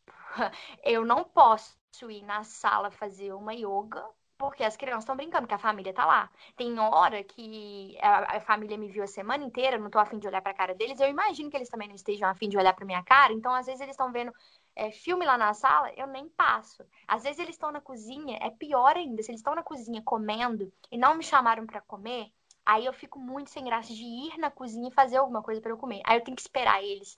eu 0.83 1.05
não 1.05 1.25
posso 1.25 1.77
ir 2.11 2.23
na 2.23 2.43
sala 2.43 2.91
fazer 2.91 3.33
uma 3.33 3.55
yoga 3.55 4.05
porque 4.45 4.65
as 4.65 4.77
crianças 4.77 5.05
estão 5.05 5.17
brincando, 5.17 5.47
que 5.47 5.55
a 5.55 5.59
família 5.59 5.93
tá 5.93 6.05
lá. 6.05 6.31
Tem 6.57 6.79
hora 6.79 7.23
que 7.23 7.97
a, 8.01 8.37
a 8.37 8.41
família 8.41 8.77
me 8.77 8.89
viu 8.89 9.03
a 9.03 9.07
semana 9.07 9.45
inteira, 9.45 9.79
não 9.79 9.91
tô 9.91 9.99
afim 9.99 10.19
de 10.19 10.27
olhar 10.27 10.41
pra 10.43 10.55
cara 10.55 10.75
deles. 10.75 11.01
Eu 11.01 11.09
imagino 11.09 11.51
que 11.51 11.57
eles 11.57 11.69
também 11.69 11.89
não 11.89 11.95
estejam 11.95 12.29
afim 12.29 12.49
de 12.49 12.57
olhar 12.57 12.73
pra 12.73 12.85
minha 12.85 13.03
cara. 13.03 13.33
Então, 13.33 13.55
às 13.55 13.67
vezes, 13.67 13.81
eles 13.81 13.95
estão 13.95 14.13
vendo 14.13 14.33
é, 14.77 14.91
filme 14.91 15.25
lá 15.25 15.39
na 15.39 15.53
sala, 15.55 15.93
eu 15.97 16.07
nem 16.07 16.29
passo. 16.29 16.85
Às 17.07 17.23
vezes, 17.23 17.39
eles 17.39 17.55
estão 17.55 17.73
na 17.73 17.81
cozinha, 17.81 18.39
é 18.41 18.51
pior 18.51 18.97
ainda. 18.97 19.23
Se 19.23 19.31
eles 19.31 19.41
estão 19.41 19.55
na 19.55 19.63
cozinha 19.63 20.03
comendo 20.05 20.73
e 20.91 20.99
não 20.99 21.15
me 21.15 21.25
chamaram 21.25 21.67
para 21.67 21.81
comer, 21.81 22.31
aí 22.65 22.87
eu 22.87 22.93
fico 22.93 23.19
muito 23.19 23.51
sem 23.51 23.65
graça 23.65 23.93
de 23.93 24.05
ir 24.05 24.39
na 24.39 24.51
cozinha 24.51 24.89
e 24.89 24.95
fazer 24.95 25.17
alguma 25.17 25.43
coisa 25.43 25.61
para 25.61 25.71
eu 25.71 25.79
comer. 25.79 26.01
Aí 26.05 26.19
eu 26.19 26.25
tenho 26.25 26.37
que 26.37 26.43
esperar 26.43 26.83
eles 26.83 27.17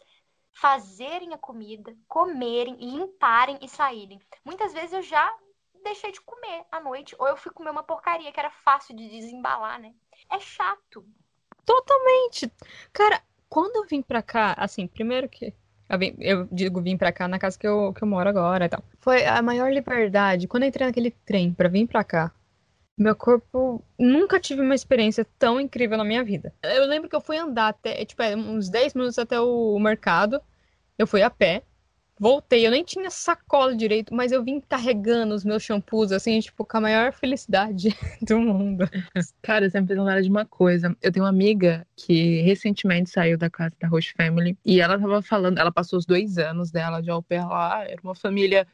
fazerem 0.52 1.34
a 1.34 1.38
comida, 1.38 1.94
comerem, 2.08 2.76
limparem 2.76 3.58
e 3.60 3.68
saírem. 3.68 4.18
Muitas 4.42 4.72
vezes 4.72 4.94
eu 4.94 5.02
já 5.02 5.30
deixei 5.86 6.12
de 6.12 6.20
comer 6.20 6.64
à 6.70 6.80
noite. 6.80 7.14
Ou 7.18 7.26
eu 7.28 7.36
fui 7.36 7.52
comer 7.52 7.70
uma 7.70 7.82
porcaria 7.82 8.30
que 8.32 8.40
era 8.40 8.50
fácil 8.50 8.94
de 8.94 9.08
desembalar, 9.08 9.80
né? 9.80 9.92
É 10.30 10.38
chato. 10.38 11.06
Totalmente. 11.64 12.50
Cara, 12.92 13.20
quando 13.48 13.76
eu 13.76 13.86
vim 13.86 14.02
pra 14.02 14.22
cá, 14.22 14.54
assim, 14.58 14.86
primeiro 14.86 15.28
que. 15.28 15.54
Eu, 15.88 15.98
vim, 15.98 16.16
eu 16.18 16.48
digo 16.50 16.82
vim 16.82 16.96
pra 16.96 17.12
cá 17.12 17.28
na 17.28 17.38
casa 17.38 17.58
que 17.58 17.66
eu, 17.66 17.92
que 17.92 18.02
eu 18.02 18.08
moro 18.08 18.28
agora 18.28 18.66
e 18.66 18.68
tal. 18.68 18.82
Foi 18.98 19.24
a 19.24 19.40
maior 19.40 19.72
liberdade. 19.72 20.48
Quando 20.48 20.64
eu 20.64 20.68
entrei 20.68 20.86
naquele 20.86 21.12
trem 21.24 21.54
pra 21.54 21.68
vir 21.68 21.86
pra 21.86 22.02
cá, 22.02 22.32
meu 22.98 23.14
corpo 23.14 23.84
nunca 23.98 24.40
tive 24.40 24.62
uma 24.62 24.74
experiência 24.74 25.24
tão 25.38 25.60
incrível 25.60 25.96
na 25.96 26.04
minha 26.04 26.24
vida. 26.24 26.52
Eu 26.62 26.86
lembro 26.86 27.08
que 27.08 27.14
eu 27.14 27.20
fui 27.20 27.36
andar 27.36 27.68
até, 27.68 28.04
tipo, 28.04 28.22
é, 28.22 28.34
uns 28.34 28.68
10 28.68 28.94
minutos 28.94 29.18
até 29.18 29.40
o 29.40 29.78
mercado. 29.78 30.40
Eu 30.98 31.06
fui 31.06 31.22
a 31.22 31.30
pé. 31.30 31.62
Voltei, 32.18 32.66
eu 32.66 32.70
nem 32.70 32.82
tinha 32.82 33.10
sacola 33.10 33.76
direito, 33.76 34.14
mas 34.14 34.32
eu 34.32 34.42
vim 34.42 34.58
carregando 34.58 35.34
os 35.34 35.44
meus 35.44 35.62
shampoos, 35.62 36.12
assim, 36.12 36.40
tipo, 36.40 36.64
com 36.64 36.78
a 36.78 36.80
maior 36.80 37.12
felicidade 37.12 37.88
do 38.22 38.40
mundo. 38.40 38.88
Cara, 39.42 39.68
você 39.68 39.78
me 39.80 39.86
fez 39.86 39.98
lembrar 39.98 40.22
de 40.22 40.30
uma 40.30 40.46
coisa. 40.46 40.96
Eu 41.02 41.12
tenho 41.12 41.24
uma 41.24 41.30
amiga 41.30 41.86
que 41.94 42.40
recentemente 42.40 43.10
saiu 43.10 43.36
da 43.36 43.50
casa 43.50 43.74
da 43.78 43.86
Roche 43.86 44.14
Family 44.16 44.56
e 44.64 44.80
ela 44.80 44.98
tava 44.98 45.20
falando, 45.20 45.58
ela 45.58 45.70
passou 45.70 45.98
os 45.98 46.06
dois 46.06 46.38
anos 46.38 46.70
dela 46.70 47.02
de 47.02 47.10
au 47.10 47.22
pair 47.22 47.46
lá, 47.46 47.84
era 47.84 48.00
uma 48.02 48.14
família 48.14 48.66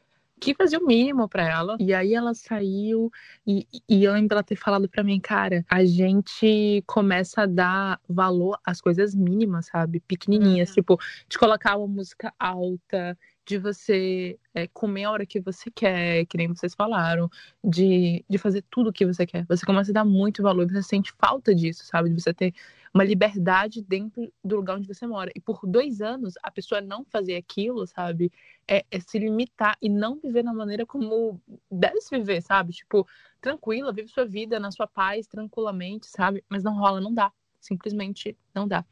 que 0.42 0.54
fazia 0.54 0.78
o 0.78 0.86
mínimo 0.86 1.28
para 1.28 1.48
ela. 1.48 1.76
E 1.78 1.94
aí 1.94 2.14
ela 2.14 2.34
saiu 2.34 3.10
e, 3.46 3.66
e 3.88 4.04
eu 4.04 4.12
lembro 4.12 4.30
dela 4.30 4.42
ter 4.42 4.56
falado 4.56 4.88
para 4.88 5.04
mim, 5.04 5.20
cara, 5.20 5.64
a 5.68 5.84
gente 5.84 6.82
começa 6.84 7.42
a 7.42 7.46
dar 7.46 8.00
valor 8.08 8.58
às 8.64 8.80
coisas 8.80 9.14
mínimas, 9.14 9.66
sabe? 9.66 10.00
Pequenininhas, 10.00 10.70
uhum. 10.70 10.74
tipo, 10.74 11.00
de 11.28 11.38
colocar 11.38 11.76
uma 11.76 11.86
música 11.86 12.34
alta, 12.38 13.16
de 13.52 13.58
você 13.58 14.38
é, 14.54 14.66
comer 14.68 15.04
a 15.04 15.10
hora 15.10 15.26
que 15.26 15.38
você 15.38 15.70
quer, 15.70 16.24
que 16.24 16.38
nem 16.38 16.48
vocês 16.48 16.74
falaram, 16.74 17.30
de, 17.62 18.24
de 18.28 18.38
fazer 18.38 18.64
tudo 18.70 18.88
o 18.88 18.92
que 18.92 19.04
você 19.04 19.26
quer. 19.26 19.44
Você 19.46 19.66
começa 19.66 19.90
a 19.90 19.94
dar 19.94 20.04
muito 20.04 20.42
valor, 20.42 20.66
você 20.66 20.82
sente 20.82 21.12
falta 21.12 21.54
disso, 21.54 21.84
sabe? 21.84 22.08
De 22.08 22.20
você 22.20 22.32
ter 22.32 22.54
uma 22.94 23.04
liberdade 23.04 23.82
dentro 23.82 24.32
do 24.42 24.56
lugar 24.56 24.76
onde 24.76 24.88
você 24.88 25.06
mora. 25.06 25.30
E 25.34 25.40
por 25.40 25.60
dois 25.66 26.00
anos, 26.00 26.34
a 26.42 26.50
pessoa 26.50 26.80
não 26.80 27.04
fazer 27.04 27.36
aquilo, 27.36 27.86
sabe? 27.86 28.32
É, 28.66 28.84
é 28.90 29.00
se 29.00 29.18
limitar 29.18 29.76
e 29.82 29.88
não 29.88 30.18
viver 30.18 30.42
da 30.42 30.52
maneira 30.52 30.86
como 30.86 31.38
deve 31.70 32.00
se 32.00 32.16
viver, 32.16 32.40
sabe? 32.40 32.72
Tipo, 32.72 33.06
tranquila, 33.40 33.92
vive 33.92 34.08
sua 34.08 34.24
vida 34.24 34.58
na 34.58 34.70
sua 34.70 34.86
paz, 34.86 35.26
tranquilamente, 35.26 36.06
sabe? 36.06 36.42
Mas 36.48 36.62
não 36.62 36.74
rola, 36.74 37.00
não 37.00 37.12
dá 37.12 37.30
simplesmente 37.62 38.36
não 38.54 38.66
dá. 38.68 38.84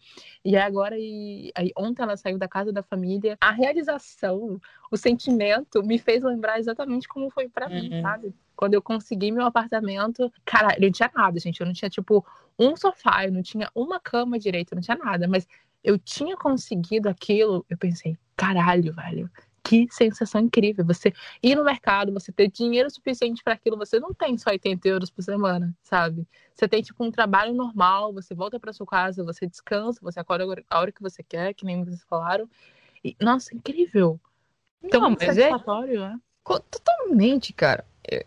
E 0.44 0.56
agora, 0.56 0.96
e, 0.98 1.52
aí, 1.54 1.70
ontem 1.76 2.02
ela 2.02 2.16
saiu 2.16 2.38
da 2.38 2.48
casa 2.48 2.72
da 2.72 2.82
família, 2.82 3.36
a 3.40 3.50
realização, 3.50 4.60
o 4.90 4.96
sentimento 4.96 5.82
me 5.82 5.98
fez 5.98 6.22
lembrar 6.22 6.58
exatamente 6.58 7.08
como 7.08 7.28
foi 7.30 7.48
para 7.48 7.68
uhum. 7.68 7.74
mim, 7.74 8.00
sabe? 8.00 8.34
Quando 8.56 8.74
eu 8.74 8.82
consegui 8.82 9.32
meu 9.32 9.44
apartamento, 9.44 10.32
cara, 10.44 10.74
eu 10.76 10.82
não 10.82 10.92
tinha 10.92 11.10
nada, 11.14 11.38
gente. 11.40 11.60
Eu 11.60 11.66
não 11.66 11.72
tinha, 11.72 11.90
tipo, 11.90 12.24
um 12.58 12.76
sofá, 12.76 13.26
eu 13.26 13.32
não 13.32 13.42
tinha 13.42 13.70
uma 13.74 13.98
cama 13.98 14.38
direita, 14.38 14.72
eu 14.72 14.76
não 14.76 14.82
tinha 14.82 14.96
nada. 14.96 15.26
Mas 15.26 15.48
eu 15.82 15.98
tinha 15.98 16.36
conseguido 16.36 17.08
aquilo, 17.08 17.64
eu 17.68 17.76
pensei, 17.76 18.16
caralho, 18.36 18.94
velho 18.94 19.30
que 19.62 19.86
sensação 19.90 20.40
incrível. 20.40 20.84
Você 20.84 21.12
ir 21.42 21.54
no 21.54 21.64
mercado, 21.64 22.12
você 22.12 22.32
ter 22.32 22.48
dinheiro 22.48 22.90
suficiente 22.90 23.42
para 23.42 23.54
aquilo, 23.54 23.76
você 23.76 23.98
não 23.98 24.12
tem 24.12 24.36
só 24.38 24.50
80 24.50 24.88
euros 24.88 25.10
por 25.10 25.22
semana, 25.22 25.74
sabe? 25.82 26.26
Você 26.54 26.68
tem, 26.68 26.82
tipo, 26.82 27.04
um 27.04 27.10
trabalho 27.10 27.54
normal, 27.54 28.12
você 28.12 28.34
volta 28.34 28.58
para 28.58 28.72
sua 28.72 28.86
casa, 28.86 29.24
você 29.24 29.46
descansa, 29.46 30.00
você 30.02 30.20
acorda 30.20 30.44
a 30.68 30.80
hora 30.80 30.92
que 30.92 31.02
você 31.02 31.22
quer, 31.22 31.54
que 31.54 31.64
nem 31.64 31.84
vocês 31.84 32.04
falaram. 32.04 32.48
E, 33.04 33.16
nossa, 33.20 33.54
incrível. 33.54 34.20
Então, 34.82 35.00
não, 35.00 35.10
mas 35.10 35.38
é... 35.38 35.50
né? 35.50 36.20
Totalmente, 36.44 37.52
cara 37.52 37.84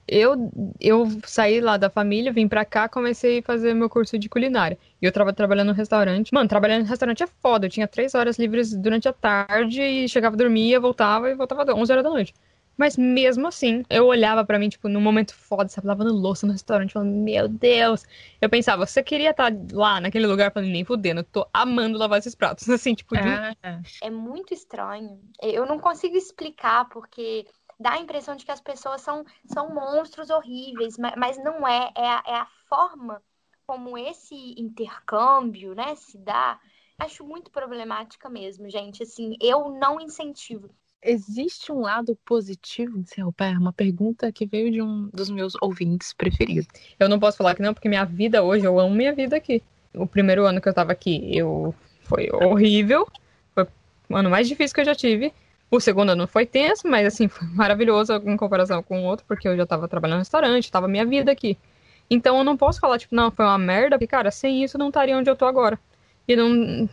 eu, 0.07 0.51
eu 0.80 1.07
saí 1.26 1.59
lá 1.59 1.78
da 1.78 1.89
família, 1.89 2.32
vim 2.32 2.47
pra 2.47 2.63
cá, 2.63 2.88
comecei 2.88 3.39
a 3.39 3.43
fazer 3.43 3.74
meu 3.74 3.89
curso 3.89 4.17
de 4.17 4.30
culinária. 4.30 4.78
E 5.01 5.05
eu 5.05 5.11
tava 5.11 5.34
trabalhando 5.34 5.69
no 5.69 5.74
restaurante. 5.74 6.34
Mano, 6.34 6.47
trabalhando 6.47 6.84
no 6.84 6.89
restaurante 6.89 7.24
é 7.24 7.28
foda. 7.28 7.65
Eu 7.65 7.69
tinha 7.69 7.88
três 7.88 8.15
horas 8.15 8.38
livres 8.38 8.74
durante 8.74 9.07
a 9.07 9.13
tarde 9.13 9.82
e 9.82 10.07
chegava, 10.07 10.38
dormia, 10.38 10.80
voltava 10.80 11.30
e 11.30 11.36
voltava 11.36 11.63
às 11.63 11.69
11 11.69 11.91
horas 11.91 12.03
da 12.03 12.09
noite. 12.09 12.34
Mas 12.76 12.97
mesmo 12.97 13.47
assim, 13.47 13.84
eu 13.89 14.07
olhava 14.07 14.43
para 14.43 14.57
mim, 14.57 14.67
tipo, 14.67 14.89
no 14.89 14.99
momento 14.99 15.36
foda, 15.36 15.69
sabe, 15.69 15.86
lavando 15.86 16.11
louça 16.11 16.47
no 16.47 16.53
restaurante, 16.53 16.93
falando, 16.93 17.11
meu 17.11 17.47
Deus. 17.47 18.03
Eu 18.41 18.49
pensava, 18.49 18.86
você 18.86 19.03
queria 19.03 19.30
estar 19.30 19.51
tá 19.51 19.57
lá 19.71 20.01
naquele 20.01 20.26
lugar 20.26 20.51
falando, 20.51 20.71
nem 20.71 20.84
fudendo, 20.84 21.19
eu 21.19 21.24
tô 21.24 21.47
amando 21.53 21.99
lavar 21.99 22.17
esses 22.17 22.34
pratos. 22.34 22.67
Assim, 22.69 22.95
tipo, 22.95 23.15
é, 23.15 23.55
é 24.01 24.09
muito 24.09 24.53
estranho. 24.53 25.19
Eu 25.41 25.67
não 25.67 25.78
consigo 25.78 26.17
explicar, 26.17 26.89
porque 26.89 27.45
dá 27.80 27.93
a 27.93 27.99
impressão 27.99 28.36
de 28.36 28.45
que 28.45 28.51
as 28.51 28.61
pessoas 28.61 29.01
são, 29.01 29.26
são 29.45 29.74
monstros 29.74 30.30
horríveis, 30.30 30.97
mas, 30.97 31.13
mas 31.17 31.38
não 31.38 31.67
é, 31.67 31.91
é 31.95 32.07
a, 32.07 32.24
é 32.26 32.36
a 32.36 32.47
forma 32.67 33.21
como 33.65 33.97
esse 33.97 34.36
intercâmbio, 34.57 35.74
né, 35.74 35.95
se 35.95 36.17
dá. 36.17 36.59
Acho 36.99 37.24
muito 37.24 37.49
problemática 37.49 38.30
mesmo, 38.30 38.69
gente. 38.69 39.03
Assim, 39.03 39.36
eu 39.41 39.69
não 39.71 39.99
incentivo. 39.99 40.69
Existe 41.01 41.71
um 41.71 41.82
lado 41.82 42.17
positivo 42.24 42.97
em 42.97 43.05
ser 43.05 43.21
au 43.21 43.34
pair? 43.34 43.57
Uma 43.57 43.74
pergunta 43.74 44.32
que 44.32 44.45
veio 44.45 44.71
de 44.71 44.82
um 44.82 45.09
dos 45.13 45.30
meus 45.30 45.53
ouvintes 45.61 46.13
preferidos. 46.13 46.67
Eu 46.97 47.09
não 47.09 47.19
posso 47.19 47.38
falar 47.38 47.55
que 47.55 47.61
não, 47.61 47.74
porque 47.74 47.89
minha 47.89 48.05
vida 48.05 48.41
hoje, 48.41 48.65
eu 48.65 48.80
amo 48.80 48.95
minha 48.95 49.13
vida 49.13 49.36
aqui. 49.36 49.61
O 49.93 50.07
primeiro 50.07 50.45
ano 50.45 50.61
que 50.61 50.69
eu 50.69 50.74
tava 50.74 50.93
aqui, 50.93 51.36
eu 51.36 51.76
foi 52.03 52.30
horrível. 52.32 53.05
Foi 53.53 53.67
o 54.09 54.15
ano 54.15 54.30
mais 54.30 54.47
difícil 54.47 54.74
que 54.74 54.82
eu 54.82 54.86
já 54.86 54.95
tive. 54.95 55.34
O 55.74 55.80
segundo 55.80 56.15
não 56.15 56.28
foi 56.28 56.45
tenso, 56.45 56.88
mas 56.88 57.07
assim, 57.07 57.28
foi 57.28 57.47
maravilhoso 57.49 58.13
em 58.13 58.38
comparação 58.38 58.84
com 58.84 59.01
o 59.01 59.05
outro, 59.05 59.26
porque 59.26 59.47
eu 59.47 59.57
já 59.57 59.65
tava 59.65 59.88
trabalhando 59.88 60.17
no 60.17 60.21
restaurante, 60.21 60.71
tava 60.71 60.88
minha 60.88 61.03
vida 61.03 61.32
aqui. 61.32 61.57
Então 62.07 62.38
eu 62.38 62.43
não 62.43 62.55
posso 62.55 62.80
falar, 62.80 62.99
tipo, 62.99 63.15
não, 63.15 63.32
foi 63.32 63.43
uma 63.43 63.57
merda, 63.57 63.97
porque, 63.97 64.05
cara, 64.05 64.30
sem 64.30 64.63
isso 64.63 64.78
eu 64.78 64.80
não 64.80 64.89
estaria 64.89 65.17
onde 65.17 65.32
eu 65.32 65.36
tô 65.36 65.45
agora. 65.45 65.80
E 66.28 66.36
não. 66.36 66.88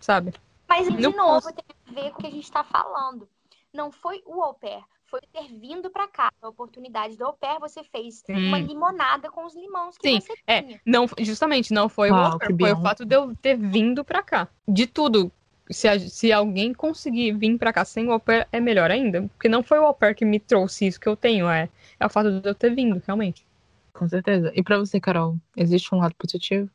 Sabe? 0.00 0.32
Mas, 0.66 0.88
de 0.88 1.02
não 1.02 1.12
novo, 1.12 1.42
posso... 1.42 1.52
tem 1.52 1.64
a 1.86 1.92
ver 1.92 2.10
com 2.12 2.20
o 2.20 2.20
que 2.22 2.26
a 2.26 2.30
gente 2.30 2.50
tá 2.50 2.64
falando. 2.64 3.28
Não 3.70 3.92
foi 3.92 4.22
o 4.24 4.42
au 4.42 4.54
pair, 4.54 4.82
foi 5.04 5.20
ter 5.30 5.48
vindo 5.52 5.90
para 5.90 6.08
cá. 6.08 6.32
A 6.40 6.48
oportunidade 6.48 7.18
do 7.18 7.26
au 7.26 7.34
pair, 7.34 7.60
você 7.60 7.84
fez 7.84 8.22
Sim. 8.24 8.48
uma 8.48 8.58
limonada 8.58 9.30
com 9.30 9.44
os 9.44 9.54
limões 9.54 9.98
que 9.98 10.08
Sim, 10.08 10.20
você 10.20 10.32
é, 10.46 10.62
tinha. 10.62 10.80
Não, 10.86 11.06
justamente, 11.18 11.74
não 11.74 11.86
foi 11.86 12.10
Uau, 12.10 12.18
o 12.18 12.32
au 12.32 12.38
pair, 12.38 12.56
foi 12.58 12.72
o 12.72 12.80
fato 12.80 13.04
de 13.04 13.14
eu 13.14 13.36
ter 13.36 13.58
vindo 13.58 14.02
para 14.02 14.22
cá. 14.22 14.48
De 14.66 14.86
tudo 14.86 15.30
se, 15.72 15.88
a, 15.88 15.98
se 15.98 16.32
alguém 16.32 16.72
conseguir 16.72 17.32
vir 17.32 17.58
para 17.58 17.72
cá 17.72 17.84
sem 17.84 18.06
o 18.08 18.12
au 18.12 18.20
pair, 18.20 18.46
é 18.52 18.60
melhor 18.60 18.90
ainda. 18.90 19.22
Porque 19.28 19.48
não 19.48 19.62
foi 19.62 19.78
o 19.78 19.84
au 19.84 19.94
pair 19.94 20.14
que 20.14 20.24
me 20.24 20.40
trouxe 20.40 20.86
isso 20.86 21.00
que 21.00 21.08
eu 21.08 21.16
tenho, 21.16 21.48
é, 21.48 21.68
é 21.98 22.06
o 22.06 22.10
fato 22.10 22.40
de 22.40 22.48
eu 22.48 22.54
ter 22.54 22.74
vindo, 22.74 23.02
realmente. 23.06 23.46
Com 23.92 24.08
certeza. 24.08 24.52
E 24.54 24.62
para 24.62 24.78
você, 24.78 25.00
Carol, 25.00 25.36
existe 25.56 25.94
um 25.94 25.98
lado 25.98 26.14
positivo? 26.16 26.70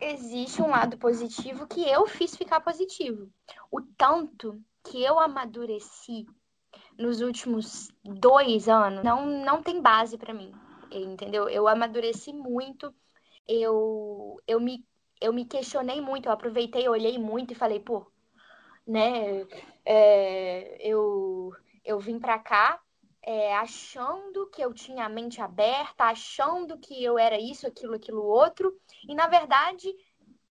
Existe 0.00 0.60
um 0.60 0.68
lado 0.68 0.98
positivo 0.98 1.66
que 1.66 1.80
eu 1.88 2.06
fiz 2.06 2.36
ficar 2.36 2.60
positivo. 2.60 3.30
O 3.70 3.80
tanto 3.80 4.60
que 4.84 5.02
eu 5.02 5.18
amadureci 5.18 6.26
nos 6.98 7.20
últimos 7.20 7.88
dois 8.04 8.68
anos 8.68 9.02
não, 9.02 9.26
não 9.26 9.62
tem 9.62 9.80
base 9.80 10.18
para 10.18 10.34
mim, 10.34 10.52
entendeu? 10.90 11.48
Eu 11.48 11.66
amadureci 11.66 12.32
muito, 12.32 12.94
eu, 13.48 14.40
eu 14.46 14.60
me 14.60 14.84
eu 15.20 15.32
me 15.32 15.44
questionei 15.44 16.00
muito, 16.00 16.26
eu 16.26 16.32
aproveitei, 16.32 16.88
olhei 16.88 17.18
muito 17.18 17.52
e 17.52 17.56
falei, 17.56 17.80
pô, 17.80 18.06
né, 18.86 19.46
é, 19.84 20.76
eu, 20.80 21.52
eu 21.84 21.98
vim 21.98 22.18
pra 22.18 22.38
cá 22.38 22.80
é, 23.22 23.56
achando 23.56 24.48
que 24.50 24.62
eu 24.62 24.72
tinha 24.72 25.04
a 25.04 25.08
mente 25.08 25.40
aberta, 25.40 26.04
achando 26.04 26.78
que 26.78 27.02
eu 27.02 27.18
era 27.18 27.38
isso, 27.38 27.66
aquilo, 27.66 27.94
aquilo 27.94 28.22
outro, 28.22 28.78
e 29.08 29.14
na 29.14 29.26
verdade 29.26 29.92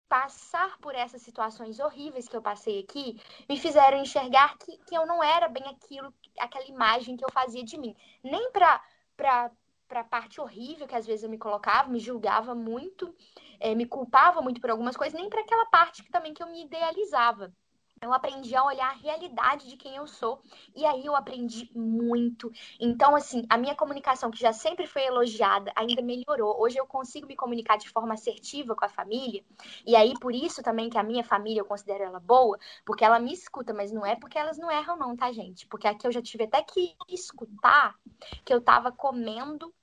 passar 0.09 0.77
por 0.79 0.93
essas 0.93 1.21
situações 1.21 1.79
horríveis 1.79 2.27
que 2.27 2.35
eu 2.35 2.41
passei 2.41 2.79
aqui 2.79 3.19
me 3.49 3.57
fizeram 3.57 3.97
enxergar 3.97 4.57
que, 4.57 4.77
que 4.85 4.95
eu 4.95 5.05
não 5.05 5.23
era 5.23 5.47
bem 5.47 5.63
aquilo, 5.67 6.13
aquela 6.37 6.65
imagem 6.65 7.17
que 7.17 7.25
eu 7.25 7.31
fazia 7.31 7.63
de 7.63 7.77
mim. 7.77 7.95
Nem 8.23 8.51
para 8.51 9.51
para 9.87 10.01
a 10.01 10.03
parte 10.03 10.41
horrível 10.41 10.87
que 10.87 10.95
às 10.95 11.05
vezes 11.05 11.23
eu 11.23 11.29
me 11.29 11.37
colocava, 11.37 11.89
me 11.89 11.99
julgava 11.99 12.55
muito, 12.55 13.13
é, 13.59 13.75
me 13.75 13.85
culpava 13.85 14.41
muito 14.41 14.61
por 14.61 14.69
algumas 14.69 14.97
coisas, 14.97 15.19
nem 15.19 15.29
para 15.29 15.41
aquela 15.41 15.65
parte 15.67 16.03
que 16.03 16.11
também 16.11 16.33
que 16.33 16.41
eu 16.43 16.47
me 16.47 16.65
idealizava. 16.65 17.53
Eu 18.01 18.13
aprendi 18.13 18.55
a 18.55 18.63
olhar 18.63 18.89
a 18.89 18.93
realidade 18.93 19.67
de 19.67 19.77
quem 19.77 19.95
eu 19.95 20.05
sou. 20.05 20.41
E 20.75 20.85
aí 20.85 21.05
eu 21.05 21.15
aprendi 21.15 21.71
muito. 21.73 22.51
Então, 22.79 23.15
assim, 23.15 23.45
a 23.49 23.57
minha 23.57 23.73
comunicação, 23.73 24.29
que 24.29 24.39
já 24.39 24.51
sempre 24.53 24.85
foi 24.85 25.03
elogiada, 25.05 25.71
ainda 25.75 26.01
melhorou. 26.01 26.61
Hoje 26.61 26.77
eu 26.77 26.85
consigo 26.85 27.27
me 27.27 27.35
comunicar 27.35 27.77
de 27.77 27.89
forma 27.89 28.13
assertiva 28.13 28.75
com 28.75 28.85
a 28.85 28.89
família. 28.89 29.43
E 29.85 29.95
aí, 29.95 30.13
por 30.19 30.35
isso 30.35 30.61
também 30.61 30.89
que 30.89 30.97
a 30.97 31.03
minha 31.03 31.23
família, 31.23 31.61
eu 31.61 31.65
considero 31.65 32.03
ela 32.03 32.19
boa, 32.19 32.59
porque 32.85 33.03
ela 33.03 33.19
me 33.19 33.33
escuta, 33.33 33.73
mas 33.73 33.91
não 33.91 34.05
é 34.05 34.15
porque 34.15 34.37
elas 34.37 34.57
não 34.57 34.69
erram, 34.69 34.97
não, 34.97 35.15
tá, 35.15 35.31
gente? 35.31 35.65
Porque 35.67 35.87
aqui 35.87 36.05
eu 36.05 36.11
já 36.11 36.21
tive 36.21 36.43
até 36.43 36.61
que 36.61 36.95
escutar 37.09 37.95
que 38.43 38.53
eu 38.53 38.61
tava 38.61 38.91
comendo 38.91 39.73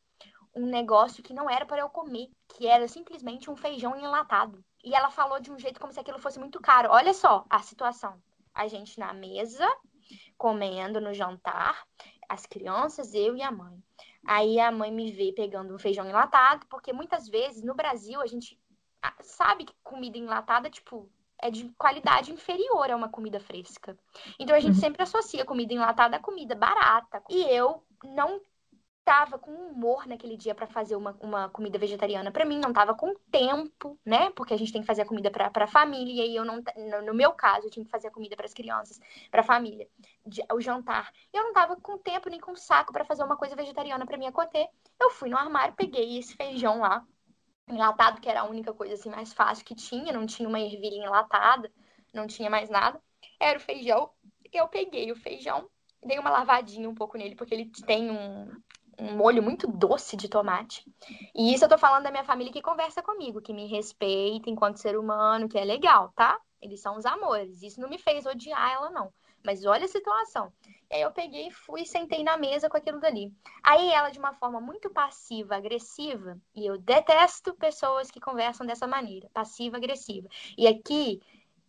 um 0.55 0.67
negócio 0.67 1.23
que 1.23 1.33
não 1.33 1.49
era 1.49 1.65
para 1.65 1.81
eu 1.81 1.89
comer, 1.89 2.29
que 2.49 2.67
era 2.67 2.87
simplesmente 2.87 3.51
um 3.51 3.57
feijão 3.57 3.97
enlatado. 3.99 4.63
E 4.83 4.95
ela 4.95 5.11
falou 5.11 5.41
de 5.41 5.51
um 5.51 5.59
jeito 5.59 5.80
como 5.80 5.93
se 5.93 6.01
aquilo 6.01 6.18
fosse 6.18 6.39
muito 6.39 6.61
caro. 6.61 6.91
Olha 6.91 7.14
só 7.14 7.45
a 7.49 7.61
situação. 7.61 8.20
A 8.55 8.68
gente 8.68 8.99
na 8.99 9.12
mesa, 9.12 9.66
comendo 10.37 11.01
no 11.01 11.14
jantar, 11.14 11.87
as 12.28 12.47
crianças, 12.47 13.14
eu 13.14 13.37
e 13.37 13.43
a 13.43 13.51
mãe. 13.51 13.83
Aí 14.26 14.59
a 14.61 14.70
mãe 14.70 14.91
me 14.91 15.12
vê 15.12 15.33
pegando 15.33 15.74
um 15.74 15.78
feijão 15.78 16.09
enlatado, 16.09 16.66
porque 16.66 16.93
muitas 16.93 17.28
vezes 17.28 17.62
no 17.62 17.74
Brasil 17.74 18.20
a 18.20 18.26
gente 18.26 18.59
sabe 19.20 19.64
que 19.64 19.74
comida 19.83 20.18
enlatada, 20.18 20.70
tipo, 20.70 21.11
é 21.39 21.51
de 21.51 21.68
qualidade 21.76 22.33
inferior 22.33 22.91
a 22.91 22.97
uma 22.97 23.09
comida 23.09 23.41
fresca. 23.41 23.99
Então 24.39 24.55
a 24.55 24.61
gente 24.61 24.74
uhum. 24.74 24.80
sempre 24.80 25.03
associa 25.03 25.45
comida 25.45 25.74
enlatada 25.74 26.16
a 26.16 26.20
comida 26.20 26.55
barata. 26.55 27.22
E 27.28 27.43
eu 27.43 27.85
não 28.05 28.41
tava 29.05 29.39
com 29.39 29.51
humor 29.51 30.07
naquele 30.07 30.37
dia 30.37 30.55
para 30.55 30.67
fazer 30.67 30.95
uma, 30.95 31.17
uma 31.21 31.49
comida 31.49 31.79
vegetariana 31.79 32.31
para 32.31 32.45
mim, 32.45 32.59
não 32.59 32.73
tava 32.73 32.95
com 32.95 33.15
tempo, 33.31 33.99
né? 34.05 34.31
Porque 34.31 34.55
a 34.55 34.57
gente 34.57 34.73
tem 34.73 34.81
que 34.81 34.87
fazer 34.87 35.03
a 35.03 35.07
comida 35.07 35.31
para 35.31 35.51
a 35.55 35.67
família, 35.67 36.13
e 36.13 36.21
aí 36.21 36.37
eu 36.37 36.45
não, 36.45 36.63
no, 37.05 37.15
meu 37.15 37.33
caso, 37.33 37.67
eu 37.67 37.71
tinha 37.71 37.85
que 37.85 37.91
fazer 37.91 38.09
a 38.09 38.11
comida 38.11 38.37
para 38.37 38.47
as 38.47 38.55
crianças, 38.55 39.01
para 39.31 39.41
a 39.41 39.45
família, 39.45 39.89
de, 40.25 40.43
o 40.53 40.61
jantar. 40.61 41.13
Eu 41.33 41.43
não 41.43 41.53
tava 41.53 41.77
com 41.77 41.99
tempo 41.99 42.31
nem 42.31 42.39
com 42.39 42.55
saco 42.55 42.93
para 42.93 43.05
fazer 43.05 43.25
uma 43.25 43.37
coisa 43.37 43.57
vegetariana 43.57 44.07
para 44.07 44.17
mim 44.17 44.27
acontecer. 44.27 44.69
Eu 45.01 45.11
fui 45.11 45.29
no 45.29 45.37
armário, 45.37 45.75
peguei 45.75 46.19
esse 46.19 46.37
feijão 46.37 46.81
lá, 46.81 47.05
enlatado, 47.69 48.21
que 48.21 48.29
era 48.29 48.43
a 48.43 48.45
única 48.45 48.73
coisa 48.73 48.95
assim 48.95 49.11
mais 49.11 49.33
fácil 49.33 49.65
que 49.65 49.75
tinha, 49.75 50.13
não 50.13 50.27
tinha 50.27 50.49
uma 50.49 50.61
ervilha 50.61 51.05
enlatada, 51.05 51.73
não 52.15 52.27
tinha 52.27 52.49
mais 52.49 52.71
nada. 52.71 53.01
Era 53.41 53.59
o 53.59 53.61
feijão. 53.61 54.11
Eu 54.53 54.69
peguei 54.69 55.11
o 55.11 55.17
feijão, 55.17 55.69
dei 56.05 56.19
uma 56.19 56.31
lavadinha 56.31 56.89
um 56.89 56.95
pouco 56.95 57.17
nele, 57.17 57.35
porque 57.35 57.55
ele 57.55 57.71
tem 57.87 58.11
um, 58.11 58.51
um 58.99 59.16
molho 59.16 59.43
muito 59.43 59.66
doce 59.66 60.16
de 60.16 60.28
tomate. 60.28 60.84
E 61.34 61.53
isso 61.53 61.64
eu 61.64 61.68
tô 61.68 61.78
falando 61.78 62.05
da 62.05 62.11
minha 62.11 62.24
família 62.24 62.53
que 62.53 62.62
conversa 62.62 63.03
comigo, 63.03 63.40
que 63.40 63.53
me 63.53 63.66
respeita 63.66 64.51
enquanto 64.51 64.78
ser 64.78 64.99
humano, 64.99 65.49
que 65.49 65.59
é 65.59 65.64
legal, 65.64 66.12
tá? 66.14 66.38
Eles 66.61 66.80
são 66.80 66.97
os 66.97 67.05
amores. 67.05 67.62
Isso 67.62 67.80
não 67.80 67.88
me 67.88 67.99
fez 67.99 68.26
odiar 68.26 68.72
ela, 68.72 68.90
não. 68.90 69.12
Mas 69.45 69.64
olha 69.64 69.84
a 69.84 69.88
situação. 69.88 70.53
E 70.90 70.95
aí 70.95 71.03
eu 71.03 71.11
peguei, 71.11 71.51
fui, 71.51 71.84
sentei 71.84 72.22
na 72.22 72.36
mesa 72.36 72.68
com 72.68 72.76
aquilo 72.76 73.01
dali. 73.01 73.32
Aí 73.62 73.90
ela, 73.90 74.11
de 74.11 74.18
uma 74.18 74.32
forma 74.34 74.61
muito 74.61 74.88
passiva, 74.90 75.57
agressiva, 75.57 76.38
e 76.55 76.64
eu 76.64 76.78
detesto 76.78 77.55
pessoas 77.55 78.11
que 78.11 78.20
conversam 78.20 78.64
dessa 78.64 78.86
maneira, 78.86 79.28
passiva, 79.32 79.78
agressiva. 79.78 80.28
E 80.57 80.68
aqui 80.68 81.20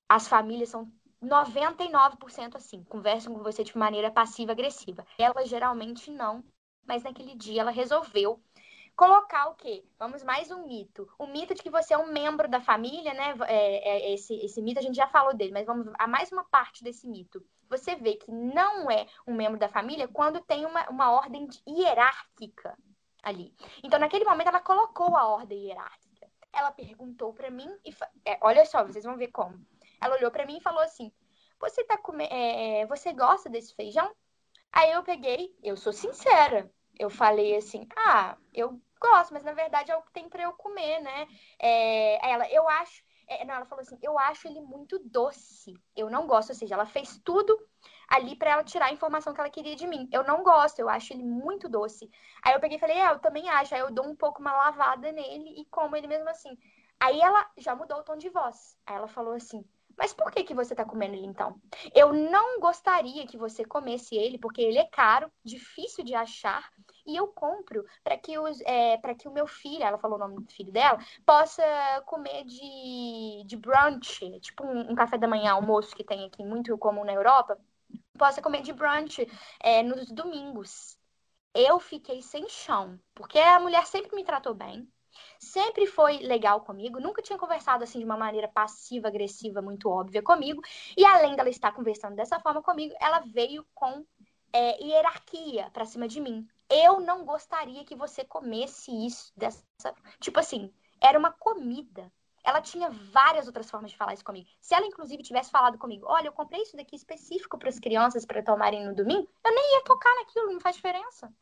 as 0.08 0.28
famílias 0.28 0.70
são 0.70 0.92
99% 1.24 2.56
assim, 2.56 2.84
conversam 2.84 3.34
com 3.34 3.42
você 3.42 3.64
de 3.64 3.76
maneira 3.78 4.12
passiva, 4.12 4.52
agressiva. 4.52 5.06
Ela 5.18 5.46
geralmente 5.46 6.12
não, 6.12 6.44
mas 6.86 7.04
naquele 7.04 7.36
dia 7.36 7.62
ela 7.62 7.72
resolveu 7.72 8.42
colocar 8.96 9.48
o 9.48 9.56
quê? 9.56 9.84
Vamos 9.98 10.24
mais 10.24 10.52
um 10.52 10.68
mito. 10.68 11.08
O 11.18 11.28
mito 11.28 11.54
de 11.54 11.62
que 11.62 11.70
você 11.70 11.94
é 11.94 11.98
um 11.98 12.12
membro 12.12 12.48
da 12.48 12.62
família, 12.62 13.14
né? 13.14 13.34
É, 13.48 13.90
é, 13.90 14.14
esse, 14.14 14.34
esse 14.36 14.62
mito 14.62 14.80
a 14.80 14.84
gente 14.84 14.96
já 14.96 15.08
falou 15.08 15.36
dele, 15.36 15.52
mas 15.52 15.66
vamos 15.66 15.88
a 15.98 16.08
mais 16.08 16.32
uma 16.32 16.44
parte 16.44 16.84
desse 16.84 17.08
mito. 17.08 17.44
Você 17.70 17.96
vê 17.96 18.16
que 18.16 18.32
não 18.32 18.90
é 18.90 19.08
um 19.26 19.34
membro 19.34 19.60
da 19.60 19.68
família 19.68 20.08
quando 20.08 20.42
tem 20.42 20.66
uma, 20.66 20.88
uma 20.90 21.12
ordem 21.12 21.48
hierárquica 21.68 22.78
ali. 23.24 23.56
Então, 23.82 24.00
naquele 24.00 24.26
momento, 24.26 24.50
ela 24.50 24.60
colocou 24.60 25.16
a 25.18 25.28
ordem 25.28 25.68
hierárquica. 25.68 26.30
Ela 26.52 26.72
perguntou 26.72 27.34
para 27.34 27.50
mim 27.50 27.68
e 27.84 27.92
é, 28.26 28.38
olha 28.42 28.64
só, 28.66 28.84
vocês 28.84 29.04
vão 29.04 29.18
ver 29.18 29.30
como. 29.30 29.66
Ela 30.00 30.16
olhou 30.16 30.30
para 30.30 30.46
mim 30.46 30.58
e 30.58 30.62
falou 30.62 30.82
assim: 30.82 31.12
"Você 31.60 31.84
tá 31.84 31.98
comendo? 31.98 32.32
É, 32.32 32.82
é, 32.82 32.86
você 32.86 33.12
gosta 33.12 33.50
desse 33.50 33.74
feijão?" 33.74 34.14
Aí 34.74 34.92
eu 34.92 35.04
peguei, 35.04 35.56
eu 35.62 35.78
sou 35.78 35.94
sincera, 35.94 36.70
eu 36.98 37.10
falei 37.10 37.56
assim: 37.56 37.88
ah, 37.96 38.36
eu 38.52 38.82
gosto, 39.00 39.32
mas 39.34 39.44
na 39.44 39.54
verdade 39.54 39.92
é 39.92 39.96
o 39.96 40.02
que 40.02 40.12
tem 40.12 40.28
para 40.28 40.44
eu 40.44 40.54
comer, 40.54 41.00
né? 41.00 41.28
É, 41.60 42.32
ela, 42.32 42.50
eu 42.52 42.68
acho. 42.68 43.04
É, 43.28 43.46
não, 43.46 43.54
ela 43.54 43.66
falou 43.66 43.82
assim: 43.82 43.98
eu 44.02 44.18
acho 44.18 44.48
ele 44.48 44.62
muito 44.62 44.98
doce. 45.00 45.74
Eu 45.96 46.10
não 46.10 46.26
gosto, 46.26 46.50
ou 46.50 46.56
seja, 46.56 46.74
ela 46.74 46.88
fez 46.88 47.20
tudo 47.24 47.56
ali 48.10 48.36
para 48.36 48.52
ela 48.52 48.64
tirar 48.64 48.88
a 48.88 48.92
informação 48.92 49.34
que 49.34 49.40
ela 49.40 49.50
queria 49.50 49.76
de 49.76 49.88
mim. 49.88 50.10
Eu 50.12 50.24
não 50.24 50.44
gosto, 50.44 50.80
eu 50.80 50.90
acho 50.90 51.14
ele 51.14 51.24
muito 51.24 51.70
doce. 51.70 52.10
Aí 52.44 52.54
eu 52.54 52.60
peguei 52.60 52.78
e 52.78 52.80
falei: 52.80 52.98
é, 52.98 53.12
eu 53.12 53.20
também 53.20 53.48
acho. 53.50 53.76
Aí 53.76 53.82
eu 53.82 53.92
dou 53.92 54.06
um 54.08 54.16
pouco 54.16 54.42
uma 54.42 54.54
lavada 54.54 55.12
nele 55.12 55.62
e 55.62 55.66
como 55.66 55.96
ele 55.96 56.08
mesmo 56.08 56.30
assim. 56.30 56.58
Aí 57.00 57.20
ela 57.22 57.48
já 57.58 57.76
mudou 57.76 58.00
o 58.00 58.04
tom 58.04 58.18
de 58.18 58.30
voz. 58.30 58.78
Aí 58.88 58.96
ela 58.96 59.08
falou 59.08 59.34
assim: 59.34 59.64
mas 59.98 60.14
por 60.14 60.32
que, 60.32 60.44
que 60.44 60.54
você 60.54 60.74
está 60.74 60.86
comendo 60.86 61.16
ele 61.16 61.26
então? 61.26 61.60
Eu 61.94 62.14
não 62.14 62.60
gostaria 62.60 63.26
que 63.28 63.38
você 63.38 63.64
comesse 63.64 64.16
ele, 64.16 64.38
porque 64.38 64.62
ele 64.62 64.78
é 64.78 64.86
caro, 64.86 65.32
difícil 65.44 66.04
de 66.04 66.16
achar, 66.16 66.70
e 67.06 67.16
eu 67.16 67.28
compro 67.28 67.86
para 68.04 68.18
que, 68.18 68.34
é, 68.66 68.98
que 69.16 69.28
o 69.28 69.34
meu 69.34 69.48
filho, 69.48 69.84
ela 69.84 69.98
falou 69.98 70.18
o 70.18 70.20
nome 70.20 70.36
do 70.36 70.52
filho 70.52 70.72
dela, 70.72 70.98
possa 71.26 71.64
comer 72.06 72.44
de, 72.46 73.44
de 73.46 73.58
brunch, 73.58 74.40
tipo 74.40 74.66
um, 74.66 74.92
um 74.92 74.96
café 74.96 75.18
da 75.18 75.28
manhã, 75.28 75.52
almoço 75.54 75.96
que 75.96 76.04
tem 76.04 76.26
aqui 76.26 76.44
muito 76.44 76.78
comum 76.78 77.04
na 77.04 77.14
Europa, 77.14 77.58
possa 78.18 78.42
comer 78.42 78.62
de 78.62 78.74
brunch 78.74 79.28
é, 79.62 79.84
nos 79.84 80.12
domingos. 80.12 80.98
Eu 81.54 81.80
fiquei 81.80 82.22
sem 82.22 82.50
chão, 82.50 83.00
porque 83.14 83.38
a 83.38 83.60
mulher 83.60 83.86
sempre 83.86 84.16
me 84.16 84.24
tratou 84.24 84.56
bem, 84.56 84.88
sempre 85.40 85.86
foi 85.86 86.18
legal 86.20 86.62
comigo, 86.62 87.00
nunca 87.00 87.22
tinha 87.22 87.38
conversado 87.38 87.84
assim 87.84 88.00
de 88.00 88.06
uma 88.06 88.18
maneira 88.18 88.48
passiva, 88.48 89.08
agressiva, 89.08 89.62
muito 89.62 89.90
óbvia 89.90 90.22
comigo. 90.22 90.62
E 90.98 91.06
além 91.06 91.36
dela 91.36 91.50
estar 91.50 91.72
conversando 91.72 92.16
dessa 92.16 92.40
forma 92.40 92.62
comigo, 92.62 92.96
ela 93.00 93.20
veio 93.20 93.66
com 93.74 94.06
é, 94.54 94.84
hierarquia 94.84 95.70
para 95.72 95.86
cima 95.86 96.08
de 96.08 96.22
mim. 96.22 96.48
Eu 96.70 97.00
não 97.00 97.26
gostaria 97.26 97.84
que 97.84 97.96
você 97.96 98.24
comesse 98.24 98.92
isso 99.06 99.34
dessa. 99.36 99.64
Tipo 100.20 100.40
assim, 100.40 100.72
era 101.02 101.18
uma 101.18 101.32
comida. 101.32 102.12
Ela 102.44 102.62
tinha 102.62 102.90
várias 102.90 103.48
outras 103.48 103.70
formas 103.70 103.92
de 103.92 103.98
falar 103.98 104.14
isso 104.14 104.26
comigo. 104.26 104.50
Se 104.60 104.76
ela, 104.76 104.86
inclusive, 104.86 105.24
tivesse 105.24 105.50
falado 105.50 105.78
comigo, 105.78 106.06
olha, 106.10 106.28
eu 106.28 106.34
comprei 106.34 106.62
isso 106.62 106.76
daqui 106.76 106.96
específico 106.96 107.58
para 107.58 107.70
as 107.70 107.80
crianças 107.80 108.26
para 108.26 108.44
tomarem 108.44 108.86
no 108.86 108.94
domingo, 108.94 109.30
eu 109.46 109.56
nem 109.56 109.76
ia 109.76 109.84
tocar 109.84 110.14
naquilo, 110.16 110.52
não 110.52 110.60
faz 110.60 110.76
diferença. 110.76 111.34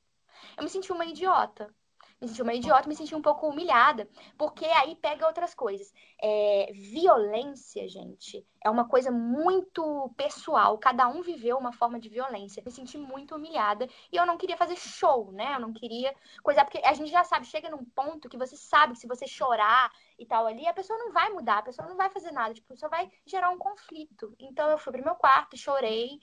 Eu 0.56 0.64
me 0.64 0.70
senti 0.70 0.92
uma 0.92 1.06
idiota 1.06 1.74
me 2.22 2.28
senti 2.28 2.42
uma 2.42 2.54
idiota, 2.54 2.88
me 2.88 2.96
senti 2.96 3.16
um 3.16 3.22
pouco 3.22 3.48
humilhada, 3.48 4.08
porque 4.38 4.66
aí 4.66 4.96
pega 4.96 5.26
outras 5.26 5.56
coisas. 5.56 5.92
É, 6.22 6.72
violência, 6.74 7.88
gente, 7.90 8.46
é 8.64 8.70
uma 8.70 8.88
coisa 8.88 9.10
muito 9.12 10.14
pessoal. 10.16 10.78
Cada 10.78 11.08
um 11.08 11.24
viveu 11.24 11.58
uma 11.58 11.74
forma 11.74 12.00
de 12.00 12.10
violência. 12.10 12.62
Me 12.64 12.72
senti 12.72 12.96
muito 12.98 13.36
humilhada 13.36 13.88
e 14.12 14.18
eu 14.18 14.26
não 14.26 14.38
queria 14.38 14.56
fazer 14.56 14.76
show, 14.76 15.32
né? 15.32 15.56
Eu 15.56 15.60
não 15.60 15.74
queria 15.74 16.14
coisa 16.44 16.64
porque 16.64 16.80
a 16.86 16.94
gente 16.94 17.10
já 17.10 17.24
sabe, 17.24 17.48
chega 17.48 17.70
num 17.72 17.84
ponto 17.84 18.30
que 18.30 18.38
você 18.38 18.56
sabe 18.56 18.94
que 18.94 19.00
se 19.00 19.08
você 19.08 19.26
chorar 19.26 19.92
e 20.20 20.26
tal 20.26 20.46
ali, 20.46 20.68
a 20.68 20.74
pessoa 20.74 21.00
não 21.00 21.12
vai 21.12 21.30
mudar, 21.32 21.58
a 21.58 21.64
pessoa 21.64 21.88
não 21.88 21.98
vai 21.98 22.10
fazer 22.12 22.32
nada, 22.32 22.54
tipo, 22.54 22.78
só 22.78 22.88
vai 22.88 23.12
gerar 23.26 23.50
um 23.50 23.58
conflito. 23.58 24.36
Então 24.40 24.70
eu 24.70 24.78
fui 24.78 24.94
pro 24.94 25.04
meu 25.04 25.16
quarto, 25.16 25.58
chorei. 25.58 26.20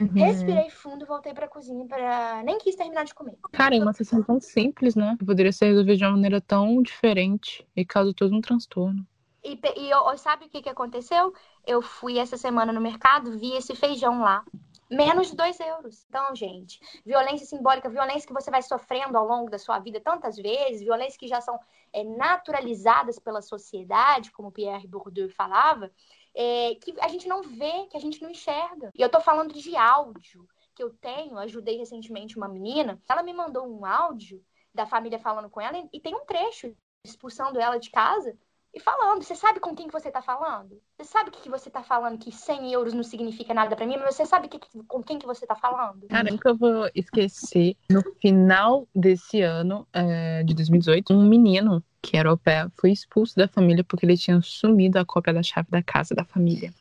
Uhum. 0.00 0.12
Respirei 0.14 0.70
fundo, 0.70 1.04
voltei 1.06 1.34
pra 1.34 1.48
cozinha 1.48 1.84
para 1.86 2.42
nem 2.44 2.58
quis 2.58 2.76
terminar 2.76 3.04
de 3.04 3.14
comer. 3.14 3.36
Cara, 3.52 3.74
é 3.74 3.82
uma 3.82 3.92
sessão 3.92 4.22
tão 4.22 4.40
simples, 4.40 4.94
né? 4.94 5.16
Poderia 5.24 5.52
ser 5.52 5.66
resolvida 5.66 5.96
de 5.96 6.04
uma 6.04 6.12
maneira 6.12 6.40
tão 6.40 6.80
diferente 6.82 7.66
e 7.74 7.84
causa 7.84 8.14
todo 8.14 8.34
um 8.34 8.40
transtorno. 8.40 9.04
E, 9.42 9.58
e 9.76 9.90
eu, 9.90 10.16
sabe 10.16 10.46
o 10.46 10.48
que, 10.48 10.62
que 10.62 10.68
aconteceu? 10.68 11.32
Eu 11.66 11.82
fui 11.82 12.18
essa 12.18 12.36
semana 12.36 12.72
no 12.72 12.80
mercado, 12.80 13.38
vi 13.38 13.56
esse 13.56 13.74
feijão 13.74 14.20
lá. 14.20 14.44
Menos 14.90 15.30
de 15.30 15.36
2 15.36 15.60
euros. 15.60 16.06
Então, 16.08 16.34
gente, 16.34 16.80
violência 17.04 17.46
simbólica, 17.46 17.90
violência 17.90 18.26
que 18.26 18.32
você 18.32 18.50
vai 18.50 18.62
sofrendo 18.62 19.18
ao 19.18 19.26
longo 19.26 19.50
da 19.50 19.58
sua 19.58 19.78
vida 19.78 20.00
tantas 20.00 20.36
vezes, 20.36 20.80
violências 20.80 21.16
que 21.16 21.28
já 21.28 21.40
são 21.40 21.58
é, 21.92 22.02
naturalizadas 22.04 23.18
pela 23.18 23.42
sociedade, 23.42 24.32
como 24.32 24.50
Pierre 24.50 24.86
Bourdieu 24.86 25.28
falava, 25.28 25.90
é, 26.34 26.74
que 26.76 26.94
a 27.00 27.08
gente 27.08 27.28
não 27.28 27.42
vê, 27.42 27.86
que 27.90 27.96
a 27.96 28.00
gente 28.00 28.22
não 28.22 28.30
enxerga. 28.30 28.90
E 28.94 29.00
eu 29.00 29.08
tô 29.08 29.20
falando 29.20 29.52
de 29.52 29.76
áudio 29.76 30.46
que 30.74 30.82
eu 30.82 30.90
tenho, 30.90 31.36
ajudei 31.38 31.76
recentemente 31.76 32.36
uma 32.36 32.48
menina, 32.48 33.02
ela 33.08 33.22
me 33.22 33.32
mandou 33.32 33.66
um 33.66 33.84
áudio 33.84 34.40
da 34.72 34.86
família 34.86 35.18
falando 35.18 35.50
com 35.50 35.60
ela 35.60 35.76
e 35.92 36.00
tem 36.00 36.14
um 36.14 36.24
trecho 36.24 36.72
expulsando 37.04 37.58
ela 37.58 37.78
de 37.78 37.90
casa 37.90 38.36
e 38.72 38.80
falando. 38.80 39.22
Você 39.22 39.34
sabe 39.34 39.60
com 39.60 39.74
quem 39.74 39.86
que 39.86 39.92
você 39.92 40.10
tá 40.10 40.22
falando? 40.22 40.80
Você 40.96 41.04
sabe 41.04 41.30
o 41.30 41.32
que, 41.32 41.42
que 41.42 41.48
você 41.48 41.70
tá 41.70 41.82
falando? 41.82 42.18
Que 42.18 42.30
100 42.30 42.72
euros 42.72 42.94
não 42.94 43.02
significa 43.02 43.52
nada 43.54 43.74
para 43.74 43.86
mim, 43.86 43.96
mas 43.96 44.14
você 44.14 44.26
sabe 44.26 44.48
que, 44.48 44.60
com 44.86 45.02
quem 45.02 45.18
que 45.18 45.26
você 45.26 45.46
tá 45.46 45.56
falando? 45.56 46.06
Cara, 46.08 46.30
nunca 46.30 46.54
vou 46.54 46.88
esquecer. 46.94 47.76
No 47.90 48.02
final 48.20 48.86
desse 48.94 49.42
ano, 49.42 49.86
é, 49.92 50.42
de 50.44 50.54
2018, 50.54 51.12
um 51.12 51.26
menino 51.26 51.82
que 52.02 52.16
era 52.16 52.32
o 52.32 52.38
pé 52.38 52.66
foi 52.76 52.92
expulso 52.92 53.36
da 53.36 53.48
família 53.48 53.84
porque 53.84 54.06
ele 54.06 54.16
tinha 54.16 54.40
sumido 54.40 54.98
a 54.98 55.04
cópia 55.04 55.32
da 55.32 55.42
chave 55.42 55.68
da 55.70 55.82
casa 55.82 56.14
da 56.14 56.24
família. 56.24 56.72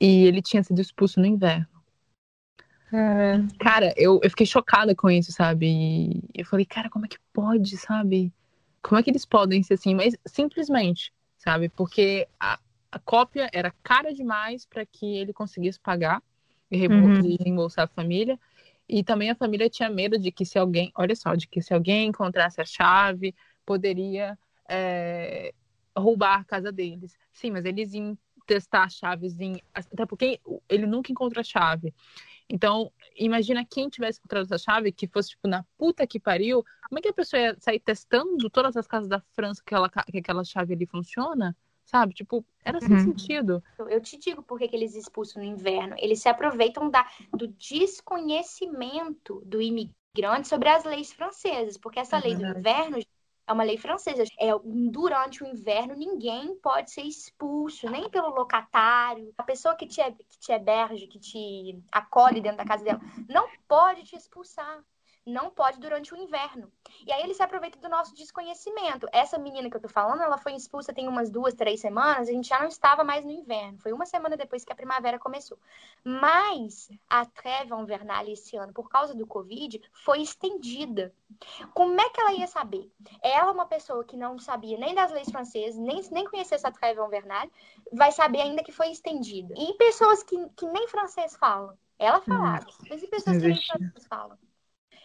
E 0.00 0.24
ele 0.24 0.42
tinha 0.42 0.62
sido 0.62 0.80
expulso 0.80 1.20
no 1.20 1.26
inverno. 1.26 1.66
Cara, 3.58 3.94
eu, 3.96 4.20
eu 4.22 4.30
fiquei 4.30 4.44
chocada 4.44 4.94
com 4.94 5.10
isso, 5.10 5.32
sabe? 5.32 5.66
E 5.66 6.22
eu 6.34 6.44
falei, 6.44 6.66
cara, 6.66 6.90
como 6.90 7.06
é 7.06 7.08
que 7.08 7.18
pode, 7.32 7.76
sabe? 7.78 8.32
Como 8.82 8.98
é 8.98 9.02
que 9.02 9.10
eles 9.10 9.24
podem 9.24 9.62
ser 9.62 9.74
assim? 9.74 9.94
Mas 9.94 10.14
simplesmente, 10.26 11.12
sabe? 11.38 11.68
Porque 11.70 12.28
a, 12.38 12.58
a 12.90 12.98
cópia 12.98 13.48
era 13.52 13.72
cara 13.82 14.12
demais 14.12 14.66
para 14.66 14.84
que 14.84 15.16
ele 15.16 15.32
conseguisse 15.32 15.80
pagar 15.80 16.22
e 16.70 16.86
uhum. 16.86 17.36
reembolsar 17.38 17.84
a 17.84 17.88
família. 17.88 18.38
E 18.88 19.02
também 19.02 19.30
a 19.30 19.34
família 19.34 19.70
tinha 19.70 19.88
medo 19.88 20.18
de 20.18 20.30
que 20.30 20.44
se 20.44 20.58
alguém, 20.58 20.92
olha 20.94 21.16
só, 21.16 21.34
de 21.34 21.46
que 21.46 21.62
se 21.62 21.72
alguém 21.72 22.08
encontrasse 22.08 22.60
a 22.60 22.64
chave, 22.64 23.34
poderia 23.64 24.38
é, 24.68 25.54
roubar 25.96 26.40
a 26.40 26.44
casa 26.44 26.72
deles. 26.72 27.16
Sim, 27.32 27.50
mas 27.50 27.64
eles 27.64 27.92
iam 27.94 28.16
testar 28.46 28.90
chaves 28.90 29.38
em. 29.40 29.60
Até 29.74 30.06
porque 30.06 30.40
ele 30.68 30.86
nunca 30.86 31.12
encontra 31.12 31.40
a 31.40 31.44
chave. 31.44 31.94
Então, 32.48 32.92
imagina 33.16 33.64
quem 33.64 33.88
tivesse 33.88 34.18
encontrado 34.18 34.44
essa 34.44 34.58
chave, 34.58 34.92
que 34.92 35.06
fosse, 35.06 35.30
tipo, 35.30 35.48
na 35.48 35.64
puta 35.78 36.06
que 36.06 36.20
pariu, 36.20 36.62
como 36.88 36.98
é 36.98 37.02
que 37.02 37.08
a 37.08 37.12
pessoa 37.12 37.40
ia 37.40 37.56
sair 37.58 37.80
testando 37.80 38.50
todas 38.50 38.76
as 38.76 38.86
casas 38.86 39.08
da 39.08 39.20
França 39.32 39.62
que, 39.64 39.74
ela, 39.74 39.88
que 39.88 40.18
aquela 40.18 40.44
chave 40.44 40.74
ali 40.74 40.86
funciona? 40.86 41.56
Sabe? 41.84 42.14
Tipo, 42.14 42.44
era 42.64 42.80
sem 42.80 42.92
uhum. 42.92 43.04
sentido. 43.04 43.62
Eu 43.78 44.00
te 44.00 44.18
digo 44.18 44.42
por 44.42 44.58
que 44.58 44.64
eles 44.72 44.94
expulsam 44.94 45.42
no 45.42 45.48
inverno. 45.48 45.94
Eles 45.98 46.20
se 46.20 46.28
aproveitam 46.28 46.90
da, 46.90 47.06
do 47.32 47.48
desconhecimento 47.48 49.42
do 49.44 49.60
imigrante 49.60 50.48
sobre 50.48 50.68
as 50.68 50.84
leis 50.84 51.12
francesas. 51.12 51.76
Porque 51.76 51.98
essa 51.98 52.18
lei 52.18 52.34
do 52.34 52.46
inverno 52.46 52.98
é 53.46 53.52
uma 53.52 53.64
lei 53.64 53.76
francesa. 53.76 54.24
É, 54.38 54.50
durante 54.90 55.42
o 55.42 55.46
inverno, 55.46 55.94
ninguém 55.94 56.54
pode 56.56 56.90
ser 56.90 57.02
expulso, 57.02 57.88
nem 57.90 58.08
pelo 58.08 58.30
locatário. 58.30 59.32
A 59.36 59.42
pessoa 59.42 59.74
que 59.74 59.86
te, 59.86 60.00
que 60.12 60.38
te 60.38 60.52
eberge, 60.52 61.06
que 61.06 61.18
te 61.18 61.82
acolhe 61.90 62.40
dentro 62.40 62.58
da 62.58 62.64
casa 62.64 62.84
dela, 62.84 63.00
não 63.28 63.48
pode 63.66 64.04
te 64.04 64.16
expulsar. 64.16 64.84
Não 65.24 65.50
pode 65.50 65.78
durante 65.78 66.12
o 66.12 66.16
inverno. 66.16 66.70
E 67.06 67.12
aí 67.12 67.22
ele 67.22 67.34
se 67.34 67.42
aproveita 67.42 67.78
do 67.78 67.88
nosso 67.88 68.14
desconhecimento. 68.14 69.06
Essa 69.12 69.38
menina 69.38 69.70
que 69.70 69.76
eu 69.76 69.80
tô 69.80 69.88
falando, 69.88 70.22
ela 70.22 70.36
foi 70.36 70.54
expulsa 70.54 70.92
tem 70.92 71.08
umas 71.08 71.30
duas, 71.30 71.54
três 71.54 71.80
semanas, 71.80 72.28
a 72.28 72.32
gente 72.32 72.48
já 72.48 72.60
não 72.60 72.68
estava 72.68 73.04
mais 73.04 73.24
no 73.24 73.30
inverno. 73.30 73.78
Foi 73.78 73.92
uma 73.92 74.06
semana 74.06 74.36
depois 74.36 74.64
que 74.64 74.72
a 74.72 74.76
primavera 74.76 75.18
começou. 75.18 75.58
Mas 76.04 76.90
a 77.08 77.24
treva 77.24 77.80
invernal 77.80 78.26
esse 78.26 78.56
ano, 78.56 78.72
por 78.72 78.88
causa 78.88 79.14
do 79.14 79.26
Covid, 79.26 79.80
foi 79.92 80.20
estendida. 80.22 81.14
Como 81.72 82.00
é 82.00 82.10
que 82.10 82.20
ela 82.20 82.32
ia 82.32 82.46
saber? 82.46 82.90
Ela, 83.22 83.52
uma 83.52 83.66
pessoa 83.66 84.04
que 84.04 84.16
não 84.16 84.38
sabia 84.38 84.76
nem 84.76 84.94
das 84.94 85.12
leis 85.12 85.30
francesas, 85.30 85.76
nem, 85.76 86.00
nem 86.10 86.24
conhecia 86.24 86.56
essa 86.56 86.72
treva 86.72 87.04
invernal, 87.06 87.48
vai 87.92 88.10
saber 88.10 88.40
ainda 88.40 88.62
que 88.62 88.72
foi 88.72 88.90
estendida. 88.90 89.54
E 89.56 89.74
pessoas 89.74 90.22
que, 90.22 90.36
que 90.56 90.66
nem 90.66 90.88
francês 90.88 91.36
falam. 91.36 91.76
Ela 91.98 92.20
falava, 92.20 92.66
hum, 92.66 92.86
mas 92.90 93.02
e 93.02 93.06
pessoas 93.06 93.36
que 93.38 93.46
nem 93.46 93.62
francês 93.64 94.06
falam? 94.08 94.36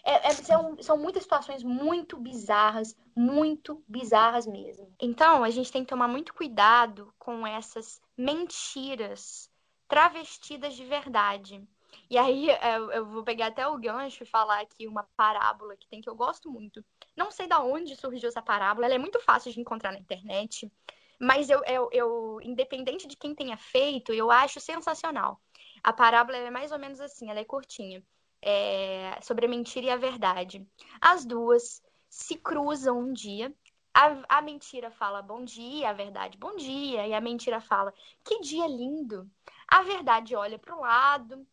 É, 0.07 0.29
é, 0.29 0.31
são, 0.31 0.81
são 0.81 0.97
muitas 0.97 1.23
situações 1.23 1.61
muito 1.61 2.15
bizarras, 2.15 2.95
muito 3.13 3.83
bizarras 3.85 4.47
mesmo. 4.47 4.89
Então, 5.01 5.43
a 5.43 5.49
gente 5.49 5.69
tem 5.69 5.83
que 5.83 5.89
tomar 5.89 6.07
muito 6.07 6.33
cuidado 6.33 7.13
com 7.19 7.45
essas 7.45 8.01
mentiras 8.17 9.51
travestidas 9.85 10.75
de 10.75 10.85
verdade. 10.85 11.61
E 12.09 12.17
aí, 12.17 12.49
é, 12.49 12.77
eu 12.77 13.05
vou 13.05 13.21
pegar 13.21 13.47
até 13.47 13.67
o 13.67 13.77
gancho 13.77 14.23
e 14.23 14.25
falar 14.25 14.61
aqui 14.61 14.87
uma 14.87 15.05
parábola 15.17 15.75
que 15.75 15.89
tem 15.89 15.99
que 15.99 16.09
eu 16.09 16.15
gosto 16.15 16.49
muito. 16.49 16.81
Não 17.13 17.29
sei 17.29 17.45
da 17.45 17.61
onde 17.61 17.93
surgiu 17.97 18.29
essa 18.29 18.41
parábola, 18.41 18.85
ela 18.85 18.95
é 18.95 18.99
muito 18.99 19.19
fácil 19.19 19.51
de 19.51 19.59
encontrar 19.59 19.91
na 19.91 19.99
internet, 19.99 20.71
mas 21.19 21.49
eu, 21.49 21.61
eu, 21.65 21.89
eu 21.91 22.39
independente 22.41 23.07
de 23.07 23.17
quem 23.17 23.35
tenha 23.35 23.57
feito, 23.57 24.13
eu 24.13 24.31
acho 24.31 24.61
sensacional. 24.61 25.41
A 25.83 25.91
parábola 25.91 26.37
é 26.37 26.49
mais 26.49 26.71
ou 26.71 26.79
menos 26.79 27.01
assim, 27.01 27.29
ela 27.29 27.41
é 27.41 27.45
curtinha 27.45 28.01
é, 28.41 29.19
sobre 29.21 29.45
a 29.45 29.49
mentira 29.49 29.87
e 29.87 29.89
a 29.89 29.97
verdade. 29.97 30.65
As 31.01 31.25
duas 31.25 31.81
se 32.09 32.35
cruzam 32.35 32.99
um 32.99 33.13
dia. 33.13 33.53
A, 33.93 34.37
a 34.37 34.41
mentira 34.41 34.91
fala 34.91 35.21
bom 35.21 35.43
dia, 35.43 35.89
a 35.89 35.93
verdade 35.93 36.37
bom 36.37 36.55
dia, 36.55 37.07
e 37.07 37.13
a 37.13 37.21
mentira 37.21 37.59
fala 37.59 37.93
que 38.23 38.39
dia 38.41 38.67
lindo. 38.67 39.29
A 39.67 39.81
verdade 39.81 40.35
olha 40.35 40.59
para 40.59 40.75
o 40.75 40.81
lado, 40.81 41.45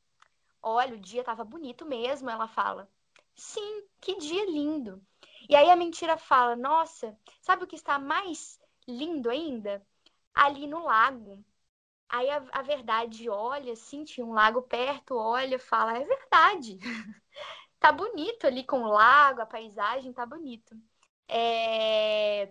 olha, 0.63 0.95
o 0.95 1.01
dia 1.01 1.21
estava 1.21 1.45
bonito 1.45 1.87
mesmo. 1.87 2.31
Ela 2.31 2.47
fala, 2.47 2.89
sim, 3.35 3.85
que 4.01 4.17
dia 4.19 4.45
lindo. 4.47 5.03
E 5.49 5.55
aí 5.55 5.71
a 5.71 5.77
mentira 5.77 6.17
fala, 6.17 6.57
nossa, 6.57 7.17
sabe 7.41 7.65
o 7.65 7.67
que 7.67 7.77
está 7.77 7.99
mais 7.99 8.59
lindo 8.87 9.31
ainda? 9.31 9.85
Ali 10.35 10.67
no 10.67 10.85
lago. 10.85 11.45
Aí 12.15 12.31
a, 12.31 12.45
a 12.53 12.63
verdade 12.63 13.29
olha, 13.29 13.73
assim, 13.73 14.05
tinha 14.05 14.25
um 14.25 14.35
lago 14.35 14.63
perto, 14.63 15.17
olha, 15.17 15.59
fala, 15.59 15.99
é 15.99 16.05
verdade. 16.05 16.79
tá 17.81 17.91
bonito 17.91 18.47
ali 18.47 18.65
com 18.65 18.83
o 18.85 18.89
lago, 18.93 19.41
a 19.41 19.47
paisagem 19.47 20.13
tá 20.13 20.25
bonito. 20.25 20.77
É... 21.29 22.45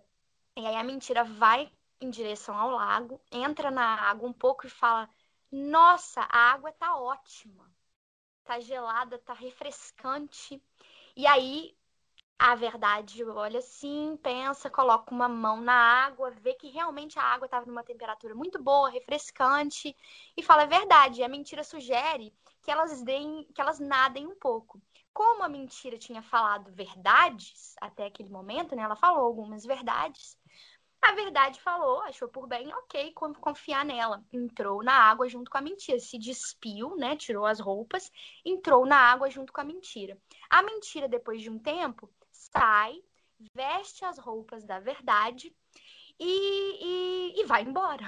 E 0.58 0.66
aí 0.66 0.76
a 0.76 0.84
mentira 0.84 1.24
vai 1.24 1.72
em 2.02 2.10
direção 2.10 2.58
ao 2.58 2.72
lago, 2.72 3.22
entra 3.32 3.72
na 3.72 3.86
água 4.10 4.28
um 4.28 4.34
pouco 4.34 4.68
e 4.68 4.70
fala: 4.70 5.10
Nossa, 5.50 6.22
a 6.24 6.52
água 6.52 6.74
tá 6.74 6.98
ótima, 6.98 7.72
tá 8.44 8.60
gelada, 8.60 9.18
tá 9.20 9.34
refrescante. 9.34 10.62
E 11.16 11.26
aí 11.26 11.78
a 12.38 12.56
verdade 12.56 13.24
olha 13.24 13.60
assim, 13.60 14.18
pensa, 14.22 14.70
coloca 14.70 15.14
uma 15.14 15.30
mão 15.30 15.62
na 15.62 15.74
água, 15.74 16.32
vê 16.32 16.54
que 16.54 16.70
realmente 16.70 17.18
a 17.18 17.24
água 17.24 17.46
estava 17.46 17.66
numa 17.66 17.84
temperatura 17.84 18.36
muito 18.36 18.62
boa, 18.62 18.90
refrescante, 18.90 19.96
e 20.36 20.44
fala 20.44 20.64
é 20.64 20.68
verdade. 20.68 21.22
E 21.22 21.24
a 21.24 21.30
mentira 21.30 21.64
sugere 21.64 22.34
que 22.62 22.72
elas 22.72 23.02
deem, 23.02 23.48
que 23.54 23.62
elas 23.62 23.80
nadem 23.80 24.28
um 24.28 24.36
pouco. 24.36 24.82
Como 25.14 25.44
a 25.44 25.50
mentira 25.50 25.98
tinha 25.98 26.22
falado 26.22 26.72
verdades 26.74 27.76
até 27.80 28.08
aquele 28.08 28.30
momento, 28.30 28.76
né? 28.76 28.82
Ela 28.82 28.96
falou 28.96 29.26
algumas 29.26 29.64
verdades. 29.64 30.38
A 31.02 31.12
verdade 31.14 31.62
falou, 31.62 32.02
achou 32.02 32.30
por 32.30 32.48
bem, 32.48 32.74
ok, 32.74 33.14
confiar 33.40 33.84
nela. 33.86 34.24
Entrou 34.32 34.82
na 34.82 34.94
água 34.94 35.28
junto 35.28 35.52
com 35.52 35.58
a 35.58 35.62
mentira, 35.62 36.00
se 36.00 36.18
despiu, 36.18 36.96
né? 36.96 37.16
Tirou 37.18 37.46
as 37.46 37.60
roupas, 37.60 38.10
entrou 38.44 38.86
na 38.86 38.98
água 38.98 39.30
junto 39.30 39.52
com 39.52 39.60
a 39.60 39.66
mentira. 39.66 40.18
A 40.50 40.64
mentira, 40.64 41.08
depois 41.08 41.42
de 41.42 41.50
um 41.50 41.60
tempo, 41.60 42.10
sai, 42.56 43.02
veste 43.54 44.06
as 44.06 44.18
roupas 44.18 44.64
da 44.64 44.80
verdade 44.80 45.54
e, 46.20 47.34
e, 47.36 47.42
e 47.42 47.46
vai 47.46 47.64
embora. 47.64 48.06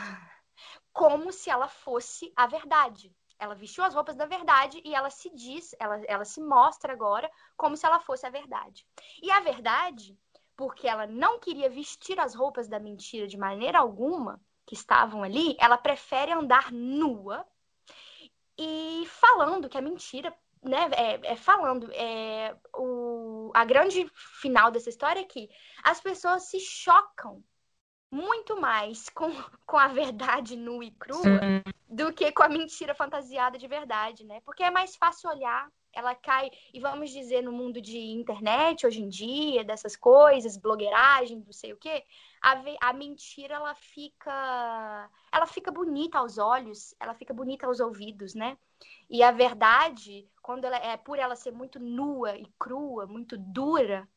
Como 0.93 1.32
se 1.32 1.50
ela 1.50 1.68
fosse 1.68 2.32
a 2.36 2.48
verdade. 2.48 3.14
Ela 3.38 3.54
vestiu 3.56 3.84
as 3.84 3.93
roupas 3.93 4.16
da 4.16 4.26
verdade 4.26 4.82
e 4.86 4.96
ela 4.96 5.10
se 5.10 5.30
diz, 5.36 5.76
ela, 5.78 6.02
ela 6.06 6.24
se 6.24 6.39
mostra 6.39 6.93
agora 6.93 7.30
como 7.58 7.76
se 7.76 7.86
ela 7.86 8.00
fosse 8.00 8.26
a 8.26 8.30
verdade. 8.30 8.88
E 9.22 9.30
a 9.30 9.41
verdade, 9.41 10.18
porque 10.56 10.88
ela 10.88 11.06
não 11.06 11.38
queria 11.38 11.70
vestir 11.70 12.18
as 12.18 12.34
roupas 12.34 12.70
da 12.70 12.80
mentira 12.80 13.28
de 13.28 13.38
maneira 13.38 13.80
alguma, 13.80 14.39
que 14.66 14.74
estavam 14.74 15.22
ali, 15.22 15.58
ela 15.60 15.78
prefere 15.78 16.32
andar 16.32 16.72
nua 16.72 17.46
e 18.58 19.06
falando 19.08 19.68
que 19.68 19.78
a 19.78 19.82
mentira 19.82 20.34
né, 20.66 20.89
é, 20.93 21.34
é, 21.34 21.36
falando, 21.36 21.91
é, 21.93 22.56
o, 22.76 23.24
a 23.54 23.66
grande 23.66 24.08
final 24.41 24.72
dessa 24.72 24.89
história 24.89 25.20
é 25.20 25.26
que 25.26 25.50
as 25.84 26.00
pessoas 26.00 26.43
se 26.43 26.60
chocam 26.60 27.43
muito 28.12 28.60
mais 28.60 29.10
com, 29.10 29.30
com 29.66 29.78
a 29.78 29.88
verdade 29.88 30.56
nua 30.56 30.86
e 30.86 30.91
crua 30.91 31.22
Sim. 31.24 31.62
do 31.89 32.14
que 32.14 32.32
com 32.32 32.43
a 32.43 32.50
mentira 32.50 32.96
fantasiada 32.96 33.58
de 33.58 33.68
verdade, 33.68 34.24
né? 34.24 34.41
Porque 34.41 34.64
é 34.64 34.72
mais 34.72 34.96
fácil 34.96 35.30
olhar, 35.30 35.70
ela 35.91 36.14
cai, 36.14 36.50
e 36.74 36.80
vamos 36.80 37.10
dizer, 37.10 37.41
no 37.41 37.52
mundo 37.52 37.82
de 37.82 37.98
internet 37.98 38.86
hoje 38.86 39.02
em 39.02 39.10
dia, 39.10 39.64
dessas 39.64 39.96
coisas, 39.96 40.58
blogueiragem, 40.58 41.43
não 41.46 41.54
sei 41.54 41.74
o 41.74 41.78
quê, 41.78 42.04
a, 42.46 42.89
a 42.89 42.93
mentira 42.93 43.56
ela 43.56 43.74
fica 43.74 45.10
ela 45.32 45.48
fica 45.48 45.72
bonita 45.72 46.20
aos 46.20 46.38
olhos, 46.38 46.93
ela 47.00 47.16
fica 47.16 47.34
bonita 47.34 47.66
aos 47.66 47.80
ouvidos, 47.80 48.36
né? 48.36 48.56
E 49.10 49.24
a 49.24 49.32
verdade, 49.32 50.28
quando 50.43 50.66
ela 50.66 50.78
é 50.78 50.96
por 50.96 51.18
ela 51.18 51.36
ser 51.36 51.52
muito 51.52 51.80
nua 51.80 52.38
e 52.38 52.46
crua, 52.60 53.08
muito 53.08 53.36
dura, 53.36 54.08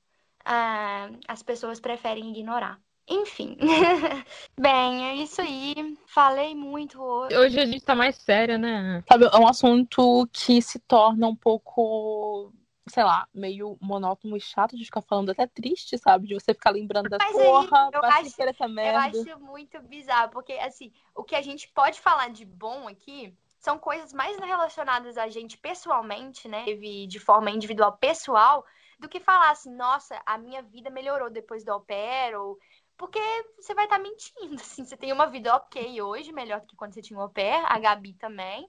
ah, 0.45 1.09
as 1.27 1.43
pessoas 1.43 1.81
preferem 1.81 2.31
ignorar. 2.31 2.79
Enfim. 3.09 3.57
Bem, 4.61 5.07
é 5.07 5.15
isso 5.15 5.41
aí. 5.41 5.97
Falei 6.07 6.55
muito 6.55 7.01
hoje. 7.03 7.35
Hoje 7.35 7.59
a 7.59 7.65
gente 7.65 7.83
tá 7.83 7.95
mais 7.95 8.17
séria, 8.17 8.59
né? 8.59 9.03
Sabe, 9.09 9.25
é 9.25 9.39
um 9.39 9.49
assunto 9.49 10.29
que 10.31 10.61
se 10.61 10.79
torna 10.81 11.27
um 11.27 11.37
pouco 11.37 12.53
sei 12.89 13.05
lá, 13.05 13.29
meio 13.33 13.77
monótono 13.81 14.37
e 14.37 14.41
chato 14.41 14.77
de 14.77 14.85
ficar 14.85 15.03
falando, 15.03 15.31
até 15.31 15.47
triste, 15.47 15.99
sabe? 15.99 16.27
De 16.27 16.35
você 16.35 16.55
ficar 16.55 16.71
lembrando 16.71 17.09
da 17.09 17.19
porra, 17.19 17.91
eu 17.93 18.05
acho, 18.05 18.43
essa 18.43 18.69
merda. 18.69 19.17
Eu 19.17 19.23
acho 19.23 19.41
muito 19.41 19.81
bizarro, 19.83 20.31
porque 20.31 20.53
assim, 20.55 20.93
o 21.15 21.25
que 21.25 21.35
a 21.35 21.43
gente 21.43 21.69
pode 21.69 22.01
falar 22.01 22.29
de 22.31 22.45
bom 22.45 22.89
aqui 22.89 23.37
são 23.59 23.79
coisas 23.79 24.13
mais 24.13 24.39
relacionadas 24.39 25.19
a 25.19 25.29
gente 25.29 25.59
pessoalmente, 25.59 26.49
né? 26.49 26.65
De 27.07 27.19
forma 27.19 27.51
individual, 27.51 27.97
pessoal, 27.97 28.65
do 28.99 29.09
que 29.09 29.21
falar 29.21 29.51
assim, 29.51 29.75
nossa, 29.75 30.21
a 30.25 30.39
minha 30.39 30.63
vida 30.63 30.91
melhorou 30.91 31.31
depois 31.31 31.65
do 31.65 31.73
au 31.73 31.81
pair, 31.81 32.35
ou... 32.37 32.59
Porque 32.97 33.21
você 33.57 33.75
vai 33.75 33.85
estar 33.85 33.99
tá 33.99 34.03
mentindo, 34.03 34.55
assim. 34.61 34.85
Você 34.85 34.97
tem 34.97 35.13
uma 35.13 35.27
vida 35.27 35.55
ok 35.55 36.03
hoje, 36.03 36.33
melhor 36.33 36.61
do 36.61 36.67
que 36.67 36.77
quando 36.77 36.95
você 36.95 37.03
tinha 37.03 37.19
o 37.19 37.23
au 37.23 37.31
pair, 37.31 37.65
a 37.67 37.79
Gabi 37.79 38.15
também. 38.15 38.69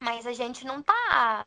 Mas 0.00 0.26
a 0.26 0.32
gente 0.32 0.64
não 0.64 0.80
tá 0.80 1.44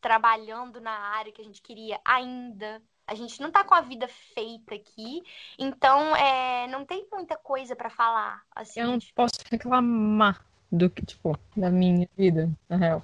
trabalhando 0.00 0.80
na 0.80 0.92
área 0.92 1.32
que 1.32 1.40
a 1.40 1.44
gente 1.44 1.62
queria 1.62 2.00
ainda. 2.04 2.82
A 3.06 3.14
gente 3.14 3.40
não 3.40 3.50
tá 3.50 3.64
com 3.64 3.74
a 3.74 3.80
vida 3.80 4.06
feita 4.34 4.74
aqui, 4.74 5.22
então 5.58 6.14
é, 6.14 6.68
não 6.68 6.84
tem 6.84 7.06
muita 7.12 7.36
coisa 7.36 7.74
para 7.74 7.90
falar. 7.90 8.42
Assim, 8.54 8.80
eu 8.80 8.86
não 8.86 8.98
tipo... 8.98 9.14
posso 9.14 9.34
reclamar 9.50 10.44
do 10.70 10.88
que, 10.88 11.04
tipo, 11.04 11.36
da 11.56 11.70
minha 11.70 12.08
vida, 12.16 12.48
na 12.68 12.76
real. 12.76 13.02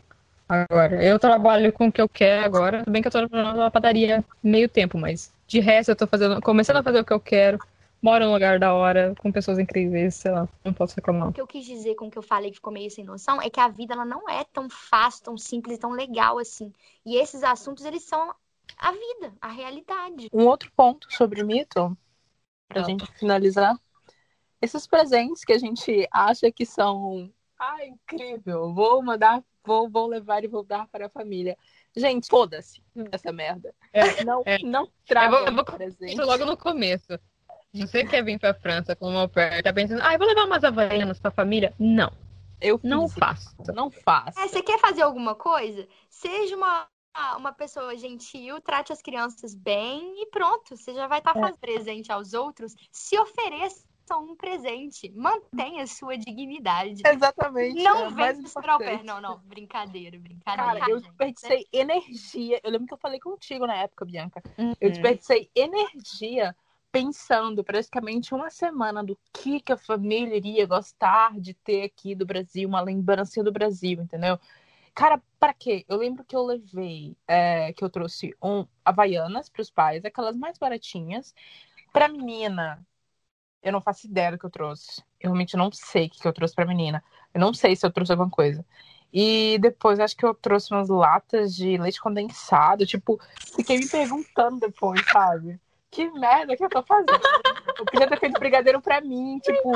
Agora, 0.48 1.02
eu 1.02 1.18
trabalho 1.18 1.72
com 1.72 1.88
o 1.88 1.92
que 1.92 2.00
eu 2.00 2.08
quero 2.08 2.44
agora. 2.44 2.78
Tudo 2.78 2.92
bem 2.92 3.02
que 3.02 3.08
eu 3.08 3.12
tô 3.12 3.20
na 3.28 3.70
padaria 3.70 4.24
meio 4.40 4.68
tempo, 4.68 4.96
mas 4.96 5.32
de 5.46 5.58
resto 5.58 5.90
eu 5.90 5.96
tô 5.96 6.06
fazendo, 6.06 6.40
começando 6.40 6.76
a 6.76 6.82
fazer 6.82 7.00
o 7.00 7.04
que 7.04 7.12
eu 7.12 7.20
quero. 7.20 7.58
Moro 8.06 8.24
num 8.24 8.34
lugar 8.34 8.60
da 8.60 8.72
hora, 8.72 9.16
com 9.18 9.32
pessoas 9.32 9.58
incríveis, 9.58 10.14
sei 10.14 10.30
lá, 10.30 10.48
não 10.64 10.72
posso 10.72 10.94
reclamar. 10.94 11.30
O 11.30 11.32
que 11.32 11.40
eu 11.40 11.46
quis 11.46 11.66
dizer 11.66 11.96
com 11.96 12.06
o 12.06 12.10
que 12.10 12.16
eu 12.16 12.22
falei 12.22 12.50
que 12.50 12.58
ficou 12.58 12.72
meio 12.72 12.88
sem 12.88 13.04
noção 13.04 13.42
é 13.42 13.50
que 13.50 13.58
a 13.58 13.66
vida 13.66 13.94
ela 13.94 14.04
não 14.04 14.28
é 14.28 14.44
tão 14.44 14.70
fácil, 14.70 15.24
tão 15.24 15.36
simples, 15.36 15.76
tão 15.76 15.90
legal 15.90 16.38
assim. 16.38 16.72
E 17.04 17.16
esses 17.16 17.42
assuntos, 17.42 17.84
eles 17.84 18.04
são 18.04 18.32
a 18.78 18.92
vida, 18.92 19.34
a 19.40 19.48
realidade. 19.48 20.30
Um 20.32 20.46
outro 20.46 20.70
ponto 20.76 21.12
sobre 21.12 21.42
mito, 21.42 21.98
pra 22.68 22.82
não. 22.82 22.88
gente 22.88 23.04
finalizar. 23.18 23.76
Esses 24.62 24.86
presentes 24.86 25.44
que 25.44 25.52
a 25.52 25.58
gente 25.58 26.06
acha 26.12 26.52
que 26.52 26.64
são 26.64 27.28
ah, 27.58 27.84
incrível. 27.84 28.72
Vou 28.72 29.02
mandar, 29.02 29.42
vou, 29.64 29.90
vou 29.90 30.06
levar 30.06 30.44
e 30.44 30.46
vou 30.46 30.62
dar 30.62 30.86
para 30.86 31.06
a 31.06 31.10
família. 31.10 31.58
Gente, 31.96 32.28
foda-se 32.28 32.80
hum. 32.94 33.02
essa 33.10 33.32
merda. 33.32 33.74
É, 33.92 34.22
não, 34.22 34.42
é. 34.46 34.58
não 34.60 34.88
traga 35.04 35.38
eu 35.38 35.52
vou, 35.52 35.58
eu 35.58 35.64
presente. 35.64 36.20
logo 36.20 36.44
no 36.44 36.56
começo. 36.56 37.18
Você 37.82 38.04
quer 38.04 38.22
vir 38.24 38.38
pra 38.38 38.54
França 38.54 38.94
com 38.96 39.08
uma 39.08 39.28
pé, 39.28 39.62
tá 39.62 39.72
pensando, 39.72 40.02
ah, 40.02 40.12
eu 40.14 40.18
vou 40.18 40.26
levar 40.26 40.44
umas 40.44 40.64
havaianas 40.64 41.18
pra 41.18 41.30
família? 41.30 41.74
Não. 41.78 42.12
Eu 42.60 42.80
não 42.82 43.08
faço. 43.08 43.54
Não 43.74 43.90
faço. 43.90 44.38
É, 44.40 44.48
você 44.48 44.62
quer 44.62 44.78
fazer 44.78 45.02
alguma 45.02 45.34
coisa? 45.34 45.86
Seja 46.08 46.56
uma 46.56 46.88
uma 47.38 47.50
pessoa 47.50 47.96
gentil, 47.96 48.60
trate 48.60 48.92
as 48.92 49.00
crianças 49.00 49.54
bem 49.54 50.22
e 50.22 50.26
pronto. 50.26 50.76
Você 50.76 50.92
já 50.92 51.06
vai 51.06 51.18
estar 51.18 51.32
tá 51.32 51.40
fazendo 51.40 51.58
presente 51.58 52.12
aos 52.12 52.34
outros. 52.34 52.74
Se 52.92 53.18
ofereça 53.18 53.86
um 54.14 54.36
presente. 54.36 55.10
Mantenha 55.10 55.86
sua 55.86 56.16
dignidade. 56.16 57.02
Exatamente. 57.04 57.82
Não 57.82 58.06
é 58.06 58.32
vem 58.32 58.44
esperar 58.44 58.76
o 58.76 58.78
pé. 58.78 59.02
Não, 59.02 59.20
não. 59.20 59.38
Brincadeira, 59.40 60.18
brincadeira. 60.18 60.80
Cara, 60.80 60.90
eu 60.90 61.00
desperdicei 61.00 61.66
energia. 61.72 62.60
Eu 62.62 62.70
lembro 62.70 62.86
que 62.86 62.94
eu 62.94 62.98
falei 62.98 63.18
contigo 63.18 63.66
na 63.66 63.76
época, 63.76 64.04
Bianca. 64.04 64.42
Uhum. 64.58 64.74
Eu 64.80 64.90
desperdicei 64.90 65.50
energia 65.54 66.54
pensando 66.96 67.62
praticamente 67.62 68.34
uma 68.34 68.48
semana 68.48 69.04
do 69.04 69.18
que, 69.30 69.60
que 69.60 69.70
a 69.70 69.76
família 69.76 70.34
iria 70.34 70.66
gostar 70.66 71.38
de 71.38 71.52
ter 71.52 71.82
aqui 71.82 72.14
do 72.14 72.24
Brasil, 72.24 72.66
uma 72.66 72.80
lembrança 72.80 73.44
do 73.44 73.52
Brasil, 73.52 74.00
entendeu? 74.00 74.40
Cara, 74.94 75.20
para 75.38 75.52
quê? 75.52 75.84
Eu 75.86 75.98
lembro 75.98 76.24
que 76.24 76.34
eu 76.34 76.42
levei, 76.42 77.14
é, 77.28 77.70
que 77.74 77.84
eu 77.84 77.90
trouxe 77.90 78.34
um 78.42 78.66
Havaianas 78.82 79.50
para 79.50 79.60
os 79.60 79.70
pais, 79.70 80.06
aquelas 80.06 80.34
mais 80.38 80.56
baratinhas. 80.56 81.34
Pra 81.92 82.08
menina, 82.08 82.82
eu 83.62 83.72
não 83.72 83.82
faço 83.82 84.06
ideia 84.06 84.32
do 84.32 84.38
que 84.38 84.46
eu 84.46 84.50
trouxe. 84.50 85.02
Eu 85.20 85.32
realmente 85.32 85.54
não 85.54 85.70
sei 85.70 86.06
o 86.06 86.10
que 86.10 86.26
eu 86.26 86.32
trouxe 86.32 86.54
pra 86.54 86.64
menina. 86.64 87.04
Eu 87.34 87.42
não 87.42 87.52
sei 87.52 87.76
se 87.76 87.84
eu 87.84 87.92
trouxe 87.92 88.12
alguma 88.12 88.30
coisa. 88.30 88.64
E 89.12 89.58
depois 89.60 90.00
acho 90.00 90.16
que 90.16 90.24
eu 90.24 90.34
trouxe 90.34 90.72
umas 90.72 90.88
latas 90.88 91.54
de 91.54 91.76
leite 91.76 92.00
condensado. 92.00 92.86
Tipo, 92.86 93.20
fiquei 93.54 93.76
me 93.76 93.86
perguntando 93.86 94.60
depois, 94.60 95.04
sabe? 95.10 95.60
Que 95.96 96.10
merda 96.10 96.54
que 96.54 96.62
eu 96.62 96.68
tô 96.68 96.82
fazendo? 96.82 97.18
Eu 97.78 97.86
queria 97.86 98.06
ter 98.06 98.20
feito 98.20 98.38
brigadeiro 98.38 98.82
pra 98.82 99.00
mim, 99.00 99.38
tipo. 99.38 99.72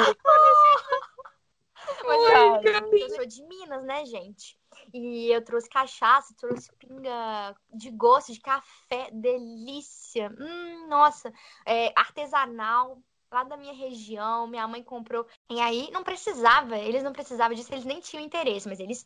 Olha, 2.04 2.60
eu 2.92 3.08
sou 3.08 3.24
de 3.24 3.42
Minas, 3.42 3.82
né, 3.84 4.04
gente? 4.04 4.60
E 4.92 5.34
eu 5.34 5.42
trouxe 5.42 5.66
cachaça, 5.70 6.34
trouxe 6.36 6.70
pinga 6.78 7.56
de 7.72 7.90
gosto, 7.90 8.34
de 8.34 8.40
café, 8.40 9.08
delícia. 9.10 10.30
Hum, 10.38 10.88
nossa, 10.88 11.32
é, 11.64 11.90
artesanal, 11.98 12.98
lá 13.32 13.44
da 13.44 13.56
minha 13.56 13.72
região, 13.72 14.46
minha 14.46 14.66
mãe 14.66 14.82
comprou. 14.82 15.26
E 15.50 15.60
aí 15.60 15.90
não 15.92 16.02
precisava, 16.02 16.76
eles 16.78 17.02
não 17.02 17.12
precisavam 17.12 17.54
disso, 17.54 17.72
eles 17.72 17.84
nem 17.84 18.00
tinham 18.00 18.24
interesse, 18.24 18.68
mas 18.68 18.80
eles 18.80 19.04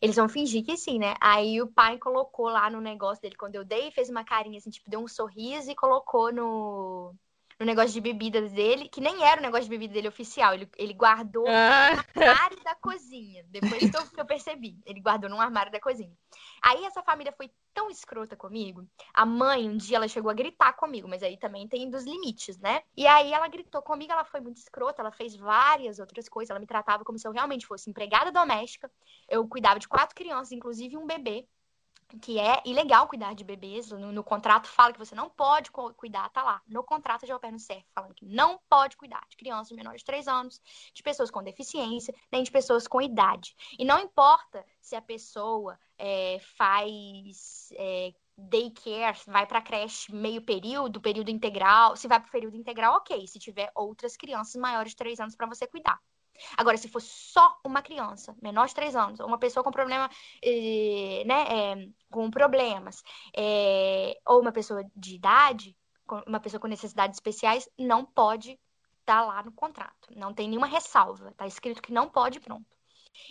eles 0.00 0.16
vão 0.16 0.28
fingir 0.28 0.64
que 0.64 0.76
sim, 0.76 0.98
né? 0.98 1.14
Aí 1.20 1.60
o 1.60 1.66
pai 1.66 1.98
colocou 1.98 2.48
lá 2.48 2.70
no 2.70 2.80
negócio 2.80 3.20
dele 3.22 3.36
quando 3.36 3.56
eu 3.56 3.64
dei, 3.64 3.90
fez 3.90 4.08
uma 4.08 4.24
carinha 4.24 4.58
assim, 4.58 4.70
tipo, 4.70 4.88
deu 4.90 5.00
um 5.00 5.08
sorriso 5.08 5.70
e 5.70 5.74
colocou 5.76 6.32
no 6.32 7.14
no 7.58 7.66
negócio 7.66 7.92
de 7.92 8.00
bebidas 8.00 8.52
dele, 8.52 8.88
que 8.88 9.00
nem 9.00 9.24
era 9.24 9.40
o 9.40 9.42
negócio 9.42 9.64
de 9.64 9.70
bebida 9.70 9.92
dele 9.92 10.08
oficial. 10.08 10.54
Ele, 10.54 10.70
ele 10.76 10.94
guardou 10.94 11.44
ah. 11.48 12.04
no 12.14 12.22
armário 12.22 12.62
da 12.62 12.74
cozinha. 12.76 13.44
Depois 13.48 13.90
que 14.10 14.20
eu 14.20 14.24
percebi. 14.24 14.78
Ele 14.86 15.00
guardou 15.00 15.28
no 15.28 15.40
armário 15.40 15.72
da 15.72 15.80
cozinha. 15.80 16.12
Aí 16.62 16.84
essa 16.84 17.02
família 17.02 17.32
foi 17.36 17.50
tão 17.74 17.90
escrota 17.90 18.36
comigo. 18.36 18.86
A 19.12 19.26
mãe, 19.26 19.68
um 19.68 19.76
dia, 19.76 19.96
ela 19.96 20.06
chegou 20.06 20.30
a 20.30 20.34
gritar 20.34 20.72
comigo, 20.74 21.08
mas 21.08 21.22
aí 21.22 21.36
também 21.36 21.66
tem 21.66 21.90
dos 21.90 22.04
limites, 22.04 22.58
né? 22.58 22.82
E 22.96 23.06
aí 23.06 23.32
ela 23.32 23.48
gritou 23.48 23.82
comigo, 23.82 24.12
ela 24.12 24.24
foi 24.24 24.40
muito 24.40 24.58
escrota, 24.58 25.02
ela 25.02 25.12
fez 25.12 25.34
várias 25.34 25.98
outras 25.98 26.28
coisas. 26.28 26.50
Ela 26.50 26.60
me 26.60 26.66
tratava 26.66 27.04
como 27.04 27.18
se 27.18 27.26
eu 27.26 27.32
realmente 27.32 27.66
fosse 27.66 27.90
empregada 27.90 28.30
doméstica. 28.30 28.90
Eu 29.28 29.46
cuidava 29.48 29.80
de 29.80 29.88
quatro 29.88 30.14
crianças, 30.14 30.52
inclusive 30.52 30.96
um 30.96 31.06
bebê 31.06 31.46
que 32.16 32.38
é 32.38 32.62
ilegal 32.64 33.06
cuidar 33.06 33.34
de 33.34 33.44
bebês. 33.44 33.90
No, 33.90 34.12
no, 34.12 34.24
contrato 34.24 34.66
fala 34.68 34.92
que 34.92 34.98
você 34.98 35.14
não 35.14 35.28
pode 35.28 35.70
cuidar, 35.70 36.28
tá 36.30 36.42
lá. 36.42 36.62
No 36.66 36.82
contrato 36.82 37.26
de 37.26 37.32
Alper 37.32 37.52
no 37.52 37.58
CERF 37.58 37.86
falando 37.94 38.14
que 38.14 38.24
não 38.24 38.58
pode 38.68 38.96
cuidar 38.96 39.24
de 39.28 39.36
crianças 39.36 39.76
menores 39.76 40.00
de 40.00 40.06
3 40.06 40.28
anos, 40.28 40.60
de 40.94 41.02
pessoas 41.02 41.30
com 41.30 41.42
deficiência, 41.42 42.14
nem 42.32 42.42
de 42.42 42.50
pessoas 42.50 42.88
com 42.88 43.00
idade. 43.02 43.54
E 43.78 43.84
não 43.84 43.98
importa 44.00 44.64
se 44.80 44.96
a 44.96 45.02
pessoa 45.02 45.78
é, 45.98 46.38
faz 46.56 47.68
é, 47.72 48.12
daycare, 48.36 49.18
vai 49.26 49.46
para 49.46 49.60
creche 49.60 50.14
meio 50.14 50.40
período, 50.40 51.00
período 51.00 51.30
integral. 51.30 51.96
Se 51.96 52.08
vai 52.08 52.20
para 52.20 52.30
período 52.30 52.56
integral, 52.56 52.94
ok. 52.96 53.26
Se 53.26 53.38
tiver 53.38 53.70
outras 53.74 54.16
crianças 54.16 54.54
maiores 54.56 54.92
de 54.92 54.96
3 54.96 55.20
anos 55.20 55.36
para 55.36 55.46
você 55.46 55.66
cuidar. 55.66 56.00
Agora, 56.56 56.76
se 56.76 56.88
for 56.88 57.00
só 57.00 57.58
uma 57.64 57.82
criança, 57.82 58.36
menor 58.42 58.66
de 58.66 58.74
3 58.74 58.96
anos, 58.96 59.20
uma 59.20 59.38
pessoa 59.38 59.62
com 59.64 59.70
problema, 59.70 60.10
eh, 60.42 61.22
né, 61.26 61.44
é, 61.48 61.88
com 62.10 62.30
problemas, 62.30 63.02
é, 63.36 64.18
ou 64.26 64.40
uma 64.40 64.52
pessoa 64.52 64.84
de 64.96 65.16
idade, 65.16 65.76
uma 66.26 66.40
pessoa 66.40 66.60
com 66.60 66.66
necessidades 66.66 67.16
especiais, 67.16 67.68
não 67.78 68.04
pode 68.04 68.52
estar 69.00 69.20
tá 69.20 69.24
lá 69.24 69.42
no 69.42 69.52
contrato. 69.52 70.08
Não 70.16 70.32
tem 70.32 70.48
nenhuma 70.48 70.66
ressalva. 70.66 71.32
Tá 71.36 71.46
escrito 71.46 71.82
que 71.82 71.92
não 71.92 72.08
pode, 72.08 72.40
pronto. 72.40 72.66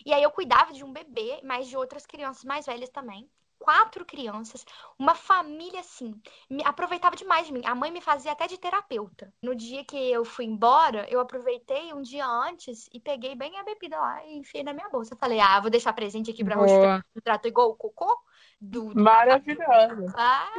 E 0.05 0.14
aí 0.14 0.22
eu 0.22 0.32
cuidava 0.32 0.74
de 0.74 0.84
um 0.84 0.91
bebê, 0.91 1.39
mas 1.43 1.68
de 1.68 1.78
outras 1.78 2.05
crianças 2.05 2.43
mais 2.43 2.66
velhas 2.66 2.89
também 2.89 3.30
quatro 3.60 4.05
crianças, 4.05 4.66
uma 4.97 5.16
família 5.16 5.80
assim. 5.80 6.20
Me, 6.49 6.64
aproveitava 6.64 7.16
demais 7.16 7.47
de 7.47 7.53
mim. 7.53 7.62
A 7.66 7.76
mãe 7.76 7.91
me 7.91 8.01
fazia 8.01 8.32
até 8.32 8.47
de 8.47 8.58
terapeuta. 8.58 9.34
No 9.41 9.55
dia 9.55 9.84
que 9.84 9.97
eu 9.97 10.24
fui 10.24 10.45
embora, 10.45 11.05
eu 11.10 11.20
aproveitei 11.20 11.93
um 11.93 12.01
dia 12.01 12.26
antes 12.26 12.89
e 12.93 12.99
peguei 12.99 13.36
bem 13.36 13.58
a 13.58 13.64
bebida 13.64 13.99
lá 13.99 14.26
e 14.26 14.38
enfiei 14.38 14.64
na 14.64 14.74
minha 14.74 14.89
bolsa. 14.89 15.16
Falei, 15.16 15.39
ah, 15.39 15.60
vou 15.60 15.70
deixar 15.70 15.93
presente 15.93 16.32
aqui 16.32 16.43
pra 16.43 16.55
Boa. 16.55 16.68
você. 16.68 17.22
Trato 17.22 17.47
igual 17.47 17.70
o 17.70 17.76
cocô. 17.76 18.18
Do, 18.60 18.93
do 18.93 19.03
Maravilhoso. 19.03 20.08
Ah, 20.18 20.49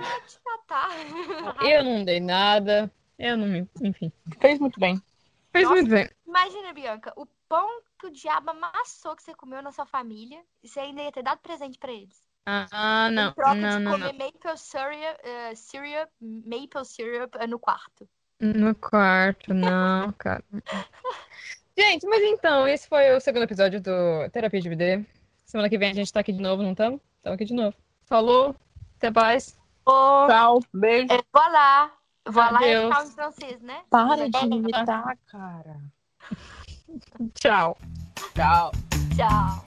tá, 0.45 0.59
tá. 0.67 0.89
Eu 1.67 1.83
não 1.83 2.05
dei 2.05 2.21
nada. 2.21 2.93
Eu 3.19 3.37
não 3.37 3.47
me. 3.47 3.69
Enfim. 3.83 4.13
Fez 4.41 4.59
muito 4.59 4.79
bem. 4.79 5.03
Fez 5.51 5.65
Nossa, 5.65 5.75
muito 5.75 5.91
bem. 5.91 6.09
Imagina, 6.27 6.73
Bianca, 6.73 7.13
o 7.17 7.27
pão 7.49 7.81
que 7.99 8.07
o 8.07 8.11
diabo 8.11 8.51
amassou 8.51 9.17
que 9.17 9.23
você 9.23 9.35
comeu 9.35 9.61
na 9.61 9.73
sua 9.73 9.87
família 9.87 10.41
e 10.63 10.69
você 10.69 10.79
ainda 10.81 11.03
ia 11.03 11.11
ter 11.11 11.23
dado 11.23 11.41
presente 11.41 11.79
para 11.79 11.93
eles. 11.93 12.28
Ah, 12.73 13.11
não. 13.13 13.31
Em 13.31 13.35
troca 13.35 13.55
não, 13.55 13.79
de 13.79 13.85
não, 13.85 13.93
comer 13.93 14.13
não. 14.13 14.27
maple 14.27 14.57
syrup, 14.57 15.19
uh, 15.21 15.57
syrup, 15.57 16.11
maple 16.21 16.85
syrup 16.85 17.35
no 17.47 17.59
quarto. 17.59 18.09
No 18.41 18.75
quarto, 18.75 19.53
não, 19.53 20.13
cara. 20.17 20.43
gente, 21.77 22.07
mas 22.07 22.23
então, 22.23 22.67
esse 22.67 22.89
foi 22.89 23.15
o 23.15 23.21
segundo 23.21 23.43
episódio 23.43 23.81
do 23.81 24.31
Terapia 24.33 24.61
de 24.61 24.69
BD. 24.71 25.05
Semana 25.45 25.69
que 25.69 25.77
vem 25.77 25.91
a 25.91 25.95
gente 25.95 26.13
tá 26.13 26.21
aqui 26.21 26.33
de 26.33 26.41
novo, 26.41 26.63
não 26.63 26.73
estamos? 26.73 27.01
Estamos 27.17 27.35
aqui 27.35 27.45
de 27.45 27.55
novo. 27.55 27.77
Falou, 28.07 28.57
até 28.97 29.11
mais. 29.11 29.59
Oh, 29.85 30.27
tchau, 30.27 30.61
beijo. 30.73 31.13
É, 31.13 31.21
vou 31.33 31.53
lá. 31.53 31.93
Vou 32.27 32.43
lá 32.43 32.67
e 32.67 32.91
tchau 32.91 33.05
em 33.05 33.11
francês, 33.11 33.61
né? 33.61 33.83
Para 33.91 34.29
de 34.29 34.39
imitar, 34.47 35.19
cara. 35.27 35.81
tchau. 37.35 37.77
Tchau. 38.35 38.73
Tchau. 39.17 39.65